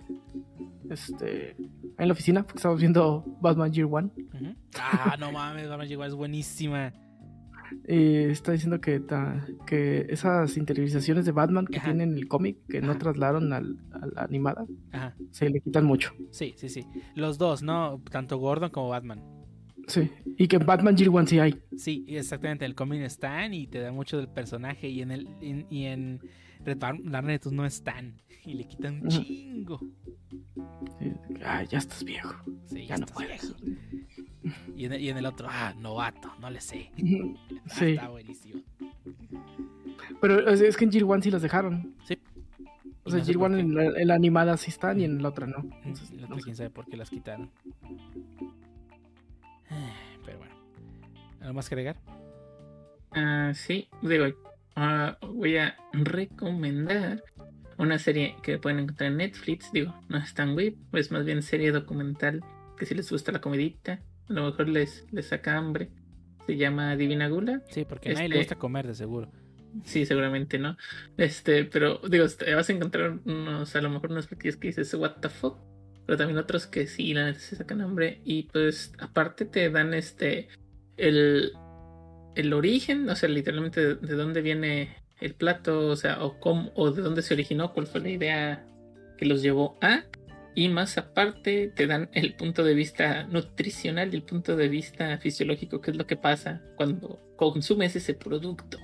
[0.89, 1.55] Este.
[1.97, 4.09] En la oficina, porque estábamos viendo Batman Year One.
[4.79, 6.93] Ah, no mames, Batman llegó, es buenísima.
[7.87, 11.87] Y está diciendo que, ta- que esas interiorizaciones de Batman que Ajá.
[11.89, 15.85] tiene en el cómic, que no trasladaron al, a la animada, Ajá, se le quitan
[15.85, 16.11] mucho.
[16.31, 16.87] sí, sí, sí.
[17.13, 18.01] Los dos, ¿no?
[18.09, 19.21] Tanto Gordon como Batman.
[19.89, 20.09] Sí.
[20.37, 21.59] Y que en Batman Year One sí hay.
[21.77, 22.63] Sí, exactamente.
[22.65, 24.87] El cómic están y te da mucho del personaje.
[24.87, 26.21] Y en el en- y en
[26.63, 26.77] Red
[27.51, 28.21] no están.
[28.45, 29.79] Y le quitan un chingo.
[30.99, 31.11] Sí.
[31.43, 32.33] Ay, ya estás viejo.
[32.67, 33.53] Sí, Ya no puedes.
[34.75, 36.89] Y en, el, y en el otro, ah, novato, no le sé.
[36.95, 37.85] Ah, Sí.
[37.91, 38.61] Está buenísimo.
[40.21, 41.95] Pero es es que en Year One sí los dejaron.
[42.05, 42.17] Sí.
[43.03, 45.21] O sea, no sé Year One en la, en la animada sí están y en
[45.21, 45.57] la otra no.
[45.83, 46.43] Entonces, el no otro, sé.
[46.43, 47.49] quién sabe por qué las quitaron.
[51.41, 51.95] ¿Algo más que agregar?
[53.11, 54.25] Ah, sí, digo,
[54.75, 57.23] ah, voy a recomendar
[57.77, 59.71] una serie que pueden encontrar en Netflix.
[59.71, 62.43] Digo, no es tan web, es más bien serie documental
[62.77, 65.89] que si les gusta la comidita, a lo mejor les, les saca hambre.
[66.45, 67.61] Se llama Divina Gula.
[67.69, 69.31] Sí, porque a nadie le Este- gusta comer, de seguro.
[69.85, 70.77] Sí, seguramente no.
[71.15, 72.25] Este, pero digo,
[72.55, 75.57] vas a encontrar unos, a lo mejor unos platillos que dices, what the fuck.
[76.09, 78.19] Pero también otros que sí, la neta se sacan hambre.
[78.25, 80.47] Y pues, aparte te dan este,
[80.97, 81.51] el,
[82.33, 86.71] el origen, o sea, literalmente de, de dónde viene el plato, o sea, o cómo,
[86.73, 88.65] o de dónde se originó, cuál fue la idea
[89.19, 90.05] que los llevó a.
[90.55, 95.19] Y más aparte te dan el punto de vista nutricional y el punto de vista
[95.19, 98.79] fisiológico, qué es lo que pasa cuando consumes ese producto.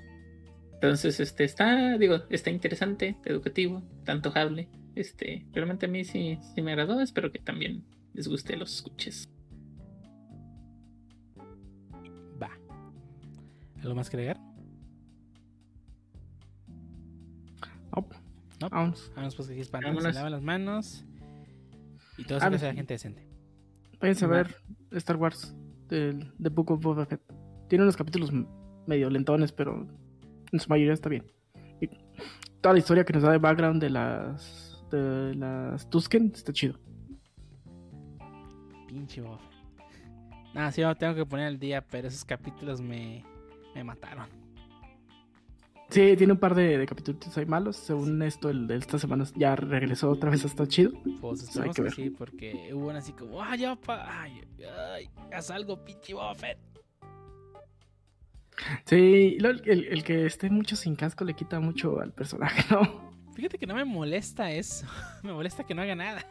[0.73, 4.69] Entonces, este está, digo, está interesante, educativo, está antojable.
[4.95, 7.01] Este, realmente a mí sí, sí me agradó.
[7.01, 7.83] Espero que también
[8.13, 9.29] les guste los escuches.
[12.41, 12.49] Va.
[13.81, 14.39] ¿Algo más que agregar?
[17.95, 18.07] No,
[18.61, 18.69] No.
[18.69, 19.11] Vamos.
[19.15, 19.71] Vamos pues que se
[20.13, 21.05] lavan las manos.
[22.17, 22.59] Y todo Ah, eso que no.
[22.59, 23.27] sea gente decente.
[23.99, 24.55] Váyanse a ver
[24.91, 25.53] Star Wars,
[25.89, 27.21] del The Book of Boba Fett.
[27.67, 28.31] Tiene unos capítulos
[28.87, 29.87] medio lentones, pero
[30.51, 31.25] en su mayoría está bien.
[31.81, 31.87] Y
[32.61, 36.79] toda la historia que nos da de background de las de las Tusken está chido.
[38.87, 39.55] Pinche Boba Fett.
[40.53, 43.25] Nada, sí, yo tengo que poner al día, pero esos capítulos me,
[43.73, 44.27] me mataron.
[45.89, 47.75] Sí, tiene un par de, de capítulos ahí malos.
[47.75, 50.91] Según esto, el de esta semana ya regresó otra vez hasta chido.
[51.21, 54.41] Pues esperemos que que sí, porque hubo una así como, ay, ya, pa, ay,
[54.93, 56.57] ay, haz algo, pinche Boba Fett.
[58.85, 63.14] Sí, el, el que esté mucho sin casco le quita mucho al personaje, ¿no?
[63.35, 64.85] Fíjate que no me molesta eso.
[65.23, 66.25] me molesta que no haga nada.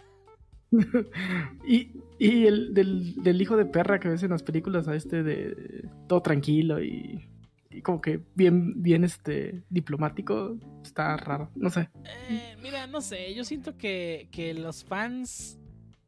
[1.67, 5.23] y y el del, del hijo de perra que ves en las películas a este
[5.23, 7.29] de todo tranquilo y,
[7.71, 11.89] y como que bien, bien este diplomático, está raro, no sé.
[12.31, 15.59] Eh, mira, no sé, yo siento que, que los fans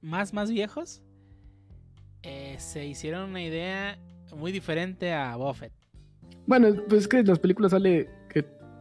[0.01, 1.03] más, más viejos
[2.23, 3.99] eh, se hicieron una idea
[4.37, 5.73] muy diferente a Buffett.
[6.47, 8.09] Bueno, pues es que en las películas sale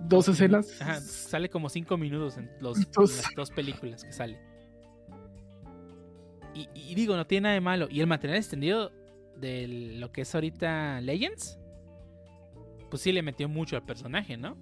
[0.02, 0.82] dos escenas.
[0.82, 3.18] Ajá, sale como cinco minutos en, los, Dos.
[3.18, 4.40] en las dos películas que sale.
[6.54, 7.88] Y, y digo, no tiene nada de malo.
[7.90, 8.92] Y el material extendido
[9.40, 9.68] de
[9.98, 11.60] lo que es ahorita Legends,
[12.90, 14.58] pues sí le metió mucho al personaje, ¿no?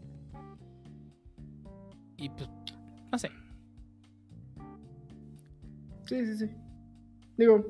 [2.17, 2.49] Y pues,
[3.11, 3.29] no sé.
[6.05, 6.49] Sí, sí, sí.
[7.37, 7.65] Digo,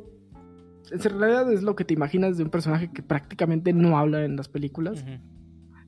[0.92, 4.36] en realidad es lo que te imaginas de un personaje que prácticamente no habla en
[4.36, 5.02] las películas.
[5.02, 5.33] Ujú.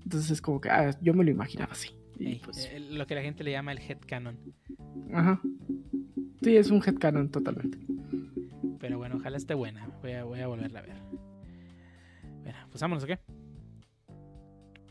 [0.06, 1.90] Entonces es como que, ah, yo me lo imaginaba así.
[2.18, 4.38] Y Ey, pues, eh, lo que la gente le llama el headcanon.
[5.14, 5.42] ajá.
[6.42, 7.78] Sí, es un headcanon totalmente.
[8.80, 9.90] Pero bueno, ojalá esté buena.
[10.02, 10.98] Voy a, voy a volverla a ver.
[12.44, 13.20] Bueno, pues vámonos, ¿o qué?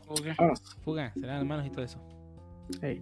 [0.07, 0.27] Ok.
[0.37, 0.61] Vamos.
[0.83, 1.99] Fuga, las manos y todo eso.
[2.81, 3.01] Hey.